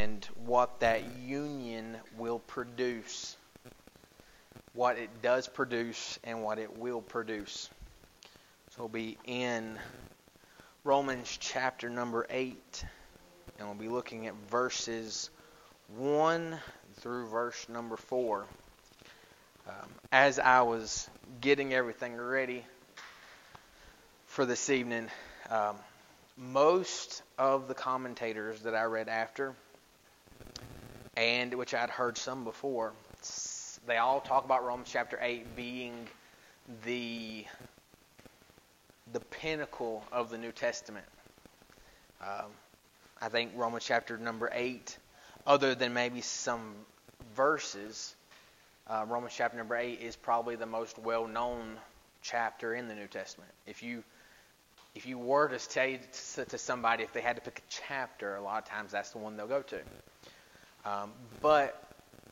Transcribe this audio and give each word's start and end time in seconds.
and 0.00 0.26
what 0.46 0.80
that 0.80 1.02
union 1.18 1.94
will 2.16 2.38
produce. 2.38 3.36
What 4.72 4.96
it 4.96 5.10
does 5.20 5.46
produce 5.46 6.18
and 6.24 6.42
what 6.42 6.58
it 6.58 6.78
will 6.78 7.02
produce. 7.02 7.68
So 8.70 8.84
we'll 8.84 8.88
be 8.88 9.18
in 9.26 9.78
Romans 10.84 11.36
chapter 11.38 11.90
number 11.90 12.26
8, 12.30 12.84
and 13.58 13.68
we'll 13.68 13.76
be 13.76 13.88
looking 13.88 14.26
at 14.26 14.34
verses 14.48 15.28
1 15.98 16.58
through 17.00 17.28
verse 17.28 17.68
number 17.68 17.98
4. 17.98 18.46
Um, 19.68 19.74
as 20.10 20.38
I 20.38 20.62
was 20.62 21.10
getting 21.42 21.74
everything 21.74 22.16
ready 22.16 22.64
for 24.28 24.46
this 24.46 24.70
evening, 24.70 25.08
um, 25.50 25.76
most 26.38 27.22
of 27.36 27.68
the 27.68 27.74
commentators 27.74 28.62
that 28.62 28.74
I 28.74 28.84
read 28.84 29.08
after, 29.08 29.54
and 31.20 31.52
which 31.52 31.74
I'd 31.74 31.90
heard 31.90 32.16
some 32.16 32.44
before, 32.44 32.94
they 33.86 33.98
all 33.98 34.22
talk 34.22 34.46
about 34.46 34.64
Romans 34.64 34.88
chapter 34.90 35.18
8 35.20 35.54
being 35.54 36.08
the 36.84 37.44
the 39.12 39.20
pinnacle 39.20 40.02
of 40.12 40.30
the 40.30 40.38
New 40.38 40.52
Testament. 40.52 41.04
Um, 42.22 42.46
I 43.20 43.28
think 43.28 43.52
Romans 43.54 43.84
chapter 43.84 44.16
number 44.16 44.48
8, 44.50 44.96
other 45.46 45.74
than 45.74 45.92
maybe 45.92 46.20
some 46.20 46.74
verses, 47.34 48.14
uh, 48.86 49.04
Romans 49.06 49.34
chapter 49.36 49.58
number 49.58 49.76
8 49.76 50.00
is 50.00 50.16
probably 50.16 50.56
the 50.56 50.66
most 50.66 50.98
well 50.98 51.26
known 51.26 51.76
chapter 52.22 52.74
in 52.74 52.88
the 52.88 52.94
New 52.94 53.08
Testament. 53.08 53.50
If 53.66 53.82
you 53.82 54.04
if 54.94 55.06
you 55.06 55.18
were 55.18 55.48
to 55.48 55.58
say 55.58 56.00
to 56.48 56.58
somebody 56.58 57.02
if 57.02 57.12
they 57.12 57.20
had 57.20 57.36
to 57.36 57.42
pick 57.42 57.58
a 57.58 57.62
chapter, 57.68 58.36
a 58.36 58.42
lot 58.42 58.62
of 58.62 58.68
times 58.70 58.90
that's 58.90 59.10
the 59.10 59.18
one 59.18 59.36
they'll 59.36 59.46
go 59.46 59.60
to. 59.62 59.80
Um, 60.84 61.12
but 61.42 61.82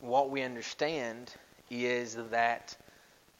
what 0.01 0.29
we 0.29 0.41
understand 0.41 1.33
is 1.69 2.17
that 2.31 2.75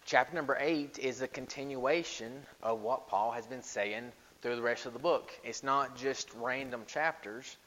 chapter 0.05 0.35
number 0.35 0.57
8 0.59 0.99
is 0.99 1.21
a 1.21 1.27
continuation 1.27 2.43
of 2.61 2.81
what 2.81 3.07
Paul 3.07 3.31
has 3.31 3.47
been 3.47 3.63
saying 3.63 4.11
through 4.41 4.55
the 4.55 4.61
rest 4.61 4.85
of 4.85 4.93
the 4.93 4.99
book. 4.99 5.31
It's 5.43 5.63
not 5.63 5.95
just 5.97 6.29
random 6.35 6.83
chapters, 6.87 7.57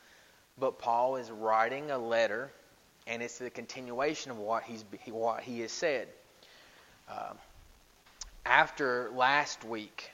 but 0.59 0.79
Paul 0.79 1.17
is 1.17 1.31
writing 1.31 1.91
a 1.91 1.99
letter, 1.99 2.51
and 3.07 3.23
it's 3.23 3.39
the 3.39 3.51
continuation 3.51 4.31
of 4.31 4.39
what 4.39 4.63
he's 4.63 4.85
what 5.07 5.43
he 5.43 5.61
has 5.61 5.73
said. 5.73 6.09
Uh, 7.09 7.33
after 8.47 9.11
last 9.15 9.65
week, 9.65 10.11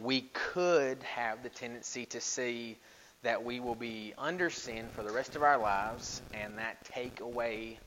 we 0.00 0.22
could 0.32 1.02
have 1.02 1.42
the 1.42 1.48
tendency 1.48 2.06
to 2.06 2.20
see 2.20 2.76
that 3.22 3.44
we 3.44 3.60
will 3.60 3.74
be 3.74 4.14
under 4.16 4.50
sin 4.50 4.86
for 4.94 5.02
the 5.02 5.10
rest 5.10 5.36
of 5.36 5.42
our 5.42 5.58
lives, 5.58 6.22
and 6.34 6.58
that 6.58 6.84
take 6.84 7.20
away 7.20 7.78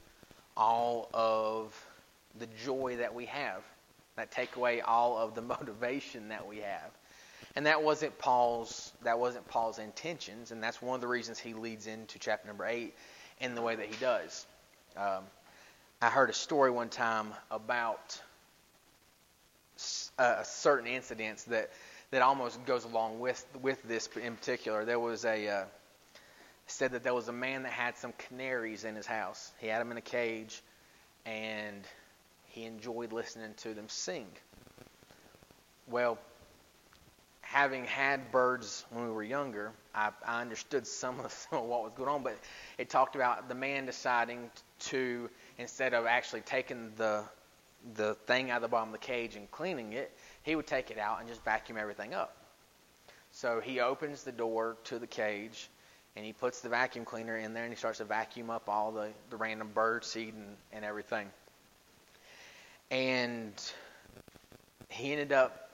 all 0.57 1.09
of 1.13 1.73
the 2.39 2.47
joy 2.65 2.97
that 2.97 3.13
we 3.13 3.25
have, 3.25 3.63
that 4.15 4.31
take 4.31 4.55
away 4.55 4.81
all 4.81 5.17
of 5.17 5.35
the 5.35 5.41
motivation 5.41 6.29
that 6.29 6.47
we 6.47 6.57
have. 6.57 6.91
And 7.55 7.65
that 7.65 7.83
wasn't 7.83 8.17
Paul's 8.17 8.93
that 9.03 9.19
wasn't 9.19 9.45
Paul's 9.47 9.77
intentions, 9.77 10.51
and 10.51 10.63
that's 10.63 10.81
one 10.81 10.95
of 10.95 11.01
the 11.01 11.07
reasons 11.07 11.37
he 11.37 11.53
leads 11.53 11.85
into 11.87 12.17
chapter 12.17 12.47
number 12.47 12.65
eight 12.65 12.93
in 13.41 13.55
the 13.55 13.61
way 13.61 13.75
that 13.75 13.87
he 13.87 13.95
does. 13.99 14.45
Um, 14.95 15.23
I 16.01 16.09
heard 16.09 16.29
a 16.29 16.33
story 16.33 16.71
one 16.71 16.89
time 16.89 17.27
about 17.49 18.21
a 20.17 20.45
certain 20.45 20.87
incidents 20.87 21.43
that 21.45 21.71
that 22.11 22.21
almost 22.21 22.63
goes 22.65 22.83
along 22.83 23.19
with 23.19 23.45
with 23.61 23.81
this 23.83 24.07
in 24.21 24.35
particular. 24.35 24.85
There 24.85 24.99
was 24.99 25.25
a 25.25 25.47
uh, 25.47 25.65
said 26.67 26.91
that 26.91 27.03
there 27.03 27.13
was 27.13 27.27
a 27.27 27.33
man 27.33 27.63
that 27.63 27.71
had 27.71 27.97
some 27.97 28.13
canaries 28.13 28.83
in 28.83 28.95
his 28.95 29.05
house. 29.05 29.51
He 29.59 29.67
had 29.67 29.81
them 29.81 29.91
in 29.91 29.97
a 29.97 30.01
cage, 30.01 30.61
and 31.25 31.83
he 32.47 32.65
enjoyed 32.65 33.13
listening 33.13 33.53
to 33.57 33.73
them 33.73 33.87
sing. 33.87 34.27
Well, 35.87 36.17
having 37.41 37.85
had 37.85 38.31
birds 38.31 38.85
when 38.91 39.05
we 39.05 39.11
were 39.11 39.23
younger, 39.23 39.73
I, 39.93 40.11
I 40.25 40.41
understood 40.41 40.87
some 40.87 41.19
of, 41.19 41.31
some 41.49 41.59
of 41.59 41.65
what 41.65 41.83
was 41.83 41.93
going 41.93 42.09
on. 42.09 42.23
But 42.23 42.37
it 42.77 42.89
talked 42.89 43.15
about 43.15 43.49
the 43.49 43.55
man 43.55 43.85
deciding 43.85 44.49
to 44.79 45.29
instead 45.57 45.93
of 45.93 46.05
actually 46.05 46.41
taking 46.41 46.91
the 46.97 47.23
the 47.95 48.13
thing 48.27 48.51
out 48.51 48.57
of 48.57 48.61
the 48.61 48.67
bottom 48.67 48.89
of 48.89 48.93
the 48.93 49.05
cage 49.05 49.35
and 49.35 49.49
cleaning 49.49 49.93
it, 49.93 50.15
he 50.43 50.55
would 50.55 50.67
take 50.67 50.91
it 50.91 50.97
out 50.97 51.19
and 51.19 51.29
just 51.29 51.43
vacuum 51.43 51.77
everything 51.77 52.13
up. 52.13 52.35
So 53.31 53.59
he 53.61 53.79
opens 53.79 54.23
the 54.23 54.31
door 54.31 54.77
to 54.85 54.99
the 54.99 55.07
cage 55.07 55.69
and 56.15 56.25
he 56.25 56.33
puts 56.33 56.61
the 56.61 56.69
vacuum 56.69 57.05
cleaner 57.05 57.37
in 57.37 57.53
there 57.53 57.63
and 57.63 57.71
he 57.71 57.77
starts 57.77 57.99
to 57.99 58.05
vacuum 58.05 58.49
up 58.49 58.67
all 58.67 58.91
the, 58.91 59.09
the 59.29 59.37
random 59.37 59.69
bird 59.73 60.03
seed 60.03 60.33
and, 60.33 60.57
and 60.73 60.83
everything. 60.83 61.27
And 62.89 63.53
he 64.89 65.13
ended 65.13 65.31
up 65.31 65.69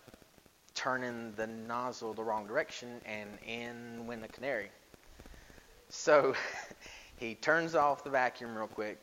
turning 0.76 1.34
the 1.36 1.48
nozzle 1.48 2.14
the 2.14 2.24
wrong 2.24 2.46
direction 2.46 3.02
and 3.06 3.30
in 3.48 4.06
went 4.06 4.22
the 4.22 4.28
canary. 4.28 4.70
So 5.90 6.36
he 7.18 7.34
turns 7.34 7.74
off 7.74 8.04
the 8.04 8.12
vacuum 8.12 8.56
real 8.56 8.68
quick 8.68 9.00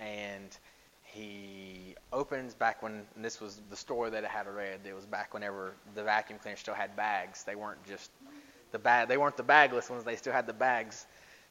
and 0.00 0.56
he 1.12 1.94
opens 2.10 2.54
back 2.54 2.82
when 2.82 3.02
this 3.16 3.38
was 3.38 3.60
the 3.68 3.76
story 3.76 4.10
that 4.10 4.24
I 4.24 4.28
had 4.28 4.46
read. 4.46 4.80
It 4.86 4.94
was 4.94 5.04
back 5.04 5.34
whenever 5.34 5.74
the 5.94 6.02
vacuum 6.02 6.38
cleaner 6.38 6.56
still 6.56 6.74
had 6.74 6.96
bags. 6.96 7.44
They 7.44 7.54
weren't 7.54 7.84
just 7.86 8.10
the 8.70 8.78
bag. 8.78 9.08
They 9.08 9.18
weren't 9.18 9.36
the 9.36 9.42
bagless 9.42 9.90
ones. 9.90 10.04
They 10.04 10.16
still 10.16 10.32
had 10.32 10.46
the 10.46 10.54
bags 10.54 11.06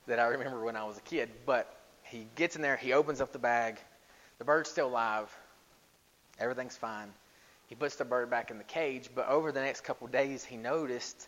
that 0.07 0.17
I 0.17 0.25
remember 0.25 0.63
when 0.63 0.75
I 0.75 0.83
was 0.85 0.97
a 0.97 1.01
kid. 1.01 1.29
But 1.45 1.71
he 2.03 2.27
gets 2.35 2.55
in 2.55 2.63
there. 2.63 2.75
He 2.75 2.93
opens 2.93 3.21
up 3.21 3.33
the 3.33 3.39
bag. 3.39 3.79
The 4.39 4.45
bird's 4.45 4.69
still 4.69 4.87
alive. 4.87 5.29
Everything's 6.39 6.75
fine. 6.75 7.13
He 7.67 7.75
puts 7.75 7.97
the 7.97 8.05
bird 8.05 8.31
back 8.31 8.49
in 8.49 8.57
the 8.57 8.63
cage. 8.63 9.11
But 9.13 9.27
over 9.27 9.51
the 9.51 9.61
next 9.61 9.81
couple 9.81 10.07
days, 10.07 10.43
he 10.43 10.57
noticed 10.57 11.27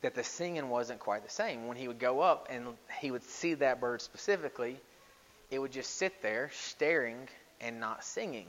that 0.00 0.14
the 0.14 0.24
singing 0.24 0.70
wasn't 0.70 1.00
quite 1.00 1.22
the 1.22 1.30
same. 1.30 1.66
When 1.66 1.76
he 1.76 1.86
would 1.86 1.98
go 1.98 2.20
up 2.20 2.48
and 2.48 2.78
he 2.98 3.10
would 3.10 3.24
see 3.24 3.52
that 3.54 3.78
bird 3.78 4.00
specifically, 4.00 4.80
it 5.50 5.58
would 5.58 5.72
just 5.72 5.96
sit 5.98 6.22
there 6.22 6.50
staring 6.54 7.28
and 7.60 7.80
not 7.80 8.04
singing. 8.04 8.46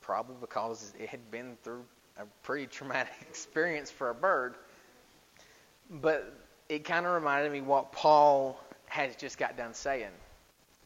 Probably 0.00 0.36
because 0.40 0.92
it 0.98 1.08
had 1.08 1.30
been 1.30 1.56
through 1.62 1.84
a 2.18 2.24
pretty 2.42 2.66
traumatic 2.66 3.12
experience 3.28 3.90
for 3.90 4.10
a 4.10 4.14
bird. 4.14 4.54
But 5.90 6.32
it 6.68 6.84
kind 6.84 7.06
of 7.06 7.12
reminded 7.12 7.52
me 7.52 7.60
what 7.60 7.92
Paul 7.92 8.58
has 8.86 9.14
just 9.16 9.38
got 9.38 9.56
done 9.56 9.74
saying. 9.74 10.10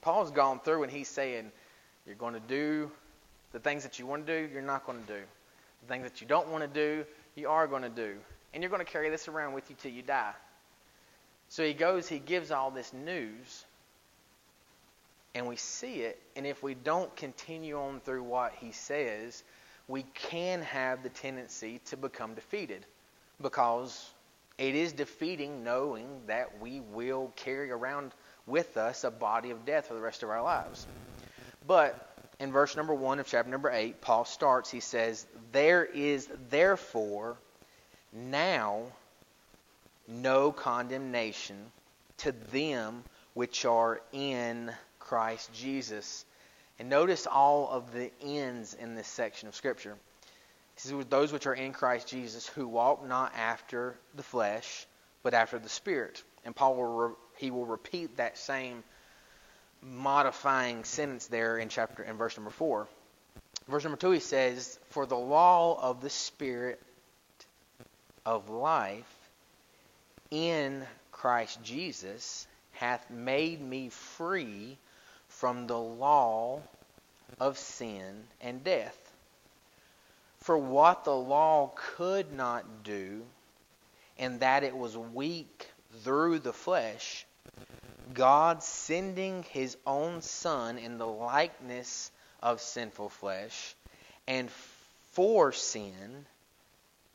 Paul's 0.02 0.30
gone 0.30 0.60
through 0.60 0.82
and 0.82 0.92
he's 0.92 1.08
saying, 1.08 1.52
You're 2.06 2.16
going 2.16 2.34
to 2.34 2.40
do 2.40 2.90
the 3.52 3.58
things 3.58 3.82
that 3.82 3.98
you 3.98 4.06
want 4.06 4.26
to 4.26 4.40
do, 4.40 4.52
you're 4.52 4.62
not 4.62 4.86
going 4.86 5.00
to 5.00 5.06
do. 5.06 5.20
The 5.82 5.88
things 5.88 6.04
that 6.04 6.20
you 6.20 6.26
don't 6.26 6.48
want 6.48 6.62
to 6.62 6.68
do, 6.68 7.04
you 7.34 7.48
are 7.48 7.66
going 7.66 7.82
to 7.82 7.88
do. 7.88 8.16
And 8.52 8.62
you're 8.62 8.70
going 8.70 8.84
to 8.84 8.90
carry 8.90 9.10
this 9.10 9.28
around 9.28 9.54
with 9.54 9.70
you 9.70 9.76
till 9.80 9.92
you 9.92 10.02
die. 10.02 10.32
So 11.48 11.64
he 11.64 11.74
goes, 11.74 12.08
he 12.08 12.18
gives 12.18 12.50
all 12.50 12.70
this 12.70 12.92
news 12.92 13.64
and 15.34 15.46
we 15.46 15.56
see 15.56 16.00
it, 16.00 16.20
and 16.36 16.46
if 16.46 16.62
we 16.62 16.74
don't 16.74 17.14
continue 17.16 17.78
on 17.78 18.00
through 18.00 18.22
what 18.22 18.52
he 18.58 18.72
says, 18.72 19.42
we 19.88 20.02
can 20.14 20.62
have 20.62 21.02
the 21.02 21.08
tendency 21.08 21.80
to 21.86 21.96
become 21.96 22.34
defeated 22.34 22.84
because 23.40 24.10
it 24.58 24.74
is 24.74 24.92
defeating 24.92 25.64
knowing 25.64 26.06
that 26.26 26.60
we 26.60 26.80
will 26.80 27.32
carry 27.36 27.70
around 27.70 28.12
with 28.46 28.76
us 28.76 29.04
a 29.04 29.10
body 29.10 29.50
of 29.50 29.64
death 29.64 29.86
for 29.86 29.94
the 29.94 30.00
rest 30.00 30.22
of 30.22 30.30
our 30.30 30.42
lives. 30.42 30.86
But 31.66 32.08
in 32.38 32.52
verse 32.52 32.76
number 32.76 32.94
1 32.94 33.20
of 33.20 33.26
chapter 33.26 33.50
number 33.50 33.70
8, 33.70 34.00
Paul 34.00 34.24
starts, 34.24 34.70
he 34.70 34.80
says, 34.80 35.26
There 35.52 35.84
is 35.84 36.28
therefore 36.50 37.36
now 38.12 38.82
no 40.08 40.50
condemnation 40.52 41.56
to 42.18 42.32
them 42.52 43.04
which 43.34 43.64
are 43.64 44.00
in 44.12 44.72
Jesus. 45.52 46.24
And 46.78 46.88
notice 46.88 47.26
all 47.26 47.68
of 47.68 47.92
the 47.92 48.10
ends 48.22 48.74
in 48.74 48.94
this 48.94 49.08
section 49.08 49.48
of 49.48 49.54
Scripture. 49.54 49.96
He 50.74 50.80
says, 50.80 51.04
Those 51.08 51.32
which 51.32 51.46
are 51.46 51.54
in 51.54 51.72
Christ 51.72 52.08
Jesus, 52.08 52.46
who 52.46 52.66
walk 52.66 53.06
not 53.06 53.34
after 53.36 53.96
the 54.14 54.22
flesh, 54.22 54.86
but 55.22 55.34
after 55.34 55.58
the 55.58 55.68
Spirit. 55.68 56.22
And 56.44 56.56
Paul 56.56 56.76
will 56.76 57.08
re- 57.08 57.14
he 57.36 57.50
will 57.50 57.66
repeat 57.66 58.16
that 58.16 58.38
same 58.38 58.82
modifying 59.82 60.84
sentence 60.84 61.26
there 61.26 61.58
in 61.58 61.68
chapter 61.68 62.02
in 62.02 62.16
verse 62.16 62.36
number 62.36 62.50
four. 62.50 62.88
Verse 63.68 63.84
number 63.84 63.98
two, 63.98 64.10
he 64.10 64.20
says, 64.20 64.78
"For 64.90 65.06
the 65.06 65.16
law 65.16 65.78
of 65.80 66.00
the 66.00 66.10
Spirit 66.10 66.80
of 68.24 68.48
life 68.48 69.30
in 70.30 70.86
Christ 71.12 71.62
Jesus 71.62 72.46
hath 72.72 73.10
made 73.10 73.60
me 73.60 73.90
free 73.90 74.78
from 75.40 75.66
the 75.66 75.78
law 75.78 76.60
of 77.40 77.56
sin 77.56 78.24
and 78.42 78.62
death. 78.62 79.10
For 80.40 80.58
what 80.58 81.04
the 81.04 81.16
law 81.16 81.72
could 81.74 82.30
not 82.30 82.82
do, 82.82 83.24
and 84.18 84.40
that 84.40 84.64
it 84.64 84.76
was 84.76 84.98
weak 84.98 85.70
through 86.04 86.40
the 86.40 86.52
flesh, 86.52 87.24
God 88.12 88.62
sending 88.62 89.42
his 89.44 89.78
own 89.86 90.20
Son 90.20 90.76
in 90.76 90.98
the 90.98 91.06
likeness 91.06 92.10
of 92.42 92.60
sinful 92.60 93.08
flesh, 93.08 93.74
and 94.28 94.50
for 95.12 95.52
sin, 95.52 96.26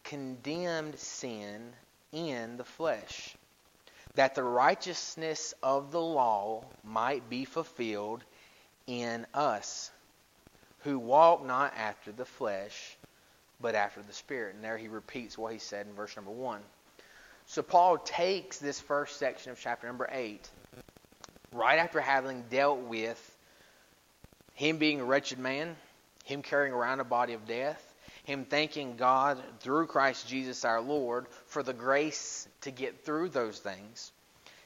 condemned 0.03 0.97
sin 0.97 1.73
in 2.11 2.57
the 2.57 2.63
flesh, 2.63 3.35
that 4.15 4.35
the 4.35 4.43
righteousness 4.43 5.53
of 5.61 5.91
the 5.91 6.01
law 6.01 6.63
might 6.83 7.29
be 7.29 7.45
fulfilled 7.45 8.23
in 8.87 9.25
us, 9.33 9.91
who 10.79 10.97
walk 10.99 11.45
not 11.45 11.73
after 11.77 12.11
the 12.11 12.25
flesh, 12.25 12.97
but 13.59 13.75
after 13.75 14.01
the 14.01 14.13
Spirit. 14.13 14.55
And 14.55 14.63
there 14.63 14.77
he 14.77 14.87
repeats 14.87 15.37
what 15.37 15.53
he 15.53 15.59
said 15.59 15.85
in 15.87 15.93
verse 15.93 16.15
number 16.15 16.31
1. 16.31 16.61
So 17.47 17.61
Paul 17.61 17.97
takes 17.97 18.57
this 18.57 18.79
first 18.79 19.17
section 19.17 19.51
of 19.51 19.59
chapter 19.59 19.87
number 19.87 20.09
8, 20.11 20.49
right 21.51 21.79
after 21.79 21.99
having 22.01 22.43
dealt 22.49 22.79
with 22.79 23.37
him 24.53 24.77
being 24.77 25.01
a 25.01 25.05
wretched 25.05 25.39
man, 25.39 25.75
him 26.23 26.41
carrying 26.41 26.73
around 26.73 27.01
a 27.01 27.03
body 27.03 27.33
of 27.33 27.45
death, 27.45 27.93
him 28.23 28.45
thanking 28.45 28.95
God 28.95 29.41
through 29.59 29.87
Christ 29.87 30.27
Jesus 30.27 30.65
our 30.65 30.81
Lord 30.81 31.27
for 31.55 31.63
the 31.63 31.71
grace 31.71 32.49
to 32.59 32.69
get 32.69 33.05
through 33.05 33.29
those 33.29 33.59
things. 33.59 34.11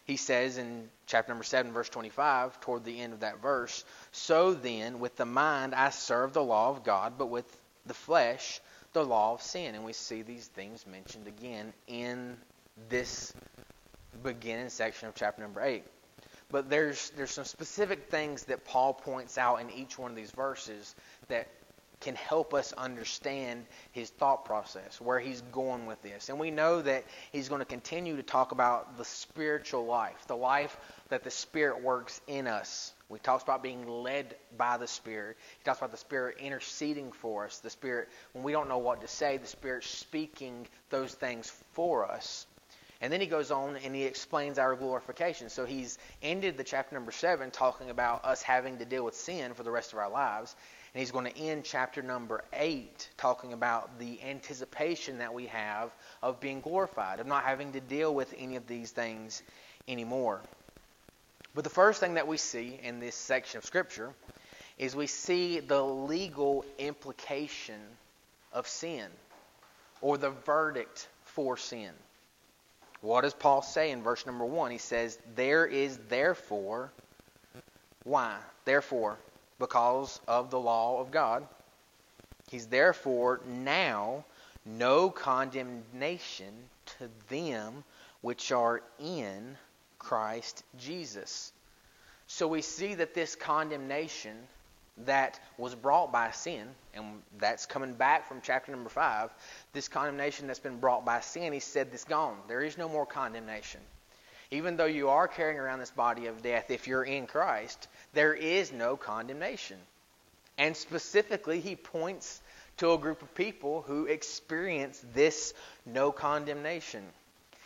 He 0.06 0.18
says 0.18 0.58
in 0.58 0.90
chapter 1.06 1.32
number 1.32 1.44
7, 1.44 1.72
verse 1.72 1.88
25, 1.88 2.60
toward 2.62 2.84
the 2.84 3.00
end 3.00 3.14
of 3.14 3.20
that 3.20 3.44
verse, 3.44 3.86
So 4.12 4.56
then, 4.56 5.00
with 5.00 5.16
the 5.16 5.26
mind 5.28 5.76
I 5.76 5.92
serve 5.92 6.34
the 6.34 6.44
law 6.44 6.72
of 6.72 6.84
God, 6.84 7.14
but 7.20 7.28
with 7.28 7.46
the 7.86 7.94
flesh, 7.94 8.60
the 8.94 9.06
law 9.06 9.36
of 9.36 9.44
sin. 9.44 9.76
And 9.76 9.86
we 9.86 9.94
see 9.94 10.24
these 10.24 10.48
things 10.48 10.88
mentioned 10.88 11.28
again 11.28 11.74
in 11.86 12.36
this 12.90 13.36
beginning 14.24 14.70
section 14.70 15.10
of 15.10 15.14
chapter 15.14 15.44
number 15.44 15.62
8. 15.62 15.84
But 16.50 16.72
there's 16.72 17.12
there's 17.12 17.30
some 17.30 17.46
specific 17.46 18.10
things 18.10 18.46
that 18.46 18.66
Paul 18.66 18.96
points 18.96 19.38
out 19.38 19.58
in 19.58 19.70
each 19.70 20.00
one 20.00 20.10
of 20.10 20.18
these 20.18 20.32
verses 20.32 20.96
that 21.28 21.50
can 22.00 22.16
help 22.16 22.54
us 22.54 22.72
understand 22.74 23.66
his 23.92 24.10
thought 24.10 24.46
process, 24.46 25.02
where 25.02 25.20
he's 25.20 25.42
going 25.52 25.86
with 25.86 26.02
this. 26.02 26.30
And 26.30 26.40
we 26.40 26.50
know 26.50 26.82
that 26.82 27.04
he's 27.32 27.50
going 27.50 27.60
to 27.60 27.66
continue 27.66 28.16
to 28.16 28.24
talk 28.24 28.52
about 28.52 28.98
the 28.98 29.06
spiritual 29.06 29.86
life, 29.86 30.26
the 30.28 30.38
life 30.38 30.78
that 31.10 31.24
the 31.24 31.32
Spirit 31.32 31.84
works 31.84 32.22
in 32.28 32.48
us. 32.48 32.94
We 33.10 33.20
talks 33.20 33.44
about 33.44 33.64
being 33.64 33.88
led 33.88 34.36
by 34.58 34.78
the 34.78 34.88
Spirit. 34.88 35.38
He 35.58 35.64
talks 35.64 35.80
about 35.80 35.92
the 35.92 35.98
Spirit 35.98 36.38
interceding 36.40 37.12
for 37.12 37.46
us, 37.46 37.60
the 37.60 37.70
Spirit, 37.70 38.10
when 38.34 38.44
we 38.44 38.52
don't 38.52 38.70
know 38.70 38.78
what 38.78 39.02
to 39.02 39.08
say, 39.08 39.38
the 39.38 39.48
Spirit 39.48 39.84
speaking 39.84 40.68
those 40.90 41.14
things 41.14 41.52
for 41.74 42.10
us. 42.10 42.46
And 43.02 43.12
then 43.14 43.22
he 43.22 43.28
goes 43.28 43.50
on 43.50 43.78
and 43.78 43.96
he 43.96 44.04
explains 44.04 44.60
our 44.60 44.76
glorification. 44.76 45.50
So 45.50 45.66
he's 45.66 45.98
ended 46.22 46.58
the 46.58 46.66
chapter 46.66 46.96
number 46.96 47.12
seven 47.12 47.50
talking 47.50 47.90
about 47.90 48.26
us 48.26 48.42
having 48.42 48.78
to 48.78 48.86
deal 48.86 49.06
with 49.06 49.16
sin 49.16 49.54
for 49.54 49.64
the 49.64 49.72
rest 49.72 49.94
of 49.94 50.00
our 50.00 50.10
lives. 50.10 50.56
And 50.94 51.00
he's 51.00 51.12
going 51.12 51.32
to 51.32 51.38
end 51.38 51.64
chapter 51.66 52.02
number 52.02 52.44
eight 52.54 53.10
talking 53.18 53.54
about 53.54 54.00
the 54.00 54.22
anticipation 54.24 55.20
that 55.20 55.34
we 55.34 55.46
have 55.48 55.92
of 56.24 56.40
being 56.40 56.62
glorified, 56.62 57.20
of 57.20 57.28
not 57.28 57.44
having 57.44 57.74
to 57.74 57.80
deal 57.80 58.14
with 58.14 58.34
any 58.38 58.56
of 58.56 58.66
these 58.66 58.92
things 58.92 59.44
anymore. 59.88 60.42
But 61.54 61.64
the 61.64 61.70
first 61.70 62.00
thing 62.00 62.16
that 62.16 62.28
we 62.28 62.38
see 62.38 62.80
in 62.82 63.00
this 63.00 63.16
section 63.16 63.60
of 63.60 63.66
Scripture 63.66 64.14
is 64.78 64.96
we 64.96 65.08
see 65.08 65.60
the 65.60 65.82
legal 65.84 66.66
implication 66.78 67.82
of 68.54 68.68
sin 68.68 69.08
or 70.02 70.18
the 70.18 70.30
verdict 70.30 71.08
for 71.24 71.58
sin. 71.58 71.92
What 73.02 73.22
does 73.22 73.34
Paul 73.34 73.62
say 73.62 73.92
in 73.92 74.04
verse 74.04 74.26
number 74.26 74.46
one? 74.46 74.72
He 74.72 74.78
says, 74.78 75.18
There 75.36 75.66
is 75.66 75.98
therefore, 76.10 76.92
why? 78.04 78.38
Therefore, 78.66 79.18
because 79.60 80.20
of 80.28 80.50
the 80.50 80.60
law 80.60 81.00
of 81.00 81.12
God, 81.12 81.46
he's 82.50 82.68
therefore 82.68 83.42
now 83.46 84.26
no 84.66 85.10
condemnation 85.10 86.54
to 86.98 87.10
them 87.30 87.84
which 88.22 88.52
are 88.52 88.82
in 89.00 89.58
Christ 89.98 90.64
Jesus. 90.78 91.52
So 92.28 92.48
we 92.48 92.62
see 92.62 92.96
that 92.96 93.14
this 93.14 93.36
condemnation 93.36 94.38
that 95.06 95.40
was 95.58 95.76
brought 95.76 96.12
by 96.12 96.32
sin, 96.32 96.68
and 96.94 97.22
that's 97.38 97.66
coming 97.66 97.94
back 97.94 98.28
from 98.28 98.42
chapter 98.44 98.72
number 98.72 98.90
5, 98.90 99.30
this 99.74 99.88
condemnation 99.88 100.48
that's 100.48 100.60
been 100.60 100.80
brought 100.80 101.06
by 101.06 101.22
sin, 101.22 101.54
he 101.54 101.60
said 101.60 101.92
this 101.92 102.04
gone. 102.04 102.38
There 102.48 102.62
is 102.62 102.78
no 102.78 102.90
more 102.90 103.06
condemnation. 103.06 103.82
Even 104.52 104.78
though 104.78 104.86
you 104.86 105.10
are 105.10 105.28
carrying 105.28 105.60
around 105.60 105.80
this 105.80 105.92
body 105.92 106.26
of 106.28 106.42
death, 106.42 106.72
if 106.72 106.88
you're 106.88 107.04
in 107.04 107.28
Christ, 107.28 107.88
there 108.14 108.34
is 108.34 108.72
no 108.72 108.98
condemnation. 108.98 109.78
And 110.58 110.76
specifically, 110.76 111.60
he 111.60 111.76
points 111.76 112.42
to 112.78 112.92
a 112.94 112.98
group 112.98 113.22
of 113.22 113.34
people 113.36 113.84
who 113.84 114.06
experience 114.06 115.04
this 115.14 115.54
no 115.86 116.12
condemnation. 116.12 117.04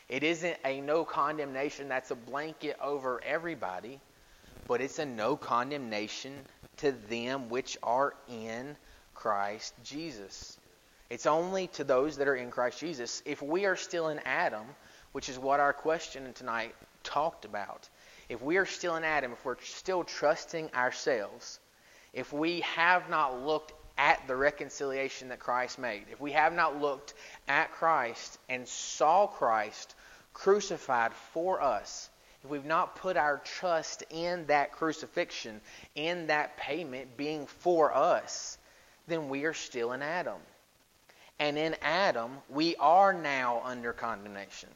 It 0.09 0.23
isn't 0.23 0.57
a 0.65 0.81
no 0.81 1.05
condemnation 1.05 1.87
that's 1.87 2.11
a 2.11 2.15
blanket 2.15 2.77
over 2.81 3.21
everybody, 3.23 3.99
but 4.67 4.81
it's 4.81 4.99
a 4.99 5.05
no 5.05 5.37
condemnation 5.37 6.33
to 6.77 6.91
them 6.91 7.49
which 7.49 7.77
are 7.81 8.13
in 8.27 8.75
Christ 9.15 9.73
Jesus. 9.83 10.57
It's 11.09 11.25
only 11.25 11.67
to 11.67 11.83
those 11.83 12.17
that 12.17 12.27
are 12.27 12.35
in 12.35 12.51
Christ 12.51 12.79
Jesus. 12.79 13.21
If 13.25 13.41
we 13.41 13.65
are 13.65 13.75
still 13.75 14.09
in 14.09 14.19
Adam, 14.25 14.65
which 15.13 15.29
is 15.29 15.39
what 15.39 15.59
our 15.59 15.73
question 15.73 16.31
tonight 16.33 16.75
talked 17.03 17.45
about, 17.45 17.87
if 18.29 18.41
we 18.41 18.57
are 18.57 18.65
still 18.65 18.95
in 18.95 19.03
Adam, 19.03 19.31
if 19.31 19.45
we're 19.45 19.59
still 19.61 20.03
trusting 20.03 20.69
ourselves, 20.73 21.59
if 22.13 22.33
we 22.33 22.61
have 22.61 23.09
not 23.09 23.41
looked 23.41 23.73
at 23.97 24.27
the 24.27 24.35
reconciliation 24.35 25.29
that 25.29 25.39
Christ 25.39 25.77
made, 25.77 26.05
if 26.11 26.19
we 26.19 26.31
have 26.31 26.53
not 26.53 26.81
looked 26.81 27.13
at 27.47 27.71
Christ 27.71 28.37
and 28.49 28.67
saw 28.67 29.27
Christ 29.27 29.95
crucified 30.33 31.13
for 31.13 31.61
us, 31.61 32.09
if 32.43 32.49
we've 32.49 32.65
not 32.65 32.95
put 32.95 33.15
our 33.15 33.37
trust 33.37 34.03
in 34.09 34.47
that 34.47 34.73
crucifixion, 34.73 35.61
in 35.95 36.27
that 36.27 36.57
payment 36.57 37.15
being 37.15 37.45
for 37.45 37.93
us, 37.95 38.57
then 39.07 39.29
we 39.29 39.45
are 39.45 39.53
still 39.53 39.93
in 39.93 40.01
Adam. 40.01 40.39
And 41.39 41.57
in 41.57 41.75
Adam, 41.81 42.31
we 42.49 42.75
are 42.77 43.13
now 43.13 43.61
under 43.63 43.93
condemnation. 43.93 44.69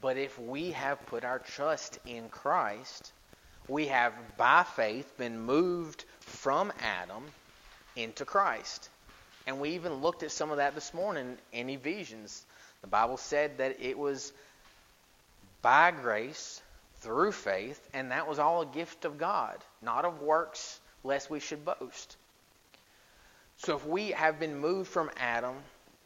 But 0.00 0.16
if 0.16 0.38
we 0.38 0.72
have 0.72 1.06
put 1.06 1.24
our 1.24 1.38
trust 1.38 1.98
in 2.06 2.28
Christ, 2.28 3.12
we 3.68 3.86
have 3.86 4.12
by 4.36 4.64
faith 4.64 5.16
been 5.16 5.40
moved 5.40 6.04
from 6.20 6.72
Adam 6.82 7.24
into 7.96 8.24
Christ. 8.24 8.88
And 9.46 9.60
we 9.60 9.70
even 9.70 9.94
looked 9.94 10.22
at 10.22 10.32
some 10.32 10.50
of 10.50 10.56
that 10.58 10.74
this 10.74 10.92
morning 10.94 11.36
in 11.52 11.70
Ephesians. 11.70 12.44
The 12.82 12.86
Bible 12.88 13.16
said 13.16 13.58
that 13.58 13.80
it 13.80 13.98
was 13.98 14.32
by 15.62 15.90
grace 15.90 16.60
through 17.00 17.32
faith, 17.32 17.80
and 17.92 18.10
that 18.10 18.28
was 18.28 18.38
all 18.38 18.62
a 18.62 18.66
gift 18.66 19.04
of 19.04 19.18
God, 19.18 19.56
not 19.80 20.04
of 20.04 20.22
works, 20.22 20.80
lest 21.02 21.30
we 21.30 21.40
should 21.40 21.64
boast. 21.64 22.16
So 23.58 23.76
if 23.76 23.86
we 23.86 24.10
have 24.10 24.40
been 24.40 24.58
moved 24.58 24.90
from 24.90 25.10
Adam 25.16 25.54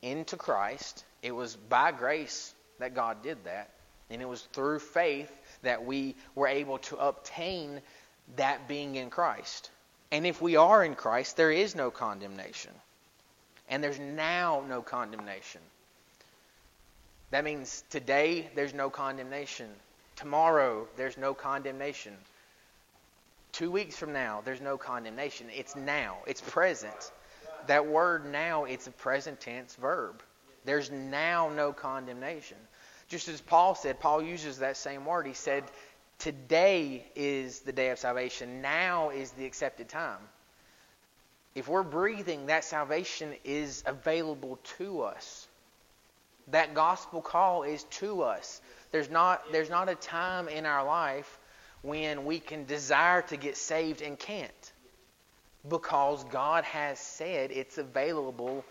into 0.02 0.37
Christ, 0.37 1.04
it 1.23 1.33
was 1.33 1.57
by 1.57 1.92
grace 1.92 2.52
that 2.78 2.95
God 2.95 3.23
did 3.23 3.45
that. 3.45 3.71
And 4.11 4.23
it 4.23 4.29
was 4.29 4.43
through 4.53 4.79
faith 4.79 5.31
that 5.62 5.85
we 5.85 6.15
were 6.35 6.49
able 6.49 6.79
to 6.79 6.97
obtain 6.97 7.81
that 8.37 8.69
being 8.69 8.95
in 8.95 9.11
Christ. 9.11 9.71
And 10.11 10.27
if 10.27 10.41
we 10.41 10.57
are 10.57 10.83
in 10.85 10.95
Christ, 10.95 11.37
there 11.37 11.50
is 11.50 11.75
no 11.75 11.91
condemnation. 11.91 12.73
And 13.69 13.85
there's 13.85 13.99
now 13.99 14.65
no 14.67 14.81
condemnation. 14.81 15.61
That 17.31 17.45
means 17.45 17.85
today 17.91 18.49
there's 18.55 18.73
no 18.73 18.88
condemnation. 18.88 19.69
Tomorrow 20.17 20.88
there's 20.97 21.19
no 21.19 21.35
condemnation. 21.35 22.15
Two 23.53 23.71
weeks 23.71 23.97
from 23.97 24.12
now 24.15 24.41
there's 24.45 24.62
no 24.62 24.79
condemnation. 24.79 25.49
It's 25.55 25.77
now, 25.77 26.17
it's 26.27 26.41
present. 26.41 27.12
That 27.67 27.87
word 27.87 28.25
now, 28.25 28.65
it's 28.65 28.87
a 28.87 28.91
present 28.91 29.41
tense 29.41 29.75
verb. 29.75 30.23
There's 30.65 30.91
now 30.91 31.50
no 31.50 31.73
condemnation. 31.73 32.57
Just 33.09 33.29
as 33.29 33.41
Paul 33.41 33.75
said, 33.75 34.00
Paul 34.00 34.23
uses 34.23 34.59
that 34.59 34.77
same 34.77 35.05
word. 35.05 35.27
He 35.27 35.35
said, 35.35 35.65
Today 36.19 37.07
is 37.15 37.61
the 37.61 37.73
day 37.73 37.91
of 37.91 37.99
salvation. 37.99 38.61
Now 38.61 39.11
is 39.11 39.31
the 39.33 39.47
accepted 39.47 39.88
time. 39.88 40.19
If 41.55 41.69
we're 41.69 41.83
breathing, 41.83 42.47
that 42.47 42.65
salvation 42.65 43.33
is 43.45 43.83
available 43.87 44.59
to 44.79 45.03
us. 45.03 45.47
That 46.49 46.75
gospel 46.75 47.21
call 47.21 47.62
is 47.62 47.85
to 47.85 48.23
us. 48.23 48.61
There's 48.91 49.11
not, 49.11 49.53
there's 49.53 49.71
not 49.71 49.88
a 49.88 49.95
time 49.95 50.49
in 50.49 50.67
our 50.67 50.85
life 50.85 51.38
when 51.83 52.25
we 52.25 52.41
can 52.41 52.65
desire 52.65 53.23
to 53.23 53.37
get 53.37 53.57
saved 53.57 54.03
and 54.03 54.19
can't. 54.19 54.73
Because 55.69 56.25
God 56.25 56.65
has 56.65 56.99
said 56.99 57.50
it's 57.50 57.79
available 57.79 58.65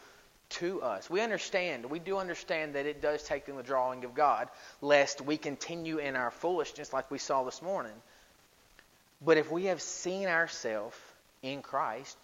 to 0.49 0.81
us. 0.81 1.09
We 1.09 1.21
understand, 1.21 1.85
we 1.89 1.99
do 1.99 2.17
understand 2.17 2.75
that 2.75 2.85
it 2.85 3.01
does 3.01 3.23
take 3.23 3.45
the 3.45 3.63
drawing 3.63 4.05
of 4.05 4.13
God, 4.13 4.49
lest 4.81 5.21
we 5.21 5.37
continue 5.37 5.97
in 5.97 6.15
our 6.15 6.31
foolishness 6.31 6.93
like 6.93 7.11
we 7.11 7.17
saw 7.17 7.43
this 7.43 7.61
morning. 7.61 7.93
But 9.23 9.37
if 9.37 9.51
we 9.51 9.65
have 9.65 9.81
seen 9.81 10.27
ourselves 10.27 10.97
in 11.41 11.61
Christ, 11.61 12.17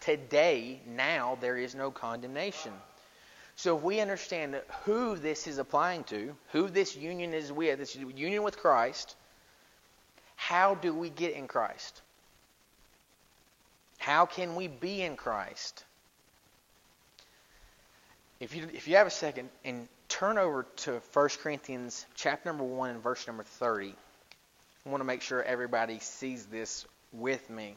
today, 0.00 0.80
now, 0.86 1.36
there 1.40 1.56
is 1.56 1.74
no 1.74 1.90
condemnation. 1.90 2.72
So 3.56 3.76
if 3.76 3.82
we 3.82 4.00
understand 4.00 4.58
who 4.84 5.16
this 5.16 5.46
is 5.46 5.58
applying 5.58 6.04
to, 6.04 6.34
who 6.52 6.68
this 6.68 6.96
union 6.96 7.34
is 7.34 7.52
with, 7.52 7.78
this 7.78 7.94
union 7.94 8.42
with 8.42 8.56
Christ, 8.56 9.14
how 10.36 10.76
do 10.76 10.94
we 10.94 11.10
get 11.10 11.34
in 11.34 11.46
Christ? 11.46 12.00
How 13.98 14.24
can 14.24 14.56
we 14.56 14.66
be 14.66 15.02
in 15.02 15.16
Christ? 15.16 15.84
If 18.40 18.56
you, 18.56 18.68
if 18.72 18.88
you 18.88 18.96
have 18.96 19.06
a 19.06 19.10
second 19.10 19.50
and 19.64 19.86
turn 20.08 20.38
over 20.38 20.66
to 20.76 21.00
1 21.12 21.28
Corinthians 21.42 22.04
chapter 22.14 22.48
number 22.48 22.64
1 22.64 22.90
and 22.90 23.02
verse 23.02 23.26
number 23.26 23.42
30. 23.42 23.94
I 24.84 24.88
want 24.88 25.00
to 25.00 25.06
make 25.06 25.22
sure 25.22 25.42
everybody 25.42 25.98
sees 26.00 26.46
this 26.46 26.84
with 27.12 27.48
me. 27.48 27.74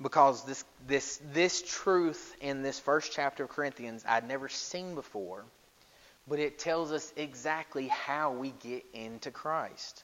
Because 0.00 0.44
this, 0.44 0.64
this, 0.86 1.20
this 1.32 1.62
truth 1.62 2.34
in 2.40 2.62
this 2.62 2.80
first 2.80 3.12
chapter 3.12 3.44
of 3.44 3.50
Corinthians 3.50 4.04
I'd 4.08 4.26
never 4.26 4.48
seen 4.48 4.94
before, 4.94 5.44
but 6.26 6.38
it 6.38 6.58
tells 6.58 6.90
us 6.90 7.12
exactly 7.16 7.88
how 7.88 8.32
we 8.32 8.52
get 8.62 8.84
into 8.92 9.30
Christ. 9.30 10.02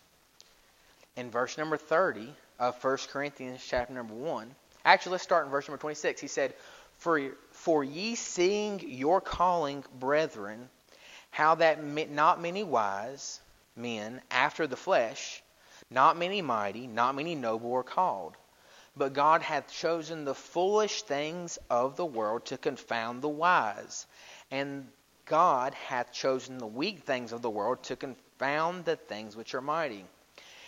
In 1.17 1.31
verse 1.31 1.59
number 1.59 1.77
30 1.77 2.33
of 2.61 2.83
1 2.83 2.99
Corinthians 3.11 3.65
chapter 3.67 3.93
number 3.93 4.15
1, 4.15 4.55
actually 4.85 5.13
let's 5.13 5.25
start 5.25 5.47
in 5.47 5.51
verse 5.51 5.67
number 5.67 5.81
26. 5.81 6.21
He 6.21 6.29
said, 6.29 6.55
For 6.99 7.33
for 7.53 7.83
ye 7.83 8.15
seeing 8.15 8.81
your 8.81 9.21
calling, 9.21 9.85
brethren, 9.99 10.69
how 11.31 11.57
that 11.57 11.83
not 11.83 12.41
many 12.41 12.63
wise 12.65 13.41
men 13.77 14.21
after 14.31 14.67
the 14.67 14.77
flesh, 14.77 15.43
not 15.91 16.17
many 16.17 16.43
mighty, 16.43 16.87
not 16.87 17.15
many 17.15 17.35
noble 17.35 17.73
are 17.75 17.83
called. 17.83 18.37
But 18.97 19.13
God 19.13 19.43
hath 19.43 19.71
chosen 19.71 20.25
the 20.25 20.35
foolish 20.35 21.03
things 21.03 21.59
of 21.71 21.97
the 21.97 22.05
world 22.05 22.47
to 22.47 22.59
confound 22.59 23.23
the 23.23 23.29
wise. 23.29 24.07
And 24.51 24.89
God 25.25 25.75
hath 25.75 26.13
chosen 26.13 26.59
the 26.59 26.67
weak 26.67 27.05
things 27.05 27.33
of 27.33 27.43
the 27.43 27.51
world 27.51 27.83
to 27.85 27.97
confound 27.97 28.85
the 28.85 28.97
things 28.97 29.37
which 29.37 29.55
are 29.55 29.61
mighty. 29.61 30.05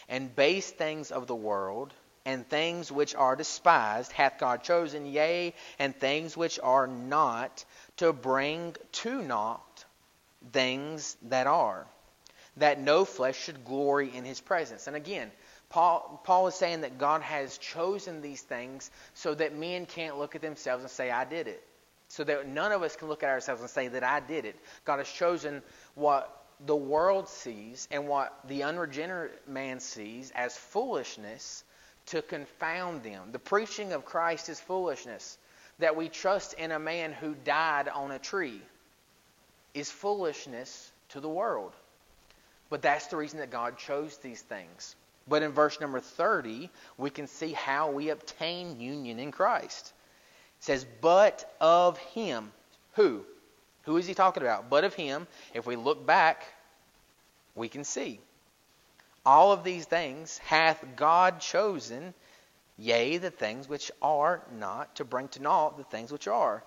And 0.09 0.35
base 0.35 0.71
things 0.71 1.11
of 1.11 1.27
the 1.27 1.35
world 1.35 1.93
and 2.25 2.49
things 2.49 2.93
which 2.93 3.15
are 3.15 3.37
despised 3.37 4.13
hath 4.13 4.39
God 4.39 4.63
chosen, 4.63 5.07
yea, 5.07 5.55
and 5.79 5.97
things 5.97 6.37
which 6.37 6.59
are 6.63 6.87
not, 6.87 7.65
to 7.97 8.13
bring 8.13 8.75
to 8.93 9.23
naught 9.23 9.85
things 10.53 11.17
that 11.29 11.47
are, 11.47 11.87
that 12.57 12.81
no 12.81 13.05
flesh 13.05 13.39
should 13.39 13.65
glory 13.65 14.15
in 14.15 14.25
his 14.25 14.41
presence. 14.41 14.87
And 14.87 14.97
again, 14.97 15.31
Paul, 15.69 16.21
Paul 16.25 16.49
is 16.49 16.55
saying 16.55 16.81
that 16.81 16.99
God 16.99 17.23
has 17.23 17.57
chosen 17.59 18.23
these 18.23 18.43
things 18.43 18.91
so 19.15 19.35
that 19.35 19.57
men 19.57 19.87
can't 19.87 20.19
look 20.19 20.35
at 20.35 20.43
themselves 20.43 20.83
and 20.83 20.91
say, 20.91 21.11
I 21.11 21.25
did 21.25 21.47
it. 21.47 21.63
So 22.09 22.25
that 22.25 22.49
none 22.49 22.73
of 22.73 22.83
us 22.83 22.97
can 22.97 23.07
look 23.09 23.23
at 23.23 23.29
ourselves 23.29 23.61
and 23.61 23.71
say 23.71 23.87
that 23.89 24.03
I 24.03 24.19
did 24.19 24.45
it. 24.45 24.57
God 24.85 24.99
has 24.99 25.09
chosen 25.09 25.63
what 25.95 26.45
the 26.67 26.77
world 26.77 27.29
sees 27.29 27.87
and 27.91 28.09
what 28.09 28.37
the 28.49 28.65
unregenerate 28.65 29.49
man 29.49 29.79
sees 29.79 30.33
as 30.35 30.57
foolishness 30.57 31.63
to 32.11 32.23
confound 32.23 33.03
them. 33.03 33.33
The 33.33 33.39
preaching 33.39 33.93
of 33.93 34.05
Christ 34.05 34.49
is 34.49 34.61
foolishness. 34.61 35.39
That 35.79 35.97
we 35.97 36.09
trust 36.09 36.55
in 36.55 36.73
a 36.73 36.79
man 36.79 37.13
who 37.13 37.35
died 37.45 37.89
on 37.89 38.11
a 38.11 38.19
tree 38.19 38.61
is 39.73 39.91
foolishness 39.91 40.93
to 41.11 41.21
the 41.21 41.29
world. 41.29 41.73
But 42.69 42.83
that's 42.83 43.07
the 43.07 43.17
reason 43.17 43.39
that 43.39 43.51
God 43.51 43.79
chose 43.79 44.19
these 44.19 44.43
things. 44.43 44.95
But 45.29 45.43
in 45.43 45.53
verse 45.53 45.81
number 45.81 46.01
30, 46.01 46.71
we 46.99 47.11
can 47.11 47.27
see 47.27 47.53
how 47.53 47.91
we 47.91 48.11
obtain 48.11 48.81
union 48.81 49.19
in 49.19 49.31
Christ. 49.31 49.93
It 50.59 50.65
says, 50.65 50.87
But 51.01 51.55
of 51.61 51.99
him. 51.99 52.53
Who? 52.95 53.25
Who 53.83 53.97
is 53.97 54.07
he 54.07 54.15
talking 54.15 54.43
about? 54.43 54.69
But 54.69 54.85
of 54.85 54.95
him. 54.95 55.27
If 55.55 55.67
we 55.67 55.77
look 55.77 56.05
back, 56.05 56.45
we 57.55 57.69
can 57.69 57.85
see. 57.85 58.21
All 59.25 59.53
of 59.53 59.65
these 59.65 59.85
things 59.85 60.39
hath 60.39 60.83
God 60.97 61.41
chosen, 61.41 62.15
yea, 62.79 63.19
the 63.19 63.31
things 63.31 63.69
which 63.69 63.91
are 64.01 64.43
not, 64.59 64.97
to 64.97 65.05
bring 65.05 65.29
to 65.29 65.43
naught 65.43 65.77
the 65.77 65.85
things 65.85 66.11
which 66.11 66.27
are. 66.27 66.65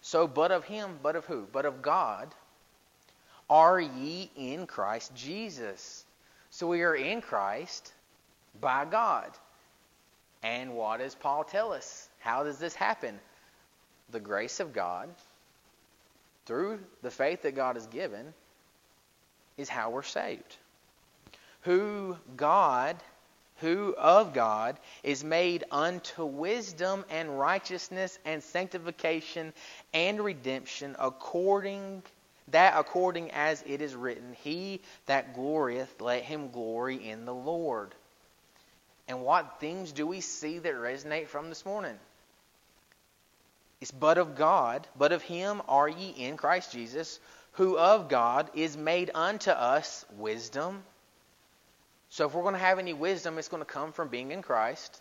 So, 0.00 0.26
but 0.26 0.50
of 0.50 0.64
him, 0.64 0.98
but 1.02 1.14
of 1.14 1.26
who? 1.26 1.46
But 1.52 1.64
of 1.64 1.80
God, 1.80 2.34
are 3.48 3.78
ye 3.78 4.30
in 4.36 4.66
Christ 4.66 5.14
Jesus. 5.14 6.04
So 6.50 6.66
we 6.66 6.82
are 6.82 6.94
in 6.94 7.20
Christ 7.20 7.92
by 8.60 8.84
God. 8.84 9.30
And 10.42 10.74
what 10.74 10.98
does 10.98 11.14
Paul 11.14 11.44
tell 11.44 11.72
us? 11.72 12.08
How 12.18 12.42
does 12.42 12.58
this 12.58 12.74
happen? 12.74 13.20
The 14.10 14.20
grace 14.20 14.58
of 14.58 14.72
God, 14.72 15.08
through 16.46 16.80
the 17.02 17.10
faith 17.10 17.42
that 17.42 17.54
God 17.54 17.76
has 17.76 17.86
given, 17.86 18.34
is 19.56 19.68
how 19.68 19.90
we're 19.90 20.02
saved 20.02 20.56
who 21.62 22.16
God, 22.36 22.96
who 23.56 23.94
of 23.96 24.34
God, 24.34 24.78
is 25.02 25.24
made 25.24 25.64
unto 25.70 26.24
wisdom 26.24 27.04
and 27.10 27.38
righteousness 27.38 28.18
and 28.24 28.42
sanctification 28.42 29.52
and 29.92 30.20
redemption 30.20 30.96
according 30.98 32.02
that 32.48 32.74
according 32.76 33.30
as 33.30 33.62
it 33.66 33.80
is 33.80 33.94
written, 33.94 34.36
He 34.42 34.80
that 35.06 35.34
glorieth, 35.34 36.00
let 36.00 36.22
him 36.22 36.50
glory 36.50 37.08
in 37.08 37.24
the 37.24 37.34
Lord. 37.34 37.94
And 39.08 39.22
what 39.22 39.60
things 39.60 39.92
do 39.92 40.06
we 40.06 40.20
see 40.20 40.58
that 40.58 40.74
resonate 40.74 41.28
from 41.28 41.48
this 41.48 41.64
morning? 41.64 41.98
It's 43.80 43.90
but 43.90 44.18
of 44.18 44.36
God, 44.36 44.86
but 44.96 45.12
of 45.12 45.22
him 45.22 45.60
are 45.68 45.88
ye 45.88 46.10
in 46.10 46.36
Christ 46.36 46.72
Jesus, 46.72 47.18
who 47.52 47.76
of 47.76 48.08
God 48.08 48.50
is 48.54 48.76
made 48.76 49.10
unto 49.14 49.50
us 49.50 50.04
wisdom 50.16 50.84
so 52.12 52.26
if 52.26 52.34
we're 52.34 52.42
going 52.42 52.52
to 52.52 52.60
have 52.60 52.78
any 52.78 52.92
wisdom, 52.92 53.38
it's 53.38 53.48
going 53.48 53.62
to 53.62 53.64
come 53.64 53.92
from 53.92 54.08
being 54.08 54.32
in 54.32 54.42
Christ. 54.42 55.00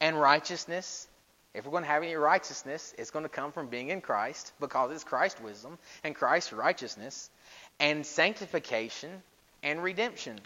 And 0.00 0.18
righteousness, 0.18 1.06
if 1.52 1.66
we're 1.66 1.72
going 1.72 1.82
to 1.82 1.90
have 1.90 2.02
any 2.02 2.14
righteousness, 2.14 2.94
it's 2.96 3.10
going 3.10 3.26
to 3.26 3.28
come 3.28 3.52
from 3.52 3.68
being 3.68 3.90
in 3.90 4.00
Christ 4.00 4.54
because 4.58 4.92
it's 4.92 5.04
Christ's 5.04 5.42
wisdom 5.42 5.76
and 6.02 6.14
Christ's 6.14 6.54
righteousness. 6.54 7.28
And 7.78 8.06
sanctification 8.06 9.10
and 9.62 9.82
redemption. 9.82 10.40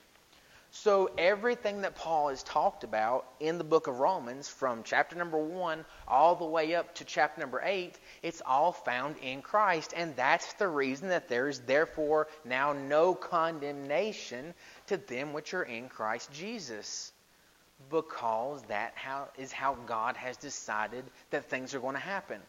So 0.73 1.11
everything 1.16 1.83
that 1.83 1.95
Paul 1.95 2.28
has 2.28 2.43
talked 2.43 2.85
about 2.85 3.25
in 3.40 3.57
the 3.57 3.64
book 3.64 3.87
of 3.87 3.99
Romans, 3.99 4.49
from 4.49 4.83
chapter 4.83 5.16
number 5.16 5.38
1 5.38 5.85
all 6.07 6.35
the 6.35 6.45
way 6.45 6.75
up 6.75 6.95
to 6.97 7.05
chapter 7.05 7.40
number 7.40 7.62
8, 7.64 7.99
it's 8.23 8.43
all 8.45 8.73
found 8.73 9.16
in 9.23 9.40
Christ. 9.40 9.95
And 9.97 10.14
that's 10.16 10.52
the 10.55 10.69
reason 10.69 11.09
that 11.09 11.28
there 11.28 11.49
is 11.49 11.61
therefore 11.61 12.28
now 12.45 12.73
no 12.73 13.14
condemnation 13.14 14.52
to 14.88 14.97
them 14.97 15.33
which 15.33 15.55
are 15.55 15.62
in 15.62 15.88
Christ 15.88 16.33
Jesus. 16.33 17.12
Because 17.90 18.62
that 18.64 18.93
how, 18.95 19.28
is 19.37 19.52
how 19.52 19.75
God 19.87 20.16
has 20.16 20.37
decided 20.37 21.05
that 21.31 21.45
things 21.50 21.75
are 21.75 21.81
going 21.81 21.95
to 21.95 22.00
happen. 22.00 22.40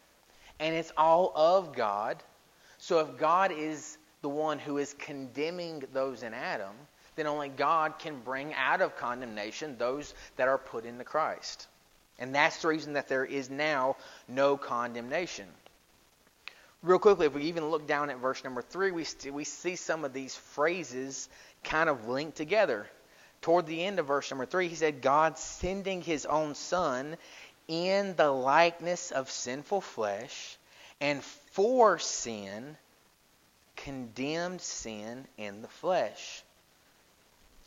And 0.59 0.73
it's 0.73 0.91
all 0.95 1.33
of 1.35 1.75
God. 1.75 2.23
So 2.77 2.99
if 2.99 3.17
God 3.17 3.51
is 3.51 3.97
the 4.21 4.29
one 4.29 4.57
who 4.57 4.77
is 4.77 4.93
condemning 4.93 5.83
those 5.93 6.23
in 6.23 6.33
Adam, 6.33 6.73
then 7.15 7.27
only 7.27 7.49
God 7.49 7.99
can 7.99 8.19
bring 8.21 8.53
out 8.53 8.81
of 8.81 8.95
condemnation 8.95 9.77
those 9.77 10.13
that 10.37 10.47
are 10.47 10.57
put 10.57 10.85
into 10.85 11.03
Christ. 11.03 11.67
And 12.19 12.33
that's 12.33 12.61
the 12.61 12.69
reason 12.69 12.93
that 12.93 13.07
there 13.07 13.25
is 13.25 13.49
now 13.49 13.97
no 14.27 14.57
condemnation. 14.57 15.45
Real 16.83 16.99
quickly, 16.99 17.25
if 17.25 17.33
we 17.33 17.43
even 17.43 17.69
look 17.69 17.87
down 17.87 18.09
at 18.09 18.17
verse 18.17 18.43
number 18.43 18.61
3, 18.61 18.91
we, 18.91 19.03
st- 19.03 19.33
we 19.33 19.43
see 19.43 19.75
some 19.75 20.05
of 20.05 20.13
these 20.13 20.35
phrases 20.35 21.27
kind 21.63 21.89
of 21.89 22.07
linked 22.07 22.37
together. 22.37 22.87
Toward 23.41 23.65
the 23.65 23.83
end 23.83 23.99
of 23.99 24.07
verse 24.07 24.29
number 24.31 24.45
3, 24.45 24.67
he 24.67 24.75
said, 24.75 25.01
God 25.01 25.37
sending 25.37 26.01
his 26.01 26.25
own 26.25 26.55
Son 26.55 27.17
in 27.67 28.15
the 28.15 28.29
likeness 28.31 29.11
of 29.11 29.29
sinful 29.29 29.81
flesh, 29.81 30.57
and 31.01 31.23
for 31.23 31.99
sin, 31.99 32.77
condemned 33.75 34.61
sin 34.61 35.27
in 35.37 35.61
the 35.61 35.67
flesh 35.67 36.43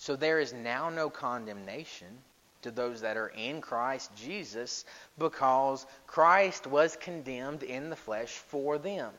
so 0.00 0.16
there 0.16 0.40
is 0.40 0.54
now 0.54 0.88
no 0.88 1.10
condemnation 1.10 2.06
to 2.62 2.70
those 2.70 3.00
that 3.00 3.16
are 3.16 3.28
in 3.28 3.60
Christ 3.60 4.10
Jesus 4.16 4.84
because 5.18 5.86
Christ 6.06 6.66
was 6.66 6.96
condemned 6.96 7.62
in 7.62 7.90
the 7.90 7.96
flesh 7.96 8.30
for 8.30 8.78
them. 8.78 9.12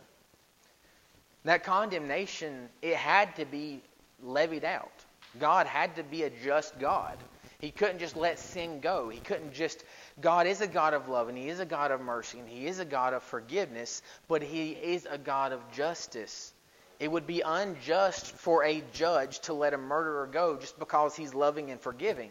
That 1.46 1.64
condemnation, 1.64 2.70
it 2.82 2.96
had 2.96 3.36
to 3.38 3.46
be 3.46 3.82
levied 4.22 4.66
out. 4.66 4.92
God 5.40 5.66
had 5.66 5.96
to 5.96 6.04
be 6.04 6.24
a 6.24 6.30
just 6.30 6.78
God. 6.80 7.18
He 7.60 7.72
couldn't 7.72 8.00
just 8.00 8.18
let 8.18 8.40
sin 8.40 8.80
go. 8.80 9.10
He 9.10 9.20
couldn't 9.20 9.54
just. 9.54 9.84
God 10.20 10.48
is 10.48 10.62
a 10.62 10.68
God 10.68 10.94
of 10.94 11.10
love 11.10 11.30
and 11.30 11.38
He 11.38 11.50
is 11.50 11.60
a 11.60 11.66
God 11.66 11.92
of 11.92 12.02
mercy 12.02 12.40
and 12.40 12.50
He 12.50 12.68
is 12.68 12.80
a 12.80 12.86
God 12.86 13.14
of 13.14 13.24
forgiveness, 13.24 14.02
but 14.28 14.42
He 14.42 14.72
is 14.72 15.08
a 15.10 15.18
God 15.18 15.52
of 15.52 15.72
justice. 15.72 16.54
It 17.02 17.12
would 17.12 17.26
be 17.26 17.42
unjust 17.42 18.28
for 18.28 18.64
a 18.64 18.84
judge 18.94 19.40
to 19.42 19.54
let 19.54 19.74
a 19.74 19.78
murderer 19.80 20.28
go 20.28 20.58
just 20.58 20.78
because 20.78 21.16
he's 21.16 21.34
loving 21.34 21.72
and 21.72 21.82
forgiving. 21.82 22.30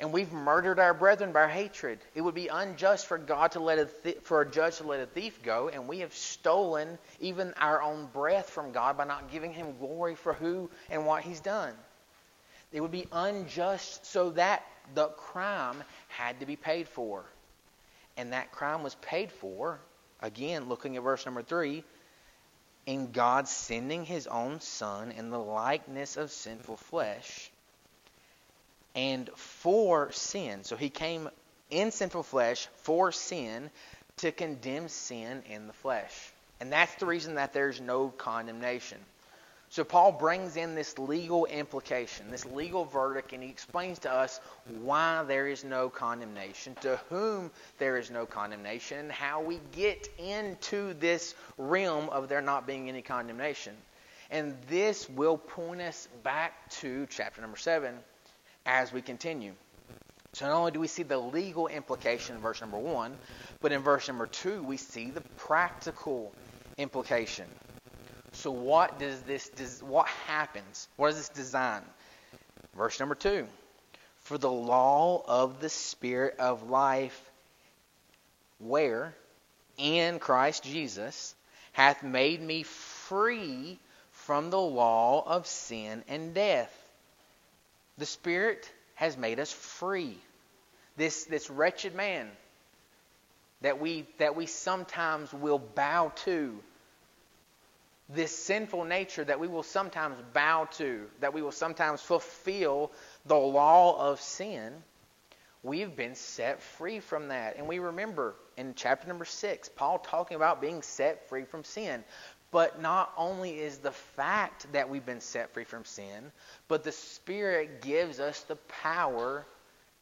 And 0.00 0.14
we've 0.14 0.32
murdered 0.32 0.78
our 0.78 0.94
brethren 0.94 1.32
by 1.32 1.46
hatred. 1.46 1.98
It 2.14 2.22
would 2.22 2.34
be 2.34 2.48
unjust 2.48 3.06
for 3.06 3.18
God 3.18 3.52
to 3.52 3.60
let 3.60 3.78
a 3.78 3.84
th- 3.84 4.20
for 4.22 4.40
a 4.40 4.50
judge 4.50 4.78
to 4.78 4.84
let 4.84 5.00
a 5.00 5.06
thief 5.06 5.42
go, 5.42 5.68
and 5.68 5.86
we 5.86 5.98
have 5.98 6.14
stolen 6.14 6.98
even 7.20 7.52
our 7.58 7.82
own 7.82 8.06
breath 8.06 8.48
from 8.48 8.72
God 8.72 8.96
by 8.96 9.04
not 9.04 9.30
giving 9.30 9.52
Him 9.52 9.76
glory 9.78 10.14
for 10.14 10.32
who 10.32 10.70
and 10.88 11.04
what 11.04 11.22
He's 11.22 11.40
done. 11.40 11.74
It 12.72 12.80
would 12.80 12.90
be 12.90 13.08
unjust, 13.12 14.06
so 14.06 14.30
that 14.30 14.64
the 14.94 15.08
crime 15.08 15.82
had 16.08 16.40
to 16.40 16.46
be 16.46 16.56
paid 16.56 16.88
for, 16.88 17.26
and 18.16 18.32
that 18.32 18.52
crime 18.52 18.82
was 18.82 18.94
paid 18.96 19.30
for. 19.30 19.80
Again, 20.22 20.68
looking 20.70 20.96
at 20.96 21.02
verse 21.02 21.26
number 21.26 21.42
three, 21.42 21.84
in 22.86 23.12
God 23.12 23.48
sending 23.48 24.06
his 24.06 24.26
own 24.26 24.60
Son 24.60 25.12
in 25.12 25.28
the 25.28 25.38
likeness 25.38 26.16
of 26.16 26.30
sinful 26.30 26.78
flesh 26.78 27.49
and 28.94 29.30
for 29.36 30.10
sin. 30.12 30.64
So 30.64 30.76
he 30.76 30.90
came 30.90 31.28
in 31.70 31.90
sinful 31.90 32.22
flesh 32.22 32.68
for 32.76 33.12
sin 33.12 33.70
to 34.18 34.32
condemn 34.32 34.88
sin 34.88 35.42
in 35.48 35.66
the 35.66 35.72
flesh. 35.72 36.32
And 36.60 36.72
that's 36.72 36.94
the 36.96 37.06
reason 37.06 37.36
that 37.36 37.52
there's 37.52 37.80
no 37.80 38.08
condemnation. 38.08 38.98
So 39.70 39.84
Paul 39.84 40.10
brings 40.10 40.56
in 40.56 40.74
this 40.74 40.98
legal 40.98 41.46
implication, 41.46 42.28
this 42.32 42.44
legal 42.44 42.84
verdict, 42.84 43.32
and 43.32 43.40
he 43.40 43.48
explains 43.48 44.00
to 44.00 44.12
us 44.12 44.40
why 44.82 45.22
there 45.22 45.46
is 45.46 45.62
no 45.62 45.88
condemnation, 45.88 46.74
to 46.80 46.98
whom 47.08 47.52
there 47.78 47.96
is 47.96 48.10
no 48.10 48.26
condemnation, 48.26 48.98
and 48.98 49.12
how 49.12 49.42
we 49.42 49.60
get 49.70 50.08
into 50.18 50.94
this 50.94 51.36
realm 51.56 52.08
of 52.08 52.28
there 52.28 52.42
not 52.42 52.66
being 52.66 52.88
any 52.88 53.00
condemnation. 53.00 53.74
And 54.32 54.56
this 54.68 55.08
will 55.08 55.38
point 55.38 55.80
us 55.82 56.08
back 56.24 56.68
to 56.80 57.06
chapter 57.08 57.40
number 57.40 57.56
7 57.56 57.94
as 58.70 58.92
we 58.92 59.02
continue. 59.02 59.52
So 60.32 60.46
not 60.46 60.54
only 60.54 60.70
do 60.70 60.78
we 60.78 60.86
see 60.86 61.02
the 61.02 61.18
legal 61.18 61.66
implication 61.66 62.36
in 62.36 62.40
verse 62.40 62.60
number 62.60 62.78
1, 62.78 63.16
but 63.60 63.72
in 63.72 63.82
verse 63.82 64.06
number 64.06 64.28
2 64.28 64.62
we 64.62 64.76
see 64.76 65.10
the 65.10 65.22
practical 65.38 66.32
implication. 66.78 67.46
So 68.30 68.52
what 68.52 69.00
does 69.00 69.22
this 69.22 69.82
what 69.82 70.06
happens? 70.28 70.86
What 70.96 71.08
is 71.08 71.16
this 71.16 71.28
design? 71.30 71.82
Verse 72.76 73.00
number 73.00 73.16
2. 73.16 73.44
For 74.20 74.38
the 74.38 74.50
law 74.50 75.24
of 75.26 75.60
the 75.60 75.68
spirit 75.68 76.36
of 76.38 76.70
life 76.70 77.20
where 78.60 79.16
in 79.78 80.20
Christ 80.20 80.62
Jesus 80.62 81.34
hath 81.72 82.04
made 82.04 82.40
me 82.40 82.62
free 82.62 83.80
from 84.12 84.50
the 84.50 84.60
law 84.60 85.24
of 85.26 85.48
sin 85.48 86.04
and 86.06 86.34
death. 86.34 86.72
The 88.00 88.06
spirit 88.06 88.68
has 88.94 89.16
made 89.16 89.38
us 89.38 89.52
free. 89.52 90.18
This 90.96 91.24
this 91.26 91.48
wretched 91.48 91.94
man 91.94 92.28
that 93.60 93.80
we 93.80 94.08
that 94.18 94.34
we 94.34 94.46
sometimes 94.46 95.32
will 95.32 95.60
bow 95.60 96.12
to 96.24 96.58
this 98.14 98.36
sinful 98.36 98.84
nature 98.84 99.24
that 99.24 99.38
we 99.38 99.48
will 99.48 99.62
sometimes 99.62 100.16
bow 100.32 100.66
to, 100.72 101.06
that 101.20 101.32
we 101.32 101.42
will 101.42 101.52
sometimes 101.52 102.00
fulfill 102.00 102.90
the 103.26 103.36
law 103.36 104.10
of 104.10 104.20
sin, 104.20 104.72
we've 105.62 105.94
been 105.94 106.14
set 106.14 106.60
free 106.60 107.00
from 107.00 107.28
that. 107.28 107.56
And 107.56 107.68
we 107.68 107.78
remember 107.78 108.34
in 108.56 108.74
chapter 108.74 109.06
number 109.06 109.24
6, 109.24 109.68
Paul 109.70 109.98
talking 109.98 110.36
about 110.36 110.60
being 110.60 110.82
set 110.82 111.28
free 111.28 111.44
from 111.44 111.64
sin. 111.64 112.02
But 112.52 112.80
not 112.80 113.12
only 113.16 113.60
is 113.60 113.78
the 113.78 113.92
fact 113.92 114.66
that 114.72 114.88
we've 114.88 115.06
been 115.06 115.20
set 115.20 115.54
free 115.54 115.64
from 115.64 115.84
sin, 115.84 116.32
but 116.66 116.82
the 116.82 116.92
Spirit 116.92 117.82
gives 117.82 118.18
us 118.18 118.40
the 118.42 118.56
power 118.82 119.46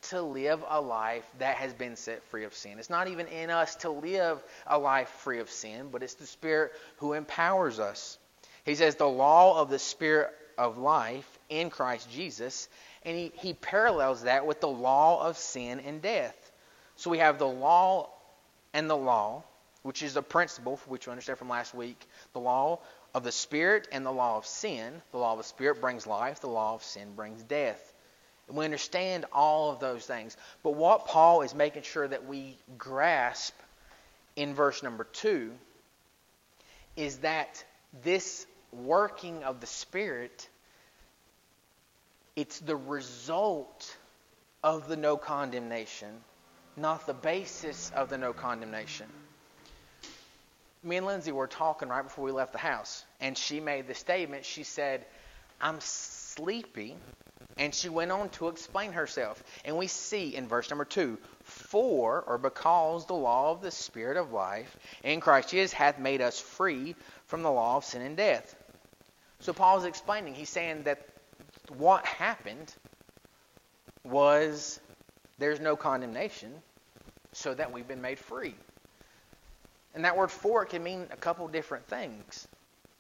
to 0.01 0.23
live 0.23 0.65
a 0.69 0.81
life 0.81 1.29
that 1.39 1.57
has 1.57 1.75
been 1.75 1.97
set 1.97 2.23
free 2.25 2.45
of 2.45 2.55
sin. 2.55 2.79
It's 2.79 2.91
not 2.91 3.09
even 3.09 3.27
in 3.27 3.51
us 3.51 3.77
to 3.77 3.91
live 3.91 4.43
a 4.67 4.79
life 4.79 5.09
free 5.09 5.41
of 5.41 5.51
sin, 5.51 5.89
but 5.91 6.03
it's 6.03 6.15
the 6.15 6.27
Spirit 6.27 6.73
who 6.99 7.13
empowers 7.13 7.81
us. 7.81 8.19
He 8.65 8.75
says 8.75 8.95
the 8.97 9.09
law 9.09 9.61
of 9.61 9.71
the 9.71 9.79
Spirit 9.79 10.33
of 10.57 10.79
life 10.79 11.39
in 11.49 11.71
Christ 11.71 12.11
Jesus, 12.11 12.69
and 13.05 13.17
he, 13.17 13.33
he 13.35 13.55
parallels 13.55 14.23
that 14.23 14.47
with 14.47 14.61
the 14.61 14.69
law 14.69 15.27
of 15.27 15.37
sin 15.37 15.81
and 15.81 16.01
death. 16.01 16.53
So 16.97 17.11
we 17.11 17.19
have 17.19 17.39
the 17.39 17.47
law 17.47 18.11
and 18.73 18.89
the 18.89 18.97
law, 18.97 19.45
which 19.83 20.03
is 20.03 20.17
a 20.17 20.23
principle 20.23 20.77
for 20.77 20.91
which 20.91 21.07
we 21.07 21.11
understand 21.11 21.39
from 21.39 21.49
last 21.49 21.75
week. 21.75 22.07
The 22.33 22.41
law 22.41 22.81
of 23.15 23.25
the 23.25 23.33
Spirit 23.33 23.89
and 23.93 24.05
the 24.05 24.13
law 24.13 24.37
of 24.37 24.47
sin. 24.47 25.01
The 25.13 25.19
law 25.19 25.33
of 25.33 25.39
the 25.39 25.45
Spirit 25.45 25.81
brings 25.81 26.07
life, 26.07 26.41
the 26.41 26.49
law 26.49 26.75
of 26.75 26.83
sin 26.83 27.15
brings 27.15 27.43
death. 27.43 27.93
And 28.49 28.57
We 28.57 28.65
understand 28.65 29.27
all 29.33 29.71
of 29.71 29.81
those 29.81 30.07
things. 30.07 30.37
But 30.63 30.75
what 30.75 31.07
Paul 31.07 31.43
is 31.43 31.55
making 31.55 31.83
sure 31.83 32.09
that 32.09 32.27
we 32.27 32.57
grasp 32.77 33.55
in 34.37 34.55
verse 34.55 34.83
number 34.83 35.05
2 35.05 35.53
is 36.97 37.19
that 37.19 37.65
this 38.03 38.47
working 38.73 39.45
of 39.45 39.61
the 39.61 39.67
Spirit, 39.67 40.49
it's 42.37 42.59
the 42.61 42.77
result 42.77 43.97
of 44.63 44.89
the 44.89 44.97
no 44.97 45.17
condemnation, 45.17 46.09
not 46.77 47.07
the 47.07 47.15
basis 47.15 47.93
of 47.95 48.09
the 48.09 48.19
no 48.19 48.33
condemnation. 48.33 49.07
Me 50.83 50.97
and 50.97 51.07
Lindsay 51.07 51.33
were 51.33 51.47
talking 51.47 51.89
right 51.89 52.03
before 52.03 52.25
we 52.25 52.33
left 52.33 52.53
the 52.53 52.59
house, 52.59 53.05
and 53.21 53.37
she 53.37 53.61
made 53.61 53.87
the 53.87 53.95
statement. 53.95 54.45
She 54.45 54.63
said, 54.63 55.05
I'm 55.61 55.81
sleepy 55.81 56.97
and 57.59 57.75
she 57.75 57.89
went 57.89 58.13
on 58.13 58.29
to 58.31 58.49
explain 58.49 58.93
herself. 58.93 59.43
And 59.65 59.77
we 59.77 59.89
see 59.89 60.35
in 60.35 60.47
verse 60.47 60.71
number 60.71 60.85
2 60.85 61.19
For, 61.43 62.23
or 62.27 62.39
because 62.39 63.07
the 63.07 63.15
law 63.15 63.51
of 63.51 63.61
the 63.61 63.71
Spirit 63.71 64.17
of 64.17 64.33
life 64.33 64.77
in 65.03 65.21
Christ 65.21 65.51
Jesus 65.51 65.73
hath 65.73 65.99
made 65.99 66.21
us 66.21 66.39
free 66.41 66.95
from 67.27 67.43
the 67.43 67.51
law 67.51 67.77
of 67.77 67.85
sin 67.85 68.03
and 68.03 68.17
death. 68.17 68.55
So 69.41 69.53
Paul's 69.53 69.85
explaining, 69.85 70.35
he's 70.35 70.49
saying 70.49 70.85
that 70.85 71.07
what 71.77 72.05
happened 72.05 72.75
was 74.05 74.81
there's 75.39 75.61
no 75.61 75.77
condemnation, 75.77 76.53
so 77.33 77.55
that 77.55 77.73
we've 77.73 77.87
been 77.87 78.01
made 78.01 78.19
free. 78.19 78.55
And 79.95 80.05
that 80.05 80.17
word 80.17 80.31
for 80.31 80.65
can 80.65 80.83
mean 80.83 81.07
a 81.11 81.17
couple 81.17 81.49
different 81.49 81.87
things 81.87 82.47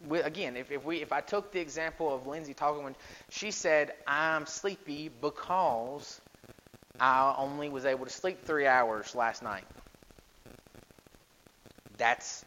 we, 0.07 0.21
again, 0.21 0.57
if, 0.57 0.71
if 0.71 0.85
we 0.85 0.99
if 1.03 1.13
I 1.13 1.21
took 1.21 1.53
the 1.53 1.61
example 1.61 2.15
of 2.15 2.27
Lindsay 2.27 2.55
talking 2.55 2.85
when 2.85 2.97
she 3.31 3.51
said 3.51 3.93
I'm 4.07 4.47
sleepy 4.47 5.11
because 5.21 6.21
I 7.01 7.35
only 7.37 7.69
was 7.69 7.85
able 7.85 8.05
to 8.07 8.13
sleep 8.13 8.45
three 8.45 8.67
hours 8.67 9.15
last 9.15 9.43
night. 9.43 9.65
That's 11.97 12.45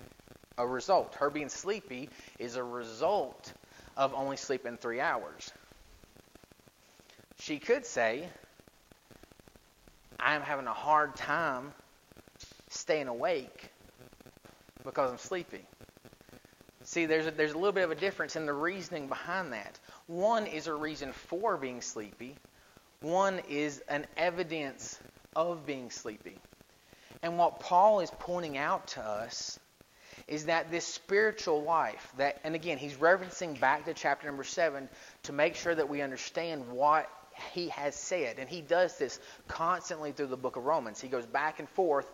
a 0.58 0.66
result. 0.66 1.16
Her 1.16 1.30
being 1.30 1.50
sleepy 1.50 2.10
is 2.40 2.56
a 2.56 2.64
result 2.64 3.54
of 3.98 4.14
only 4.14 4.38
sleeping 4.38 4.78
three 4.78 5.02
hours. 5.02 5.52
She 7.40 7.60
could 7.60 7.86
say, 7.86 8.30
I 10.20 10.36
am 10.36 10.42
having 10.42 10.68
a 10.68 10.74
hard 10.74 11.16
time 11.16 11.74
staying 12.70 13.08
awake 13.08 13.71
because 14.84 15.12
I'm 15.12 15.18
sleepy. 15.18 15.66
See, 16.84 17.06
there's 17.06 17.28
a, 17.28 17.32
there's 17.32 17.52
a 17.52 17.58
little 17.58 17.72
bit 17.72 17.84
of 17.84 17.92
a 17.92 17.96
difference 17.96 18.36
in 18.36 18.46
the 18.46 18.54
reasoning 18.54 19.08
behind 19.08 19.54
that. 19.54 19.80
One 20.08 20.48
is 20.48 20.68
a 20.68 20.74
reason 20.74 21.14
for 21.14 21.58
being 21.58 21.82
sleepy. 21.82 22.36
One 23.02 23.40
is 23.50 23.82
an 23.88 24.08
evidence 24.18 25.00
of 25.36 25.66
being 25.66 25.90
sleepy. 25.90 26.38
And 27.24 27.38
what 27.38 27.60
Paul 27.60 28.00
is 28.00 28.12
pointing 28.20 28.58
out 28.58 28.88
to 28.88 29.02
us 29.02 29.60
is 30.28 30.46
that 30.46 30.72
this 30.72 30.86
spiritual 30.86 31.64
life 31.64 32.12
that 32.18 32.40
and 32.44 32.56
again 32.56 32.78
he's 32.78 32.96
referencing 32.96 33.60
back 33.60 33.86
to 33.86 33.94
chapter 33.94 34.28
number 34.28 34.44
7 34.44 34.88
to 35.24 35.34
make 35.34 35.56
sure 35.56 35.74
that 35.74 35.90
we 35.90 36.02
understand 36.02 36.68
what 36.70 37.10
he 37.54 37.70
has 37.70 37.96
said 37.96 38.38
and 38.38 38.48
he 38.48 38.62
does 38.62 38.98
this 38.98 39.20
constantly 39.48 40.12
through 40.12 40.28
the 40.28 40.38
book 40.38 40.58
of 40.58 40.66
Romans 40.66 41.02
he 41.02 41.08
goes 41.08 41.26
back 41.26 41.60
and 41.60 41.68
forth 41.70 42.10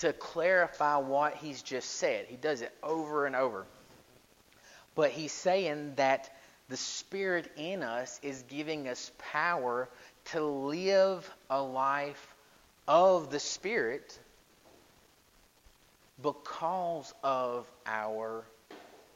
to 0.00 0.12
clarify 0.12 0.96
what 0.96 1.34
he's 1.34 1.62
just 1.62 1.90
said 1.90 2.26
he 2.26 2.36
does 2.36 2.62
it 2.62 2.72
over 2.82 3.26
and 3.26 3.36
over 3.36 3.66
but 4.94 5.10
he's 5.10 5.32
saying 5.32 5.94
that 5.96 6.30
the 6.68 6.76
Spirit 6.76 7.50
in 7.56 7.82
us 7.82 8.18
is 8.22 8.42
giving 8.48 8.88
us 8.88 9.10
power 9.18 9.88
to 10.26 10.42
live 10.42 11.28
a 11.50 11.60
life 11.60 12.34
of 12.86 13.30
the 13.30 13.40
Spirit 13.40 14.18
because 16.22 17.12
of 17.22 17.66
our 17.86 18.44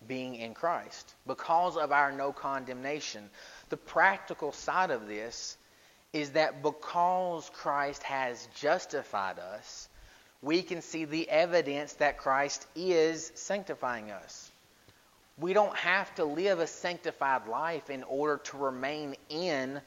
being 0.06 0.36
in 0.36 0.54
Christ, 0.54 1.14
because 1.26 1.76
of 1.76 1.92
our 1.92 2.12
no 2.12 2.32
condemnation. 2.32 3.30
The 3.70 3.76
practical 3.76 4.52
side 4.52 4.90
of 4.90 5.06
this 5.08 5.56
is 6.12 6.30
that 6.32 6.62
because 6.62 7.50
Christ 7.50 8.02
has 8.02 8.48
justified 8.54 9.38
us, 9.38 9.88
we 10.42 10.62
can 10.62 10.82
see 10.82 11.04
the 11.04 11.28
evidence 11.28 11.94
that 11.94 12.18
Christ 12.18 12.66
is 12.74 13.32
sanctifying 13.34 14.10
us. 14.10 14.50
We 15.38 15.52
don't 15.52 15.76
have 15.76 16.14
to 16.14 16.24
live 16.24 16.60
a 16.60 16.66
sanctified 16.66 17.46
life 17.46 17.90
in 17.90 18.02
order 18.04 18.38
to 18.44 18.56
remain 18.56 19.16
in 19.28 19.80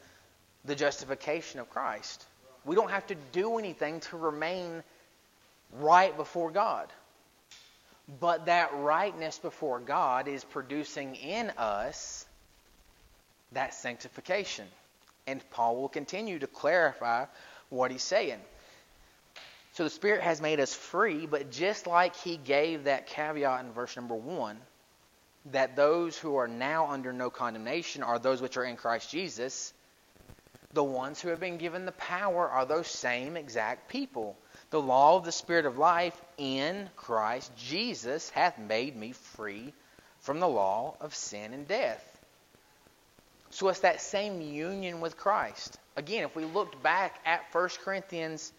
the 0.65 0.75
justification 0.75 1.59
of 1.59 1.69
Christ. 1.69 2.23
We 2.65 2.75
don't 2.75 2.91
have 2.91 3.07
to 3.07 3.15
do 3.31 3.57
anything 3.57 4.01
to 4.01 4.17
remain 4.17 4.83
right 5.73 6.15
before 6.15 6.51
God. 6.51 6.87
But 8.19 8.47
that 8.47 8.73
rightness 8.73 9.37
before 9.37 9.79
God 9.79 10.27
is 10.27 10.43
producing 10.43 11.15
in 11.15 11.51
us 11.57 12.25
that 13.51 13.73
sanctification. 13.73 14.67
And 15.27 15.47
Paul 15.51 15.77
will 15.77 15.89
continue 15.89 16.39
to 16.39 16.47
clarify 16.47 17.25
what 17.69 17.91
he's 17.91 18.03
saying. 18.03 18.39
So 19.79 19.85
the 19.85 19.89
Spirit 19.89 20.19
has 20.23 20.41
made 20.41 20.59
us 20.59 20.73
free, 20.73 21.25
but 21.25 21.51
just 21.51 21.87
like 21.87 22.13
he 22.17 22.35
gave 22.35 22.83
that 22.83 23.07
caveat 23.07 23.63
in 23.63 23.71
verse 23.71 23.95
number 23.95 24.13
one, 24.13 24.57
that 25.53 25.77
those 25.77 26.17
who 26.17 26.35
are 26.35 26.49
now 26.49 26.87
under 26.87 27.13
no 27.13 27.29
condemnation 27.29 28.03
are 28.03 28.19
those 28.19 28.41
which 28.41 28.57
are 28.57 28.65
in 28.65 28.75
Christ 28.75 29.09
Jesus, 29.09 29.73
the 30.73 30.83
ones 30.83 31.21
who 31.21 31.29
have 31.29 31.39
been 31.39 31.57
given 31.57 31.85
the 31.85 31.93
power 31.93 32.49
are 32.49 32.65
those 32.65 32.87
same 32.87 33.37
exact 33.37 33.87
people. 33.87 34.35
The 34.69 34.81
law 34.81 35.15
of 35.15 35.23
the 35.23 35.31
Spirit 35.31 35.65
of 35.65 35.77
life 35.77 36.21
in 36.37 36.89
Christ 36.97 37.49
Jesus 37.55 38.29
hath 38.31 38.59
made 38.59 38.97
me 38.97 39.13
free 39.13 39.73
from 40.19 40.41
the 40.41 40.49
law 40.49 40.97
of 40.99 41.15
sin 41.15 41.53
and 41.53 41.65
death. 41.65 42.05
So 43.49 43.69
it's 43.69 43.79
that 43.79 44.01
same 44.01 44.41
union 44.41 44.99
with 44.99 45.15
Christ. 45.15 45.79
Again, 45.95 46.25
if 46.25 46.35
we 46.35 46.43
looked 46.43 46.83
back 46.83 47.21
at 47.25 47.45
1 47.53 47.69
Corinthians 47.81 48.51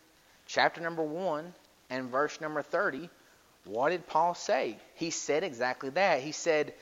chapter 0.52 0.80
number 0.80 1.02
1 1.02 1.54
and 1.90 2.10
verse 2.10 2.40
number 2.40 2.62
30, 2.62 3.08
what 3.64 3.90
did 3.90 4.06
Paul 4.06 4.34
say? 4.34 4.76
He 4.94 5.10
said 5.10 5.44
exactly 5.44 5.90
that. 5.90 6.22
He 6.22 6.32
said, 6.32 6.74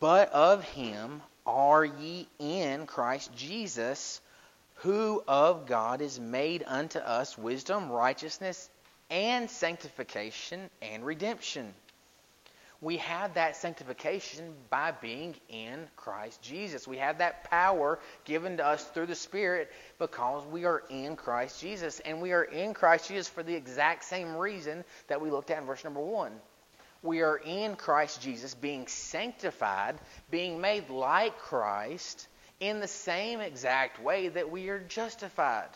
But 0.00 0.32
of 0.32 0.64
him 0.64 1.22
are 1.46 1.84
ye 1.84 2.28
in 2.38 2.86
Christ 2.86 3.30
Jesus, 3.34 4.20
who 4.76 5.22
of 5.28 5.66
God 5.66 6.00
is 6.00 6.18
made 6.18 6.64
unto 6.66 6.98
us 6.98 7.38
wisdom, 7.38 7.90
righteousness, 7.90 8.68
and 9.10 9.48
sanctification 9.48 10.68
and 10.80 11.04
redemption 11.04 11.72
we 12.82 12.96
have 12.96 13.34
that 13.34 13.54
sanctification 13.54 14.54
by 14.68 14.90
being 14.90 15.36
in 15.48 15.86
Christ 15.94 16.42
Jesus. 16.42 16.88
We 16.88 16.96
have 16.96 17.18
that 17.18 17.48
power 17.48 18.00
given 18.24 18.56
to 18.56 18.66
us 18.66 18.82
through 18.82 19.06
the 19.06 19.14
Spirit 19.14 19.70
because 20.00 20.44
we 20.46 20.64
are 20.64 20.82
in 20.90 21.14
Christ 21.14 21.60
Jesus. 21.60 22.00
And 22.00 22.20
we 22.20 22.32
are 22.32 22.42
in 22.42 22.74
Christ 22.74 23.06
Jesus 23.06 23.28
for 23.28 23.44
the 23.44 23.54
exact 23.54 24.02
same 24.04 24.34
reason 24.34 24.84
that 25.06 25.20
we 25.20 25.30
looked 25.30 25.52
at 25.52 25.60
in 25.60 25.64
verse 25.64 25.84
number 25.84 26.00
1. 26.00 26.32
We 27.04 27.22
are 27.22 27.36
in 27.36 27.76
Christ 27.76 28.20
Jesus, 28.20 28.52
being 28.52 28.88
sanctified, 28.88 29.94
being 30.32 30.60
made 30.60 30.90
like 30.90 31.38
Christ 31.38 32.26
in 32.58 32.80
the 32.80 32.88
same 32.88 33.40
exact 33.40 34.02
way 34.02 34.26
that 34.26 34.50
we 34.50 34.70
are 34.70 34.80
justified. 34.80 35.68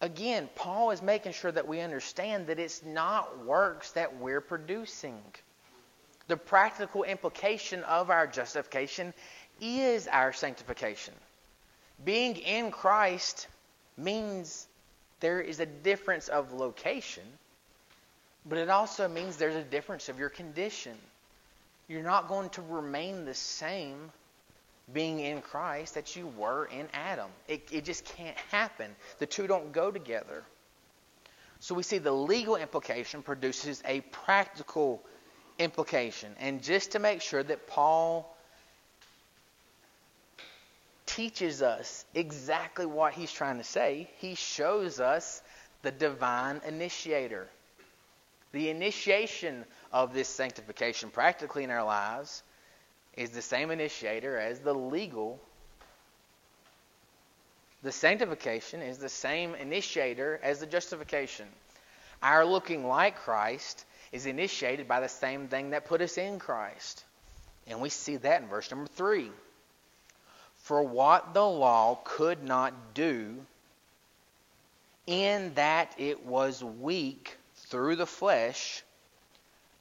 Again, 0.00 0.48
Paul 0.54 0.92
is 0.92 1.02
making 1.02 1.32
sure 1.32 1.52
that 1.52 1.68
we 1.68 1.80
understand 1.80 2.46
that 2.46 2.58
it's 2.58 2.82
not 2.82 3.44
works 3.44 3.92
that 3.92 4.18
we're 4.18 4.40
producing 4.40 5.20
the 6.30 6.36
practical 6.36 7.02
implication 7.02 7.82
of 7.82 8.08
our 8.08 8.26
justification 8.26 9.12
is 9.60 10.06
our 10.06 10.32
sanctification. 10.32 11.12
Being 12.04 12.36
in 12.36 12.70
Christ 12.70 13.48
means 13.98 14.68
there 15.18 15.40
is 15.40 15.58
a 15.58 15.66
difference 15.66 16.28
of 16.28 16.52
location, 16.52 17.24
but 18.46 18.58
it 18.58 18.70
also 18.70 19.08
means 19.08 19.36
there's 19.36 19.56
a 19.56 19.64
difference 19.64 20.08
of 20.08 20.20
your 20.20 20.28
condition. 20.28 20.96
You're 21.88 22.04
not 22.04 22.28
going 22.28 22.50
to 22.50 22.62
remain 22.62 23.24
the 23.24 23.34
same 23.34 24.12
being 24.94 25.18
in 25.18 25.42
Christ 25.42 25.94
that 25.94 26.14
you 26.14 26.28
were 26.38 26.66
in 26.66 26.86
Adam. 26.94 27.28
It, 27.48 27.68
it 27.72 27.84
just 27.84 28.04
can't 28.04 28.36
happen. 28.52 28.94
The 29.18 29.26
two 29.26 29.48
don't 29.48 29.72
go 29.72 29.90
together. 29.90 30.44
So 31.58 31.74
we 31.74 31.82
see 31.82 31.98
the 31.98 32.12
legal 32.12 32.54
implication 32.54 33.22
produces 33.22 33.82
a 33.84 34.00
practical 34.00 35.02
implication. 35.60 36.34
And 36.40 36.62
just 36.62 36.92
to 36.92 36.98
make 36.98 37.20
sure 37.20 37.42
that 37.42 37.66
Paul 37.66 38.34
teaches 41.06 41.60
us 41.60 42.04
exactly 42.14 42.86
what 42.86 43.12
he's 43.12 43.30
trying 43.30 43.58
to 43.58 43.64
say, 43.64 44.10
he 44.18 44.34
shows 44.34 45.00
us 45.00 45.42
the 45.82 45.90
divine 45.90 46.60
initiator. 46.66 47.48
The 48.52 48.70
initiation 48.70 49.64
of 49.92 50.12
this 50.14 50.28
sanctification 50.28 51.10
practically 51.10 51.62
in 51.62 51.70
our 51.70 51.84
lives 51.84 52.42
is 53.16 53.30
the 53.30 53.42
same 53.42 53.70
initiator 53.70 54.38
as 54.38 54.60
the 54.60 54.74
legal. 54.74 55.40
The 57.82 57.92
sanctification 57.92 58.82
is 58.82 58.98
the 58.98 59.08
same 59.08 59.54
initiator 59.54 60.40
as 60.42 60.60
the 60.60 60.66
justification. 60.66 61.46
Our 62.22 62.44
looking 62.44 62.86
like 62.86 63.16
Christ 63.16 63.84
is 64.12 64.26
initiated 64.26 64.88
by 64.88 65.00
the 65.00 65.08
same 65.08 65.48
thing 65.48 65.70
that 65.70 65.86
put 65.86 66.00
us 66.00 66.18
in 66.18 66.38
Christ. 66.38 67.04
And 67.66 67.80
we 67.80 67.88
see 67.88 68.16
that 68.16 68.42
in 68.42 68.48
verse 68.48 68.70
number 68.70 68.88
3. 68.88 69.30
For 70.56 70.82
what 70.82 71.32
the 71.34 71.46
law 71.46 71.98
could 72.04 72.42
not 72.42 72.94
do, 72.94 73.36
in 75.06 75.54
that 75.54 75.94
it 75.98 76.24
was 76.26 76.62
weak 76.62 77.36
through 77.68 77.96
the 77.96 78.06
flesh, 78.06 78.82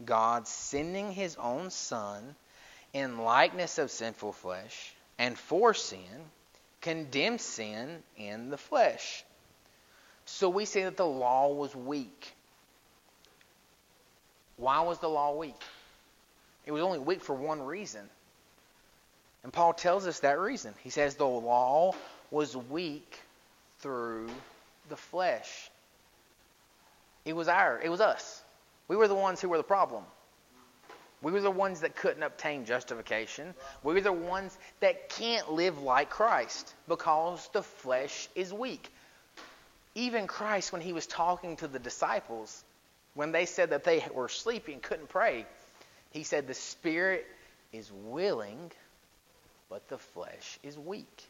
God 0.04 0.48
sending 0.48 1.12
his 1.12 1.36
own 1.36 1.70
Son 1.72 2.36
in 2.94 3.20
likeness 3.20 3.78
of 3.78 3.92
sinful 3.92 4.34
flesh, 4.34 4.94
and 5.18 5.38
for 5.38 5.74
sin, 5.74 6.00
condemned 6.82 7.42
sin 7.42 8.02
in 8.18 8.50
the 8.50 8.58
flesh. 8.58 9.24
So 10.26 10.50
we 10.50 10.66
see 10.66 10.84
that 10.84 10.98
the 10.98 11.06
law 11.06 11.52
was 11.54 11.76
weak. 11.76 12.34
Why 14.60 14.82
was 14.82 15.00
the 15.00 15.08
law 15.08 15.36
weak? 15.36 15.62
It 16.66 16.72
was 16.72 16.84
only 16.84 17.00
weak 17.00 17.24
for 17.24 17.34
one 17.34 17.62
reason. 17.62 18.02
And 19.44 19.54
Paul 19.54 19.74
tells 19.74 20.06
us 20.06 20.20
that 20.20 20.38
reason. 20.38 20.74
He 20.84 20.90
says 20.90 21.16
the 21.16 21.26
law 21.26 21.94
was 22.30 22.56
weak 22.56 23.20
through 23.80 24.28
the 24.90 24.98
flesh. 24.98 25.72
It 27.24 27.34
was 27.34 27.48
our, 27.48 27.80
it 27.82 27.90
was 27.90 28.02
us. 28.02 28.44
We 28.90 28.98
were 28.98 29.08
the 29.08 29.16
ones 29.16 29.40
who 29.40 29.50
were 29.50 29.58
the 29.58 29.64
problem. 29.64 30.04
We 31.22 31.32
were 31.32 31.42
the 31.42 31.52
ones 31.52 31.82
that 31.82 31.96
couldn't 31.96 32.24
obtain 32.24 32.66
justification. 32.66 33.54
We 33.84 33.94
were 33.94 34.02
the 34.02 34.12
ones 34.12 34.58
that 34.80 35.10
can't 35.10 35.52
live 35.52 35.82
like 35.82 36.10
Christ 36.10 36.74
because 36.88 37.50
the 37.54 37.64
flesh 37.64 38.28
is 38.36 38.54
weak. 38.54 38.92
Even 39.96 40.28
Christ, 40.28 40.72
when 40.72 40.82
he 40.82 40.94
was 40.94 41.08
talking 41.08 41.58
to 41.58 41.68
the 41.68 41.80
disciples, 41.80 42.64
when 43.20 43.34
they 43.34 43.46
said 43.46 43.72
that 43.72 43.84
they 43.84 44.02
were 44.14 44.30
sleepy 44.30 44.72
and 44.72 44.82
couldn't 44.82 45.10
pray, 45.10 45.46
he 46.12 46.24
said, 46.24 46.48
The 46.48 46.54
spirit 46.54 47.28
is 47.74 47.92
willing, 48.06 48.72
but 49.70 49.90
the 49.90 49.98
flesh 49.98 50.58
is 50.64 50.78
weak. 50.78 51.24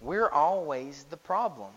We're 0.00 0.28
always 0.28 1.04
the 1.04 1.16
problem. 1.16 1.70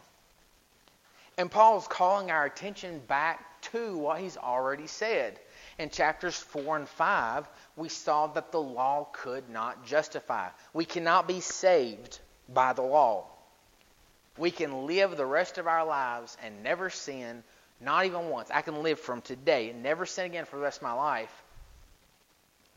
And 1.37 1.51
Paul's 1.51 1.87
calling 1.87 2.31
our 2.31 2.45
attention 2.45 2.99
back 3.07 3.61
to 3.73 3.95
what 3.95 4.21
he's 4.21 4.37
already 4.37 4.87
said. 4.87 5.39
In 5.77 5.91
chapters 5.91 6.39
4 6.39 6.77
and 6.77 6.89
5, 6.89 7.47
we 7.75 7.89
saw 7.89 8.25
that 8.25 8.51
the 8.51 8.59
law 8.59 9.07
could 9.13 9.51
not 9.51 9.85
justify. 9.85 10.47
We 10.73 10.85
cannot 10.85 11.27
be 11.27 11.41
saved 11.41 12.17
by 12.49 12.73
the 12.73 12.81
law. 12.81 13.25
We 14.35 14.49
can 14.49 14.87
live 14.87 15.15
the 15.15 15.27
rest 15.27 15.59
of 15.59 15.67
our 15.67 15.85
lives 15.85 16.35
and 16.43 16.63
never 16.63 16.89
sin 16.89 17.43
not 17.81 18.05
even 18.05 18.29
once. 18.29 18.49
I 18.51 18.61
can 18.61 18.83
live 18.83 18.99
from 18.99 19.21
today 19.21 19.69
and 19.69 19.83
never 19.83 20.05
sin 20.05 20.25
again 20.25 20.45
for 20.45 20.55
the 20.55 20.61
rest 20.61 20.77
of 20.77 20.83
my 20.83 20.93
life. 20.93 21.31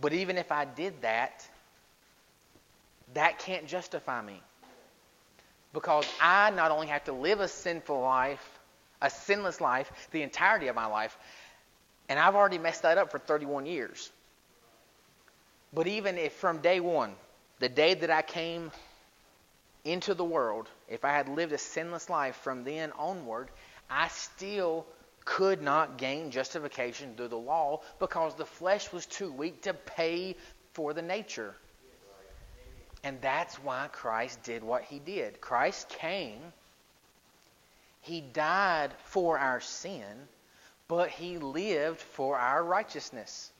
But 0.01 0.13
even 0.13 0.37
if 0.39 0.53
I 0.53 0.65
did 0.65 1.03
that, 1.03 1.47
that 3.15 3.39
can't 3.39 3.67
justify 3.67 4.23
me. 4.23 4.41
Because 5.73 6.07
I 6.21 6.51
not 6.51 6.71
only 6.71 6.89
have 6.89 7.05
to 7.05 7.13
live 7.13 7.41
a 7.41 7.49
sinful 7.49 8.01
life, 8.01 8.59
a 9.01 9.11
sinless 9.11 9.61
life, 9.61 10.09
the 10.13 10.23
entirety 10.23 10.69
of 10.69 10.77
my 10.77 10.87
life, 10.87 11.17
and 12.09 12.19
I've 12.19 12.35
already 12.35 12.59
messed 12.59 12.83
that 12.83 12.99
up 12.99 13.11
for 13.11 13.19
31 13.19 13.67
years. 13.67 14.11
But 15.73 15.87
even 15.87 16.17
if 16.17 16.33
from 16.33 16.59
day 16.59 16.81
one, 16.81 17.15
the 17.59 17.69
day 17.69 17.95
that 17.95 18.11
I 18.11 18.23
came 18.23 18.71
into 19.85 20.15
the 20.15 20.25
world, 20.25 20.69
if 20.89 21.05
I 21.05 21.11
had 21.11 21.29
lived 21.29 21.53
a 21.53 21.59
sinless 21.59 22.09
life 22.09 22.37
from 22.37 22.65
then 22.65 22.93
onward, 22.93 23.49
I 23.91 24.09
still 24.09 24.87
could 25.25 25.61
not 25.61 25.99
gain 25.99 26.31
justification 26.31 27.15
through 27.15 27.29
the 27.29 27.37
law 27.37 27.83
because 27.99 28.35
the 28.35 28.47
flesh 28.47 28.93
was 28.93 29.07
too 29.07 29.31
weak 29.31 29.63
to 29.63 29.75
pay 29.75 30.37
for 30.73 30.95
the 30.95 31.03
nature. 31.03 31.55
And 33.05 33.21
that's 33.21 33.57
why 33.57 33.89
Christ 33.93 34.43
did 34.43 34.65
what 34.65 34.85
he 34.85 34.99
did. 34.99 35.41
Christ 35.41 35.89
came, 35.89 36.41
he 38.01 38.21
died 38.21 38.91
for 39.05 39.39
our 39.39 39.61
sin, 39.61 40.29
but 40.89 41.11
he 41.11 41.39
lived 41.39 42.01
for 42.01 42.39
our 42.39 42.65
righteousness. 42.65 43.53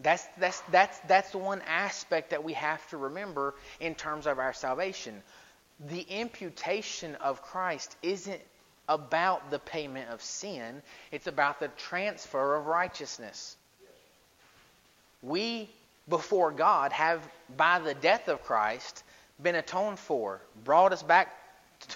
That's, 0.00 0.24
that's, 0.38 0.60
that's, 0.70 0.98
that's 1.00 1.30
the 1.30 1.38
one 1.38 1.62
aspect 1.66 2.30
that 2.30 2.44
we 2.44 2.52
have 2.52 2.86
to 2.90 2.96
remember 2.96 3.54
in 3.80 3.94
terms 3.94 4.26
of 4.26 4.38
our 4.38 4.52
salvation. 4.52 5.22
The 5.88 6.02
imputation 6.02 7.14
of 7.16 7.42
Christ 7.42 7.96
isn't 8.02 8.40
about 8.88 9.50
the 9.50 9.58
payment 9.58 10.10
of 10.10 10.22
sin, 10.22 10.82
it's 11.12 11.26
about 11.26 11.60
the 11.60 11.68
transfer 11.68 12.56
of 12.56 12.66
righteousness. 12.66 13.56
We, 15.22 15.68
before 16.08 16.52
God, 16.52 16.92
have, 16.92 17.26
by 17.56 17.80
the 17.80 17.94
death 17.94 18.28
of 18.28 18.42
Christ, 18.44 19.02
been 19.42 19.56
atoned 19.56 19.98
for, 19.98 20.40
brought 20.64 20.92
us 20.92 21.02
back 21.02 21.34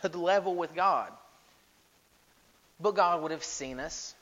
to 0.03 0.09
the 0.09 0.19
level 0.19 0.55
with 0.55 0.75
God. 0.75 1.11
But 2.81 2.95
God 2.95 3.23
would 3.23 3.31
have 3.31 3.45
seen 3.45 3.81
us 3.81 4.15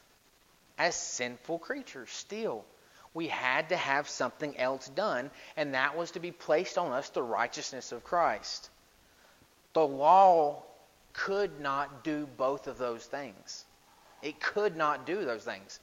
as 0.79 0.95
sinful 0.95 1.59
creatures 1.59 2.11
still. 2.11 2.65
We 3.13 3.27
had 3.27 3.71
to 3.71 3.77
have 3.77 4.09
something 4.09 4.57
else 4.57 4.89
done, 4.89 5.31
and 5.57 5.75
that 5.75 5.97
was 5.97 6.13
to 6.13 6.21
be 6.21 6.31
placed 6.31 6.79
on 6.79 6.93
us 6.93 7.09
the 7.09 7.23
righteousness 7.23 7.91
of 7.91 8.05
Christ. 8.05 8.71
The 9.73 9.87
law 9.87 10.63
could 11.13 11.61
not 11.61 12.05
do 12.05 12.29
both 12.37 12.67
of 12.67 12.79
those 12.79 13.05
things. 13.05 13.65
It 14.23 14.41
could 14.41 14.77
not 14.77 15.07
do 15.07 15.25
those 15.25 15.45
things. 15.45 15.81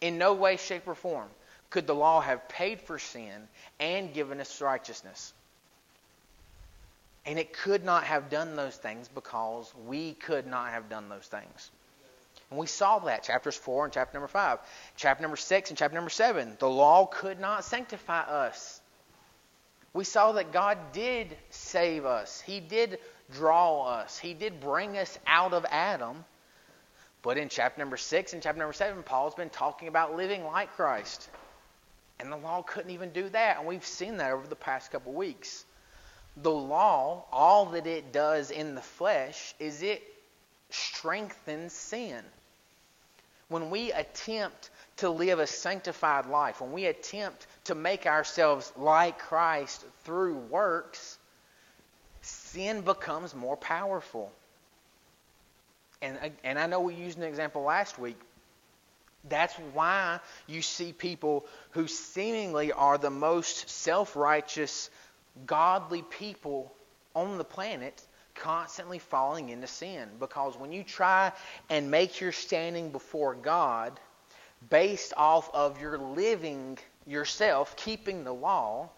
In 0.00 0.18
no 0.18 0.34
way, 0.34 0.56
shape, 0.56 0.86
or 0.86 0.94
form 0.94 1.28
could 1.70 1.86
the 1.86 1.94
law 1.94 2.20
have 2.20 2.48
paid 2.48 2.80
for 2.80 2.98
sin 2.98 3.48
and 3.80 4.14
given 4.14 4.40
us 4.40 4.60
righteousness. 4.60 5.32
And 7.24 7.38
it 7.38 7.52
could 7.52 7.84
not 7.84 8.04
have 8.04 8.30
done 8.30 8.54
those 8.54 8.76
things 8.76 9.08
because 9.08 9.72
we 9.86 10.12
could 10.14 10.46
not 10.46 10.70
have 10.70 10.88
done 10.88 11.08
those 11.08 11.26
things. 11.26 11.70
And 12.50 12.58
we 12.60 12.68
saw 12.68 13.00
that, 13.00 13.24
chapters 13.24 13.56
4 13.56 13.86
and 13.86 13.92
chapter 13.92 14.16
number 14.16 14.28
5. 14.28 14.58
Chapter 14.96 15.22
number 15.22 15.36
6 15.36 15.70
and 15.70 15.78
chapter 15.78 15.96
number 15.96 16.10
7. 16.10 16.56
The 16.60 16.68
law 16.68 17.06
could 17.06 17.40
not 17.40 17.64
sanctify 17.64 18.20
us. 18.20 18.80
We 19.92 20.04
saw 20.04 20.32
that 20.32 20.52
God 20.52 20.78
did 20.92 21.36
save 21.50 22.04
us, 22.04 22.40
He 22.40 22.60
did 22.60 22.98
draw 23.32 23.84
us, 23.86 24.18
He 24.18 24.34
did 24.34 24.60
bring 24.60 24.96
us 24.98 25.18
out 25.26 25.52
of 25.52 25.64
Adam. 25.70 26.24
But 27.22 27.38
in 27.38 27.48
chapter 27.48 27.80
number 27.80 27.96
6 27.96 28.32
and 28.34 28.42
chapter 28.42 28.58
number 28.58 28.72
7, 28.72 29.02
Paul's 29.02 29.34
been 29.34 29.50
talking 29.50 29.88
about 29.88 30.14
living 30.14 30.44
like 30.44 30.72
Christ. 30.76 31.28
And 32.20 32.30
the 32.30 32.36
law 32.36 32.62
couldn't 32.62 32.92
even 32.92 33.10
do 33.10 33.28
that. 33.30 33.58
And 33.58 33.66
we've 33.66 33.84
seen 33.84 34.18
that 34.18 34.32
over 34.32 34.46
the 34.46 34.56
past 34.56 34.90
couple 34.90 35.12
weeks. 35.12 35.64
The 36.36 36.52
law, 36.52 37.24
all 37.32 37.66
that 37.66 37.86
it 37.86 38.12
does 38.12 38.50
in 38.50 38.74
the 38.74 38.80
flesh 38.80 39.54
is 39.58 39.82
it 39.82 40.02
strengthens 40.70 41.72
sin. 41.72 42.22
When 43.48 43.70
we 43.70 43.92
attempt 43.92 44.70
to 44.98 45.10
live 45.10 45.38
a 45.38 45.46
sanctified 45.46 46.26
life, 46.26 46.60
when 46.60 46.72
we 46.72 46.86
attempt 46.86 47.46
to 47.64 47.74
make 47.74 48.06
ourselves 48.06 48.72
like 48.76 49.18
Christ 49.18 49.84
through 50.04 50.36
works, 50.36 51.15
sin 52.56 52.80
becomes 52.80 53.34
more 53.34 53.56
powerful. 53.56 54.32
And, 56.00 56.18
and 56.42 56.58
I 56.58 56.66
know 56.66 56.80
we 56.80 56.94
used 56.94 57.18
an 57.18 57.24
example 57.24 57.62
last 57.62 57.98
week. 57.98 58.18
That's 59.28 59.54
why 59.74 60.20
you 60.46 60.62
see 60.62 60.92
people 60.92 61.44
who 61.70 61.86
seemingly 61.86 62.72
are 62.72 62.96
the 62.96 63.10
most 63.10 63.68
self 63.68 64.16
righteous, 64.16 64.88
godly 65.46 66.02
people 66.02 66.72
on 67.14 67.36
the 67.36 67.44
planet 67.44 68.02
constantly 68.34 68.98
falling 68.98 69.50
into 69.50 69.66
sin. 69.66 70.08
Because 70.18 70.56
when 70.56 70.72
you 70.72 70.82
try 70.82 71.32
and 71.68 71.90
make 71.90 72.20
your 72.20 72.32
standing 72.32 72.90
before 72.90 73.34
God 73.34 73.98
based 74.70 75.12
off 75.16 75.50
of 75.52 75.80
your 75.80 75.98
living 75.98 76.78
yourself, 77.06 77.76
keeping 77.76 78.24
the 78.24 78.32
law, 78.34 78.88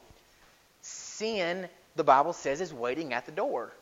sin, 0.81 1.69
the 1.99 2.05
Bible 2.05 2.33
says, 2.33 2.63
is 2.63 2.73
waiting 2.73 3.13
at 3.13 3.27
the 3.27 3.33
door. 3.33 3.73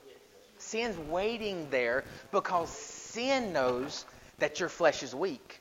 Sin's 0.58 0.98
waiting 1.10 1.68
there 1.70 2.02
because 2.32 2.70
sin 2.70 3.52
knows 3.52 4.04
that 4.38 4.58
your 4.58 4.68
flesh 4.70 5.02
is 5.02 5.14
weak. 5.14 5.60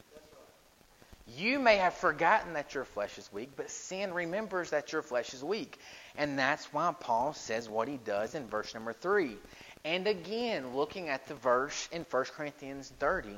You 1.37 1.59
may 1.59 1.77
have 1.77 1.95
forgotten 1.95 2.53
that 2.53 2.73
your 2.73 2.85
flesh 2.85 3.17
is 3.17 3.29
weak, 3.33 3.49
but 3.57 3.69
sin 3.69 4.13
remembers 4.13 4.69
that 4.69 4.93
your 4.93 5.01
flesh 5.01 5.33
is 5.33 5.43
weak. 5.43 5.77
And 6.17 6.39
that's 6.39 6.71
why 6.71 6.93
Paul 6.97 7.33
says 7.33 7.67
what 7.67 7.87
he 7.87 7.97
does 7.97 8.35
in 8.35 8.47
verse 8.47 8.73
number 8.73 8.93
3. 8.93 9.35
And 9.83 10.07
again, 10.07 10.75
looking 10.75 11.09
at 11.09 11.27
the 11.27 11.35
verse 11.35 11.89
in 11.91 12.05
1 12.09 12.25
Corinthians 12.37 12.91
30, 12.99 13.29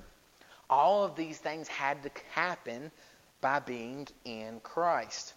all 0.70 1.06
of 1.06 1.16
these 1.16 1.38
things 1.38 1.68
had 1.68 2.04
to 2.04 2.12
happen 2.32 2.92
by 3.42 3.60
being 3.60 4.08
in 4.26 4.60
Christ. 4.60 5.34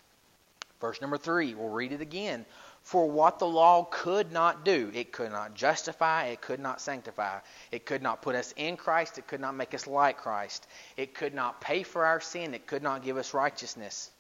Verse 0.81 1.01
number 1.01 1.19
3, 1.19 1.55
we'll 1.55 1.69
read 1.69 1.93
it 1.93 2.01
again. 2.01 2.45
For 2.83 3.09
what 3.09 3.39
the 3.39 3.47
law 3.47 3.85
could 3.85 4.33
not 4.33 4.65
do, 4.65 4.91
it 4.93 5.13
could 5.13 5.31
not 5.31 5.55
justify, 5.55 6.27
it 6.27 6.41
could 6.41 6.59
not 6.59 6.81
sanctify, 6.81 7.39
it 7.71 7.87
could 7.87 8.03
not 8.03 8.21
put 8.21 8.35
us 8.35 8.53
in 8.57 8.77
Christ, 8.77 9.19
it 9.19 9.29
could 9.29 9.41
not 9.41 9.55
make 9.55 9.75
us 9.75 9.87
like 9.87 10.19
Christ, 10.19 10.67
it 10.97 11.15
could 11.15 11.35
not 11.35 11.61
pay 11.61 11.85
for 11.85 12.05
our 12.05 12.21
sin, 12.21 12.53
it 12.53 12.67
could 12.67 12.83
not 12.83 13.05
give 13.05 13.17
us 13.17 13.33
righteousness. 13.33 14.11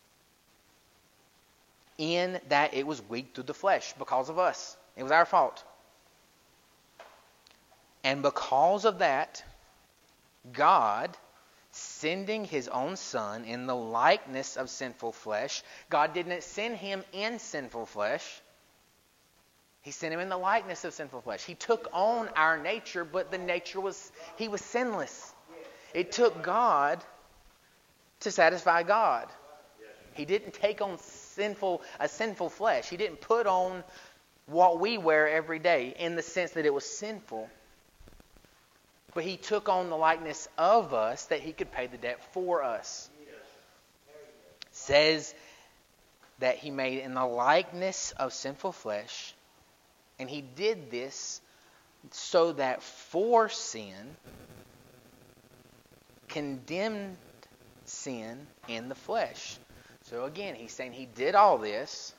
In 1.98 2.40
that 2.48 2.74
it 2.74 2.86
was 2.86 3.02
weak 3.08 3.34
through 3.34 3.44
the 3.44 3.54
flesh 3.54 3.92
because 3.98 4.28
of 4.28 4.38
us. 4.38 4.76
It 4.96 5.02
was 5.02 5.12
our 5.12 5.26
fault. 5.26 5.64
And 8.04 8.22
because 8.22 8.84
of 8.84 9.00
that, 9.00 9.42
God, 10.52 11.16
sending 11.72 12.44
his 12.44 12.68
own 12.68 12.96
son 12.96 13.44
in 13.44 13.66
the 13.66 13.74
likeness 13.74 14.56
of 14.56 14.70
sinful 14.70 15.12
flesh, 15.12 15.62
God 15.88 16.14
didn't 16.14 16.42
send 16.42 16.76
him 16.76 17.04
in 17.12 17.38
sinful 17.38 17.86
flesh. 17.86 18.40
He 19.82 19.92
sent 19.92 20.12
him 20.12 20.20
in 20.20 20.28
the 20.28 20.36
likeness 20.36 20.84
of 20.84 20.92
sinful 20.92 21.22
flesh. 21.22 21.44
He 21.44 21.54
took 21.54 21.88
on 21.92 22.28
our 22.36 22.58
nature, 22.58 23.04
but 23.04 23.30
the 23.30 23.38
nature 23.38 23.80
was, 23.80 24.12
he 24.36 24.48
was 24.48 24.60
sinless. 24.60 25.32
It 25.94 26.12
took 26.12 26.42
God 26.42 27.02
to 28.20 28.30
satisfy 28.30 28.82
God. 28.82 29.28
He 30.12 30.24
didn't 30.24 30.54
take 30.54 30.82
on 30.82 30.98
sinful, 30.98 31.82
a 31.98 32.08
sinful 32.08 32.50
flesh. 32.50 32.88
He 32.88 32.96
didn't 32.96 33.20
put 33.20 33.46
on 33.46 33.82
what 34.46 34.80
we 34.80 34.98
wear 34.98 35.28
every 35.28 35.58
day 35.58 35.94
in 35.98 36.16
the 36.16 36.22
sense 36.22 36.52
that 36.52 36.66
it 36.66 36.74
was 36.74 36.84
sinful. 36.84 37.48
But 39.14 39.24
he 39.24 39.36
took 39.36 39.68
on 39.68 39.88
the 39.88 39.96
likeness 39.96 40.48
of 40.58 40.92
us 40.92 41.24
that 41.26 41.40
he 41.40 41.52
could 41.52 41.72
pay 41.72 41.86
the 41.86 41.96
debt 41.96 42.20
for 42.32 42.62
us. 42.62 43.08
Says 44.72 45.34
that 46.38 46.56
he 46.56 46.70
made 46.70 46.98
in 46.98 47.14
the 47.14 47.24
likeness 47.24 48.12
of 48.12 48.32
sinful 48.32 48.72
flesh, 48.72 49.34
and 50.20 50.28
he 50.28 50.42
did 50.42 50.90
this 50.90 51.40
so 52.10 52.52
that 52.52 52.82
for 52.82 53.48
sin, 53.48 54.16
condemned 56.28 57.16
sin 57.86 58.46
in 58.68 58.88
the 58.90 58.94
flesh. 58.94 59.56
So 60.02 60.26
again, 60.26 60.54
he's 60.54 60.72
saying 60.72 60.92
he 60.92 61.06
did 61.06 61.34
all 61.34 61.56
this 61.56 62.14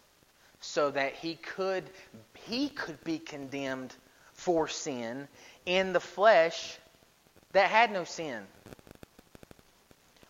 so 0.60 0.92
that 0.92 1.14
he 1.14 1.36
could 1.36 1.84
he 2.34 2.70
could 2.70 3.04
be 3.04 3.20
condemned 3.20 3.94
for 4.34 4.68
sin 4.68 5.28
in 5.66 5.94
the 5.94 6.00
flesh 6.00 6.78
that 7.54 7.70
had 7.70 7.92
no 7.92 8.04
sin. 8.04 8.44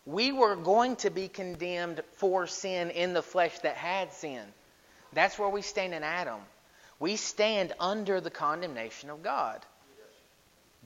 We 0.04 0.32
were 0.32 0.56
going 0.56 0.96
to 0.96 1.10
be 1.10 1.28
condemned 1.28 2.02
for 2.16 2.46
sin 2.46 2.90
in 2.90 3.14
the 3.14 3.22
flesh 3.22 3.58
that 3.60 3.76
had 3.76 4.12
sin. 4.12 4.42
That's 5.14 5.38
where 5.38 5.48
we 5.48 5.62
stand 5.62 5.94
in 5.94 6.02
Adam. 6.02 6.40
We 7.02 7.16
stand 7.16 7.72
under 7.80 8.20
the 8.20 8.30
condemnation 8.30 9.10
of 9.10 9.24
God. 9.24 9.66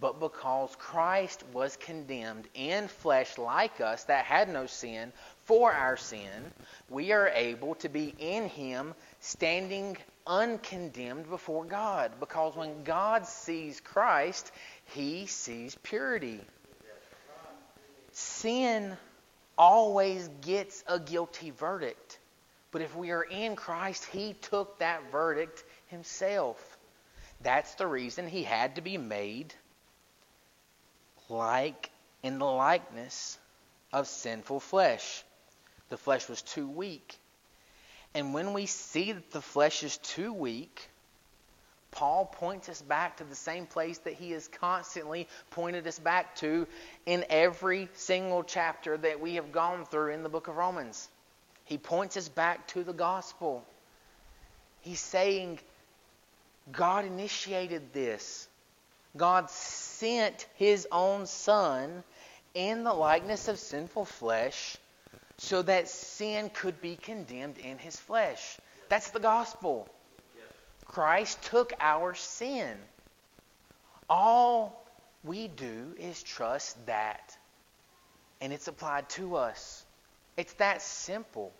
But 0.00 0.18
because 0.18 0.74
Christ 0.78 1.44
was 1.52 1.76
condemned 1.76 2.48
in 2.54 2.88
flesh 2.88 3.36
like 3.36 3.82
us 3.82 4.04
that 4.04 4.24
had 4.24 4.48
no 4.48 4.64
sin 4.64 5.12
for 5.44 5.70
our 5.70 5.98
sin, 5.98 6.54
we 6.88 7.12
are 7.12 7.28
able 7.28 7.74
to 7.76 7.90
be 7.90 8.14
in 8.18 8.48
Him 8.48 8.94
standing 9.20 9.98
uncondemned 10.26 11.28
before 11.28 11.66
God. 11.66 12.12
Because 12.18 12.56
when 12.56 12.82
God 12.82 13.26
sees 13.26 13.78
Christ, 13.82 14.52
he 14.86 15.26
sees 15.26 15.74
purity. 15.82 16.40
Sin 18.12 18.96
always 19.58 20.30
gets 20.40 20.82
a 20.86 20.98
guilty 20.98 21.50
verdict. 21.50 22.20
But 22.76 22.82
if 22.82 22.96
we 22.96 23.10
are 23.10 23.22
in 23.22 23.56
Christ, 23.56 24.04
He 24.06 24.34
took 24.34 24.78
that 24.80 25.10
verdict 25.10 25.64
Himself. 25.96 26.78
That's 27.40 27.74
the 27.76 27.86
reason 27.86 28.28
He 28.28 28.42
had 28.42 28.76
to 28.76 28.82
be 28.82 28.98
made 28.98 29.54
like 31.30 31.90
in 32.22 32.38
the 32.38 32.44
likeness 32.44 33.38
of 33.94 34.06
sinful 34.06 34.60
flesh. 34.60 35.24
The 35.88 35.96
flesh 35.96 36.28
was 36.28 36.42
too 36.42 36.68
weak. 36.68 37.16
And 38.14 38.34
when 38.34 38.52
we 38.52 38.66
see 38.66 39.12
that 39.12 39.30
the 39.30 39.40
flesh 39.40 39.82
is 39.82 39.96
too 39.96 40.34
weak, 40.34 40.88
Paul 41.92 42.26
points 42.26 42.68
us 42.68 42.82
back 42.82 43.16
to 43.16 43.24
the 43.24 43.34
same 43.34 43.64
place 43.64 43.96
that 43.98 44.12
he 44.12 44.32
has 44.32 44.48
constantly 44.48 45.28
pointed 45.50 45.86
us 45.86 45.98
back 45.98 46.36
to 46.36 46.66
in 47.06 47.24
every 47.30 47.88
single 47.94 48.44
chapter 48.44 48.98
that 48.98 49.20
we 49.20 49.36
have 49.36 49.50
gone 49.50 49.86
through 49.86 50.12
in 50.12 50.22
the 50.22 50.28
book 50.28 50.48
of 50.48 50.56
Romans. 50.56 51.08
He 51.64 51.78
points 51.78 52.18
us 52.18 52.28
back 52.28 52.66
to 52.68 52.84
the 52.84 52.92
gospel. 52.92 53.64
He's 54.82 55.00
saying, 55.00 55.58
God 56.72 57.04
initiated 57.04 57.92
this. 57.92 58.48
God 59.16 59.50
sent 59.50 60.46
his 60.56 60.86
own 60.92 61.26
Son 61.26 62.02
in 62.54 62.84
the 62.84 62.92
likeness 62.92 63.48
of 63.48 63.58
sinful 63.58 64.04
flesh 64.04 64.76
so 65.38 65.62
that 65.62 65.88
sin 65.88 66.50
could 66.52 66.80
be 66.80 66.96
condemned 66.96 67.58
in 67.58 67.78
his 67.78 67.96
flesh. 67.96 68.58
That's 68.88 69.10
the 69.10 69.20
gospel. 69.20 69.88
Christ 70.84 71.42
took 71.42 71.72
our 71.80 72.14
sin. 72.14 72.76
All 74.08 74.86
we 75.24 75.48
do 75.48 75.94
is 75.98 76.22
trust 76.22 76.86
that, 76.86 77.36
and 78.40 78.52
it's 78.52 78.68
applied 78.68 79.08
to 79.10 79.36
us. 79.36 79.84
It's 80.36 80.52
that 80.54 80.82
simple. 80.82 81.52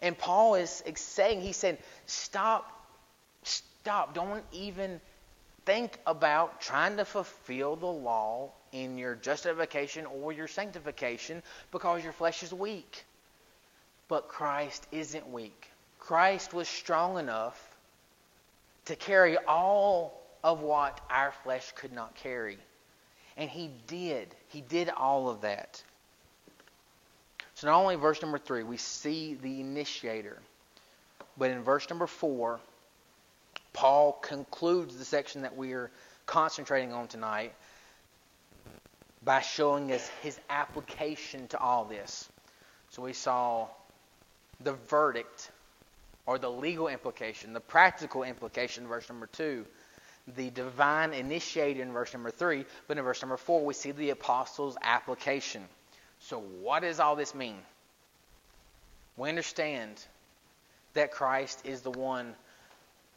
And 0.00 0.16
Paul 0.16 0.54
is 0.54 0.82
saying, 0.96 1.40
he 1.40 1.52
said, 1.52 1.78
stop, 2.06 2.70
stop. 3.84 4.14
Don't 4.14 4.42
even 4.50 4.98
think 5.66 5.98
about 6.06 6.62
trying 6.62 6.96
to 6.96 7.04
fulfill 7.04 7.76
the 7.76 7.84
law 7.84 8.50
in 8.72 8.96
your 8.96 9.14
justification 9.14 10.06
or 10.06 10.32
your 10.32 10.48
sanctification 10.48 11.42
because 11.70 12.02
your 12.02 12.14
flesh 12.14 12.42
is 12.42 12.50
weak. 12.50 13.04
But 14.08 14.28
Christ 14.28 14.86
isn't 14.90 15.30
weak. 15.30 15.68
Christ 15.98 16.54
was 16.54 16.66
strong 16.66 17.18
enough 17.18 17.60
to 18.86 18.96
carry 18.96 19.36
all 19.36 20.18
of 20.42 20.62
what 20.62 20.98
our 21.10 21.32
flesh 21.42 21.70
could 21.76 21.92
not 21.92 22.14
carry. 22.14 22.56
And 23.36 23.50
he 23.50 23.70
did. 23.86 24.34
He 24.48 24.62
did 24.62 24.88
all 24.88 25.28
of 25.28 25.42
that. 25.42 25.82
So 27.56 27.66
not 27.66 27.78
only 27.78 27.96
verse 27.96 28.22
number 28.22 28.38
three, 28.38 28.62
we 28.62 28.78
see 28.78 29.34
the 29.34 29.60
initiator, 29.60 30.38
but 31.36 31.50
in 31.50 31.62
verse 31.62 31.90
number 31.90 32.06
four, 32.06 32.60
Paul 33.74 34.12
concludes 34.22 34.96
the 34.96 35.04
section 35.04 35.42
that 35.42 35.56
we 35.56 35.72
are 35.72 35.90
concentrating 36.24 36.92
on 36.94 37.08
tonight 37.08 37.52
by 39.22 39.40
showing 39.40 39.92
us 39.92 40.08
his 40.22 40.38
application 40.48 41.48
to 41.48 41.58
all 41.58 41.84
this. 41.84 42.28
So 42.90 43.02
we 43.02 43.12
saw 43.12 43.66
the 44.60 44.72
verdict 44.72 45.50
or 46.24 46.38
the 46.38 46.50
legal 46.50 46.88
implication, 46.88 47.52
the 47.52 47.60
practical 47.60 48.22
implication, 48.22 48.86
verse 48.86 49.08
number 49.08 49.26
two, 49.26 49.66
the 50.36 50.50
divine 50.50 51.12
initiated 51.12 51.82
in 51.82 51.92
verse 51.92 52.14
number 52.14 52.30
three, 52.30 52.64
but 52.88 52.96
in 52.96 53.04
verse 53.04 53.20
number 53.20 53.36
four, 53.36 53.64
we 53.64 53.74
see 53.74 53.90
the 53.90 54.10
apostles' 54.10 54.76
application. 54.82 55.62
So, 56.20 56.40
what 56.40 56.80
does 56.80 57.00
all 57.00 57.16
this 57.16 57.34
mean? 57.34 57.58
We 59.16 59.28
understand 59.28 60.02
that 60.94 61.10
Christ 61.10 61.66
is 61.66 61.82
the 61.82 61.90
one 61.90 62.34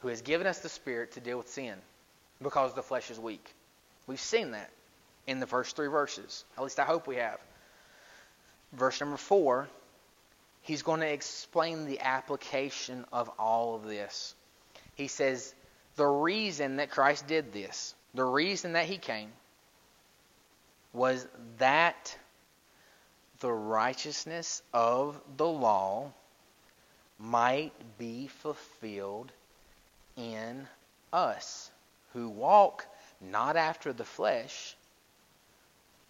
who 0.02 0.08
has 0.10 0.22
given 0.22 0.48
us 0.48 0.60
the 0.60 0.70
Spirit 0.70 1.14
to 1.14 1.20
deal 1.20 1.38
with 1.38 1.50
sin 1.50 1.76
because 2.42 2.74
the 2.74 2.84
flesh 2.84 3.10
is 3.10 3.20
weak. 3.20 3.54
We've 4.06 4.20
seen 4.20 4.52
that 4.52 4.70
in 5.26 5.40
the 5.40 5.48
first 5.48 5.76
three 5.76 5.88
verses. 5.88 6.46
At 6.58 6.64
least 6.64 6.80
I 6.80 6.86
hope 6.86 7.08
we 7.08 7.18
have. 7.18 7.40
Verse 8.74 9.00
number 9.00 9.18
four 9.18 9.68
he's 10.68 10.84
going 10.84 11.00
to 11.00 11.12
explain 11.12 11.86
the 11.86 12.02
application 12.02 13.06
of 13.14 13.30
all 13.40 13.76
of 13.76 13.86
this. 13.86 14.36
He 14.96 15.08
says, 15.08 15.54
the 15.96 16.06
reason 16.06 16.76
that 16.76 16.92
Christ 16.92 17.26
did 17.26 17.54
this, 17.54 17.96
the 18.14 18.26
reason 18.26 18.74
that 18.74 18.86
he 18.86 18.98
came, 18.98 19.30
was 20.92 21.26
that 21.58 22.16
the 23.40 23.52
righteousness 23.52 24.62
of 24.74 25.20
the 25.38 25.48
law 25.48 26.12
might 27.18 27.72
be 27.98 28.28
fulfilled 28.28 29.32
in 30.18 30.68
us 31.14 31.72
who 32.14 32.28
walk 32.28 32.86
not 33.22 33.56
after 33.56 33.94
the 33.94 34.04
flesh, 34.04 34.76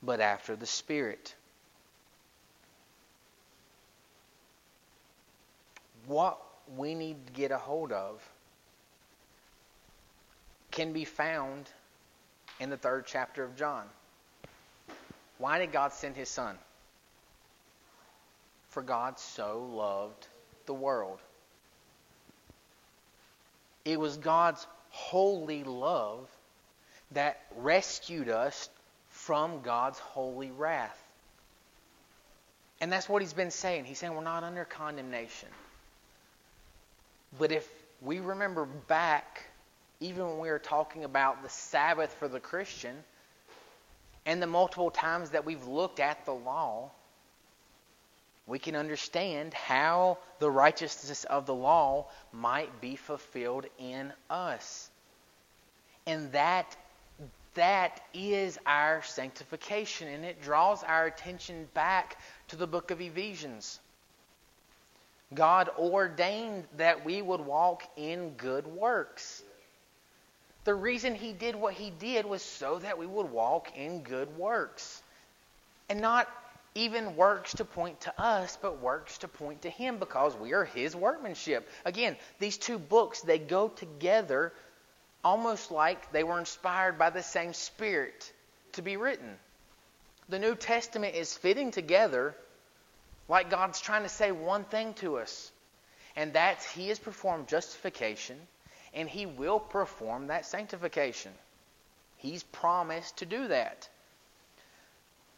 but 0.01 0.19
after 0.19 0.55
the 0.55 0.65
Spirit. 0.65 1.35
what 6.07 6.41
we 6.75 6.95
need 6.95 7.27
to 7.27 7.33
get 7.33 7.51
a 7.51 7.57
hold 7.57 7.91
of 7.91 8.27
can 10.71 10.93
be 10.93 11.05
found 11.05 11.69
in 12.59 12.69
the 12.69 12.77
third 12.77 13.05
chapter 13.05 13.43
of 13.43 13.55
John. 13.55 13.85
Why 15.37 15.59
did 15.59 15.71
God 15.71 15.93
send 15.93 16.15
his 16.15 16.29
son? 16.29 16.57
For 18.69 18.81
God 18.81 19.19
so 19.19 19.69
loved 19.73 20.27
the 20.65 20.73
world. 20.73 21.19
It 23.87 23.97
was 23.97 24.17
God's 24.17 24.67
holy 24.89 25.63
love 25.63 26.27
that 27.11 27.39
rescued 27.55 28.27
us 28.27 28.69
from 29.07 29.61
God's 29.61 29.97
holy 29.97 30.51
wrath. 30.51 31.01
And 32.81 32.91
that's 32.91 33.07
what 33.07 33.21
he's 33.21 33.31
been 33.31 33.49
saying. 33.49 33.85
He's 33.85 33.97
saying 33.97 34.13
we're 34.13 34.23
not 34.25 34.43
under 34.43 34.65
condemnation. 34.65 35.47
But 37.39 37.53
if 37.53 37.65
we 38.01 38.19
remember 38.19 38.65
back, 38.65 39.45
even 40.01 40.27
when 40.27 40.39
we 40.39 40.49
were 40.49 40.59
talking 40.59 41.05
about 41.05 41.41
the 41.41 41.49
Sabbath 41.49 42.13
for 42.15 42.27
the 42.27 42.41
Christian, 42.41 43.05
and 44.25 44.41
the 44.41 44.47
multiple 44.47 44.91
times 44.91 45.29
that 45.29 45.45
we've 45.45 45.65
looked 45.65 46.01
at 46.01 46.25
the 46.25 46.33
law, 46.33 46.91
we 48.47 48.59
can 48.59 48.75
understand 48.75 49.53
how 49.53 50.17
the 50.39 50.49
righteousness 50.49 51.25
of 51.25 51.45
the 51.45 51.53
law 51.53 52.07
might 52.31 52.79
be 52.79 52.95
fulfilled 52.95 53.65
in 53.77 54.13
us. 54.29 54.89
And 56.05 56.31
that 56.31 56.75
that 57.55 58.01
is 58.13 58.57
our 58.65 59.01
sanctification 59.03 60.07
and 60.07 60.23
it 60.23 60.41
draws 60.41 60.83
our 60.83 61.07
attention 61.07 61.67
back 61.73 62.17
to 62.47 62.55
the 62.55 62.67
book 62.67 62.91
of 62.91 63.01
Ephesians. 63.01 63.79
God 65.33 65.69
ordained 65.77 66.65
that 66.77 67.03
we 67.03 67.21
would 67.21 67.41
walk 67.41 67.83
in 67.97 68.29
good 68.37 68.65
works. 68.67 69.43
The 70.63 70.75
reason 70.75 71.15
He 71.15 71.33
did 71.33 71.55
what 71.55 71.73
He 71.73 71.89
did 71.89 72.25
was 72.25 72.41
so 72.41 72.79
that 72.79 72.97
we 72.97 73.05
would 73.05 73.31
walk 73.31 73.75
in 73.75 74.03
good 74.03 74.37
works. 74.37 75.01
And 75.89 75.99
not 75.99 76.29
even 76.77 77.15
works 77.15 77.55
to 77.55 77.65
point 77.65 78.01
to 78.01 78.21
us, 78.21 78.57
but 78.61 78.79
works 78.79 79.17
to 79.19 79.27
point 79.27 79.63
to 79.63 79.69
Him 79.69 79.97
because 79.97 80.35
we 80.35 80.53
are 80.53 80.63
His 80.63 80.95
workmanship. 80.95 81.67
Again, 81.83 82.15
these 82.39 82.57
two 82.57 82.77
books, 82.77 83.21
they 83.21 83.39
go 83.39 83.67
together 83.67 84.53
almost 85.23 85.71
like 85.71 86.11
they 86.11 86.23
were 86.23 86.39
inspired 86.39 86.99
by 86.99 87.09
the 87.09 87.23
same 87.23 87.53
Spirit 87.53 88.31
to 88.73 88.81
be 88.81 88.95
written. 88.95 89.37
The 90.29 90.39
New 90.39 90.55
Testament 90.55 91.15
is 91.15 91.35
fitting 91.35 91.71
together 91.71 92.35
like 93.27 93.49
God's 93.49 93.81
trying 93.81 94.03
to 94.03 94.09
say 94.09 94.31
one 94.31 94.63
thing 94.63 94.93
to 94.95 95.17
us, 95.17 95.51
and 96.15 96.33
that's 96.33 96.69
He 96.69 96.89
has 96.89 96.99
performed 96.99 97.47
justification, 97.47 98.37
and 98.93 99.09
He 99.09 99.25
will 99.25 99.59
perform 99.59 100.27
that 100.27 100.45
sanctification. 100.45 101.31
He's 102.17 102.43
promised 102.43 103.17
to 103.17 103.25
do 103.25 103.47
that. 103.47 103.89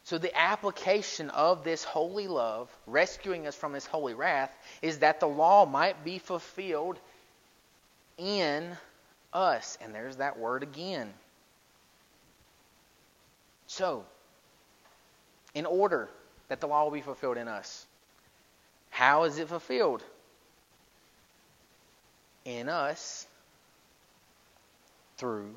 So, 0.09 0.17
the 0.17 0.35
application 0.35 1.29
of 1.29 1.63
this 1.63 1.83
holy 1.83 2.27
love, 2.27 2.67
rescuing 2.87 3.45
us 3.45 3.55
from 3.55 3.75
His 3.75 3.85
holy 3.85 4.15
wrath, 4.15 4.51
is 4.81 4.97
that 4.99 5.19
the 5.19 5.27
law 5.27 5.67
might 5.67 6.03
be 6.03 6.17
fulfilled 6.17 6.97
in 8.17 8.75
us. 9.31 9.77
And 9.79 9.93
there's 9.93 10.15
that 10.15 10.39
word 10.39 10.63
again. 10.63 11.13
So, 13.67 14.03
in 15.53 15.67
order 15.67 16.09
that 16.47 16.59
the 16.59 16.67
law 16.67 16.85
will 16.85 16.91
be 16.91 17.01
fulfilled 17.01 17.37
in 17.37 17.47
us. 17.47 17.85
How 18.89 19.25
is 19.25 19.37
it 19.37 19.47
fulfilled? 19.47 20.03
In 22.45 22.67
us 22.67 23.27
through 25.17 25.53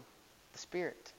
the 0.53 0.59
Spirit. 0.59 1.11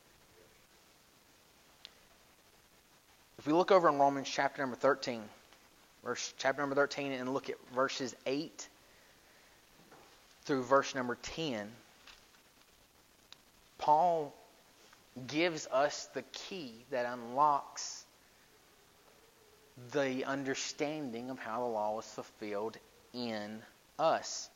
If 3.43 3.47
we 3.47 3.51
look 3.51 3.71
over 3.71 3.89
in 3.89 3.99
Romans 3.99 4.29
chapter 4.31 4.61
number 4.61 4.77
13, 4.77 5.21
verse 6.01 6.33
chapter 6.37 6.61
number 6.61 6.75
13 6.75 7.11
and 7.11 7.33
look 7.33 7.49
at 7.49 7.57
verses 7.75 8.15
8 8.25 8.69
through 10.45 10.63
verse 10.63 10.95
number 10.95 11.17
10, 11.21 11.69
Paul 13.79 14.33
gives 15.27 15.67
us 15.73 16.07
the 16.13 16.21
key 16.31 16.71
that 16.89 17.05
unlocks 17.05 18.05
the 19.91 20.23
understanding 20.23 21.29
of 21.29 21.37
how 21.37 21.59
the 21.59 21.69
law 21.69 21.97
was 21.97 22.05
fulfilled 22.05 22.77
in 23.13 23.61
us. 23.99 24.49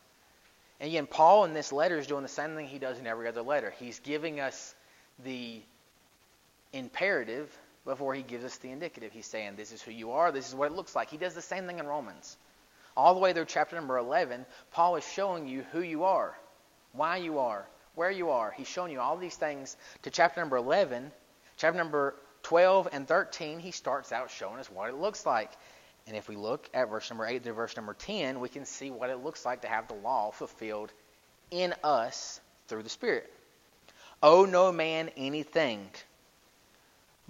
And 0.80 0.88
again, 0.88 1.08
Paul 1.08 1.44
in 1.44 1.54
this 1.54 1.74
letter 1.74 1.98
is 1.98 2.08
doing 2.08 2.24
the 2.24 2.30
same 2.30 2.56
thing 2.56 2.68
he 2.68 2.80
does 2.80 3.00
in 3.00 3.06
every 3.06 3.28
other 3.28 3.42
letter. 3.42 3.74
He's 3.80 4.00
giving 4.00 4.40
us 4.40 4.74
the 5.26 5.62
imperative 6.72 7.54
before 7.88 8.14
he 8.14 8.22
gives 8.22 8.44
us 8.44 8.58
the 8.58 8.70
indicative. 8.70 9.12
He's 9.12 9.26
saying, 9.26 9.56
This 9.56 9.72
is 9.72 9.82
who 9.82 9.92
you 9.92 10.12
are, 10.12 10.32
this 10.32 10.48
is 10.48 10.54
what 10.54 10.72
it 10.72 10.76
looks 10.76 10.96
like. 10.96 11.10
He 11.10 11.18
does 11.18 11.34
the 11.34 11.42
same 11.42 11.66
thing 11.66 11.80
in 11.80 11.88
Romans. 11.88 12.38
All 12.96 13.14
the 13.14 13.20
way 13.20 13.34
through 13.34 13.46
chapter 13.46 13.76
number 13.76 13.98
11, 13.98 14.46
Paul 14.72 14.98
is 14.98 15.08
showing 15.08 15.48
you 15.48 15.64
who 15.72 15.82
you 15.82 16.04
are, 16.04 16.38
why 16.94 17.18
you 17.18 17.40
are, 17.40 17.66
where 17.96 18.12
you 18.12 18.32
are. 18.32 18.52
He's 18.52 18.68
showing 18.68 18.92
you 18.92 19.00
all 19.00 19.18
these 19.18 19.36
things 19.36 19.78
to 20.04 20.10
chapter 20.10 20.42
number 20.42 20.58
11. 20.58 21.12
Chapter 21.58 21.78
number 21.78 22.16
12 22.44 22.90
and 22.92 23.08
13, 23.08 23.60
he 23.60 23.72
starts 23.72 24.12
out 24.12 24.32
showing 24.32 24.60
us 24.60 24.70
what 24.70 24.90
it 24.90 24.96
looks 24.96 25.26
like. 25.26 25.52
And 26.08 26.16
if 26.16 26.28
we 26.28 26.36
look 26.36 26.70
at 26.74 26.90
verse 26.90 27.10
number 27.10 27.26
8 27.26 27.44
to 27.44 27.54
verse 27.54 27.76
number 27.76 27.94
10, 27.94 28.40
we 28.40 28.50
can 28.50 28.66
see 28.66 28.92
what 28.92 29.10
it 29.10 29.24
looks 29.24 29.46
like 29.46 29.62
to 29.62 29.68
have 29.68 29.88
the 29.88 29.94
law 29.94 30.32
fulfilled 30.32 30.92
in 31.52 31.74
us 31.84 32.40
through 32.68 32.84
the 32.84 32.90
Spirit. 32.90 33.32
Owe 34.24 34.46
no 34.46 34.72
man 34.72 35.12
anything 35.18 35.90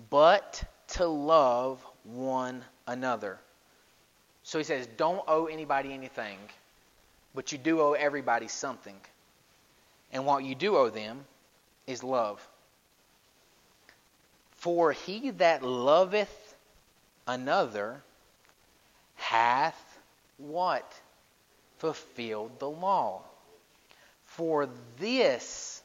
but 0.09 0.63
to 0.89 1.05
love 1.05 1.83
one 2.03 2.63
another. 2.87 3.37
So 4.43 4.57
he 4.57 4.63
says, 4.63 4.87
don't 4.97 5.23
owe 5.27 5.47
anybody 5.47 5.93
anything, 5.93 6.37
but 7.35 7.51
you 7.51 7.57
do 7.57 7.81
owe 7.81 7.93
everybody 7.93 8.47
something. 8.47 8.95
And 10.13 10.25
what 10.25 10.43
you 10.43 10.55
do 10.55 10.77
owe 10.77 10.89
them 10.89 11.25
is 11.85 12.03
love. 12.03 12.45
For 14.57 14.91
he 14.91 15.31
that 15.31 15.63
loveth 15.63 16.55
another 17.27 18.01
hath 19.15 19.99
what? 20.37 20.89
Fulfilled 21.79 22.59
the 22.59 22.69
law. 22.69 23.21
For 24.25 24.69
this 24.99 25.81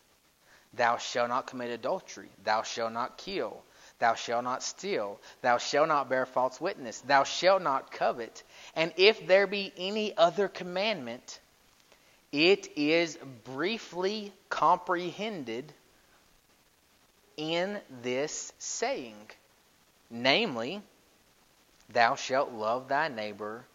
thou 0.74 0.96
shalt 0.98 1.28
not 1.28 1.46
commit 1.46 1.70
adultery, 1.70 2.28
thou 2.44 2.62
shalt 2.62 2.92
not 2.92 3.18
kill, 3.18 3.62
thou 4.02 4.14
shalt 4.14 4.44
not 4.44 4.62
steal, 4.62 5.20
thou 5.40 5.58
shalt 5.58 5.88
not 5.88 6.08
bear 6.08 6.26
false 6.26 6.60
witness, 6.60 7.00
thou 7.02 7.24
shalt 7.24 7.62
not 7.62 7.90
covet. 7.90 8.42
And 8.74 8.92
if 8.96 9.26
there 9.26 9.46
be 9.46 9.72
any 9.76 10.16
other 10.16 10.48
commandment, 10.48 11.40
it 12.32 12.68
is 12.76 13.16
briefly 13.44 14.32
comprehended 14.48 15.72
in 17.36 17.80
this 18.02 18.52
saying, 18.58 19.16
namely, 20.10 20.82
Thou 21.92 22.14
shalt 22.14 22.52
love 22.52 22.88
thy 22.88 23.08
neighbor 23.08 23.66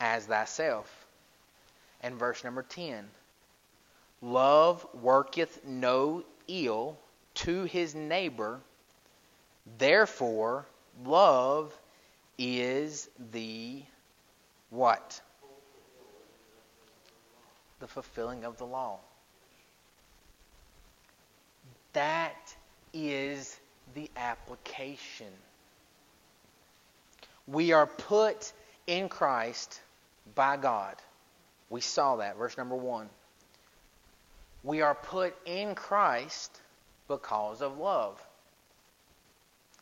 as 0.00 0.26
thyself. 0.26 1.06
And 2.02 2.16
verse 2.16 2.42
number 2.42 2.62
10 2.62 3.08
Love 4.22 4.86
worketh 4.94 5.64
no 5.64 6.24
ill 6.48 6.98
to 7.34 7.64
his 7.64 7.94
neighbor, 7.94 8.60
therefore, 9.78 10.66
love 11.04 11.76
is 12.38 13.08
the 13.32 13.82
what? 14.70 15.20
The 17.80 17.86
fulfilling 17.86 18.44
of 18.44 18.56
the 18.58 18.66
law. 18.66 18.98
That 21.92 22.54
is 22.92 23.58
the 23.94 24.10
application. 24.16 25.32
We 27.46 27.72
are 27.72 27.86
put 27.86 28.52
in 28.86 29.08
Christ 29.08 29.80
by 30.34 30.56
God. 30.56 30.96
We 31.70 31.80
saw 31.80 32.16
that, 32.16 32.36
verse 32.36 32.56
number 32.56 32.76
one. 32.76 33.08
We 34.62 34.82
are 34.82 34.94
put 34.94 35.36
in 35.46 35.74
Christ 35.74 36.60
because 37.08 37.62
of 37.62 37.78
love. 37.78 38.20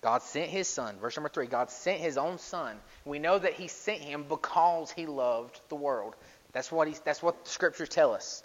God 0.04 0.22
sent 0.22 0.50
his 0.50 0.68
son. 0.68 0.98
Verse 1.00 1.16
number 1.16 1.30
three 1.30 1.46
God 1.46 1.70
sent 1.70 1.98
his 1.98 2.18
own 2.18 2.36
son. 2.36 2.76
We 3.06 3.18
know 3.18 3.38
that 3.38 3.54
he 3.54 3.68
sent 3.68 4.02
him 4.02 4.26
because 4.28 4.90
he 4.90 5.06
loved 5.06 5.58
the 5.70 5.76
world. 5.76 6.14
That's 6.52 6.70
what, 6.70 6.88
he, 6.88 6.94
that's 7.06 7.22
what 7.22 7.42
the 7.42 7.50
scriptures 7.50 7.88
tell 7.88 8.12
us. 8.12 8.44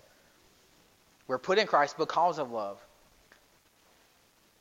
We're 1.27 1.37
put 1.37 1.57
in 1.57 1.67
Christ 1.67 1.97
because 1.97 2.39
of 2.39 2.49
love. 2.49 2.79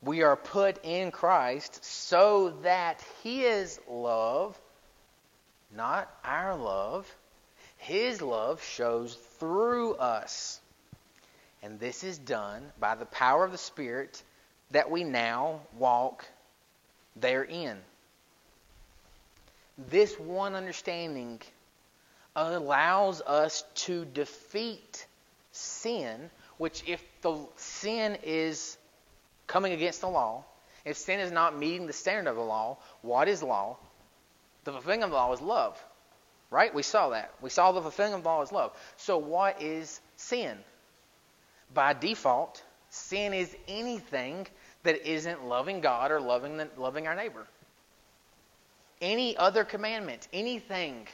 We 0.01 0.23
are 0.23 0.35
put 0.35 0.83
in 0.83 1.11
Christ 1.11 1.85
so 1.85 2.49
that 2.63 3.01
His 3.23 3.79
love, 3.89 4.59
not 5.73 6.13
our 6.25 6.57
love, 6.57 7.09
His 7.77 8.21
love 8.21 8.61
shows 8.61 9.15
through 9.39 9.95
us. 9.95 10.59
And 11.63 11.79
this 11.79 12.03
is 12.03 12.17
done 12.17 12.61
by 12.77 12.95
the 12.95 13.05
power 13.05 13.45
of 13.45 13.53
the 13.53 13.57
Spirit 13.57 14.21
that 14.71 14.91
we 14.91 15.05
now 15.05 15.61
walk 15.77 16.25
therein. 17.15 17.77
This 19.89 20.17
one 20.19 20.55
understanding 20.55 21.41
allows 22.35 23.21
us 23.21 23.63
to 23.75 24.05
defeat 24.05 25.05
sin, 25.51 26.29
which, 26.57 26.83
if 26.87 27.03
the 27.21 27.37
sin 27.55 28.17
is 28.23 28.77
coming 29.47 29.73
against 29.73 30.01
the 30.01 30.09
law, 30.09 30.43
if 30.85 30.97
sin 30.97 31.19
is 31.19 31.31
not 31.31 31.57
meeting 31.57 31.87
the 31.87 31.93
standard 31.93 32.29
of 32.29 32.35
the 32.35 32.41
law, 32.41 32.77
what 33.01 33.27
is 33.27 33.43
law? 33.43 33.77
The 34.63 34.71
fulfilling 34.71 35.03
of 35.03 35.09
the 35.09 35.15
law 35.15 35.33
is 35.33 35.41
love. 35.41 35.81
Right? 36.51 36.73
We 36.73 36.83
saw 36.83 37.09
that. 37.09 37.31
We 37.41 37.49
saw 37.49 37.71
the 37.71 37.81
fulfilling 37.81 38.13
of 38.13 38.23
the 38.23 38.29
law 38.29 38.41
is 38.41 38.51
love. 38.51 38.75
So 38.97 39.17
what 39.17 39.61
is 39.61 40.01
sin? 40.15 40.57
By 41.73 41.93
default, 41.93 42.63
sin 42.89 43.33
is 43.33 43.55
anything 43.67 44.47
that 44.83 45.09
isn't 45.09 45.45
loving 45.45 45.81
God 45.81 46.11
or 46.11 46.19
loving 46.21 46.57
the, 46.57 46.67
loving 46.77 47.07
our 47.07 47.15
neighbor. 47.15 47.45
Any 49.01 49.37
other 49.37 49.63
commandment, 49.63 50.27
anything 50.33 51.07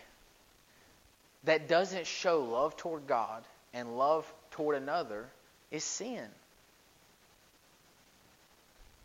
that 1.44 1.68
doesn't 1.68 2.08
show 2.08 2.44
love 2.44 2.76
toward 2.76 3.08
God 3.08 3.44
and 3.74 3.98
love 3.98 4.32
toward 4.52 4.76
another 4.76 5.30
is 5.72 5.84
sin. 5.84 6.28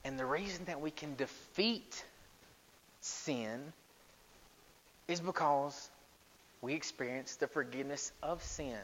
And 0.05 0.19
the 0.19 0.25
reason 0.25 0.65
that 0.67 0.81
we 0.81 0.91
can 0.91 1.15
defeat 1.17 2.05
sin 3.01 3.61
is 5.09 5.21
because 5.21 5.91
we 6.63 6.75
experience 6.75 7.37
the 7.37 7.49
forgiveness 7.49 8.13
of 8.23 8.43
sin. 8.43 8.79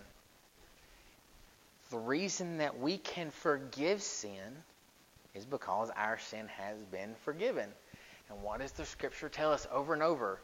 The 1.90 1.98
reason 1.98 2.58
that 2.58 2.78
we 2.78 2.98
can 2.98 3.30
forgive 3.30 4.02
sin 4.02 4.64
is 5.36 5.44
because 5.44 5.90
our 5.96 6.18
sin 6.18 6.48
has 6.48 6.78
been 6.90 7.14
forgiven. 7.24 7.68
And 8.30 8.42
what 8.42 8.60
does 8.60 8.72
the 8.72 8.84
scripture 8.84 9.28
tell 9.28 9.52
us 9.52 9.66
over 9.70 9.92
and 9.94 10.02
over? 10.02 10.40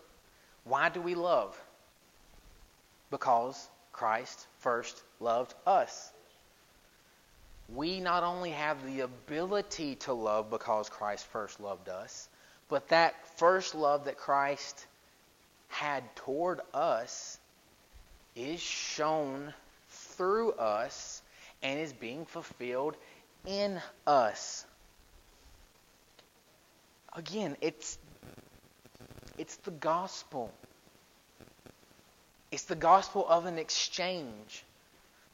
Why 0.64 0.88
do 0.88 1.00
we 1.00 1.14
love? 1.14 1.60
Because 3.10 3.68
Christ 3.92 4.46
first 4.58 5.02
loved 5.20 5.54
us 5.66 6.12
we 7.74 8.00
not 8.00 8.22
only 8.22 8.50
have 8.50 8.84
the 8.84 9.00
ability 9.00 9.96
to 9.96 10.12
love 10.12 10.50
because 10.50 10.88
Christ 10.88 11.26
first 11.26 11.60
loved 11.60 11.88
us, 11.88 12.28
but 12.68 12.88
that 12.88 13.14
first 13.38 13.74
love 13.74 14.04
that 14.04 14.18
Christ 14.18 14.86
had 15.68 16.04
toward 16.16 16.60
us 16.74 17.38
is 18.34 18.60
shown 18.60 19.54
through 19.88 20.52
us 20.52 21.22
and 21.62 21.78
is 21.78 21.92
being 21.92 22.26
fulfilled 22.26 22.96
in 23.46 23.80
us. 24.06 24.66
Again, 27.14 27.56
it's 27.60 27.98
it's 29.38 29.56
the 29.56 29.70
gospel. 29.70 30.52
It's 32.50 32.64
the 32.64 32.76
gospel 32.76 33.26
of 33.28 33.46
an 33.46 33.58
exchange. 33.58 34.64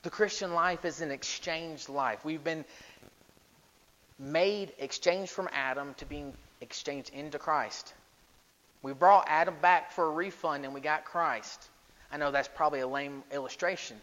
The 0.02 0.10
Christian 0.10 0.54
life 0.54 0.84
is 0.84 1.00
an 1.00 1.10
exchanged 1.10 1.88
life. 1.88 2.24
We've 2.24 2.42
been 2.42 2.64
made 4.18 4.72
exchanged 4.78 5.30
from 5.30 5.48
Adam 5.52 5.94
to 5.94 6.06
being 6.06 6.34
exchanged 6.60 7.10
into 7.12 7.38
Christ. 7.38 7.92
We 8.82 8.92
brought 8.92 9.26
Adam 9.28 9.56
back 9.60 9.92
for 9.92 10.06
a 10.06 10.10
refund 10.10 10.64
and 10.64 10.74
we 10.74 10.80
got 10.80 11.04
Christ. 11.04 11.68
I 12.10 12.16
know 12.16 12.30
that's 12.30 12.48
probably 12.48 12.80
a 12.80 12.88
lame 12.88 13.22
illustration, 13.32 14.00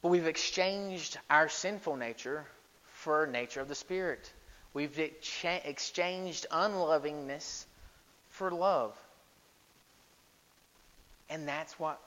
but 0.00 0.08
we've 0.08 0.26
exchanged 0.26 1.18
our 1.30 1.48
sinful 1.48 1.96
nature 1.96 2.44
for 2.86 3.26
nature 3.26 3.60
of 3.60 3.68
the 3.68 3.74
Spirit. 3.74 4.32
We've 4.74 4.98
exchanged 4.98 6.46
unlovingness 6.50 7.66
for 8.30 8.50
love. 8.50 8.96
And 11.28 11.46
that's 11.46 11.78
what 11.78 12.00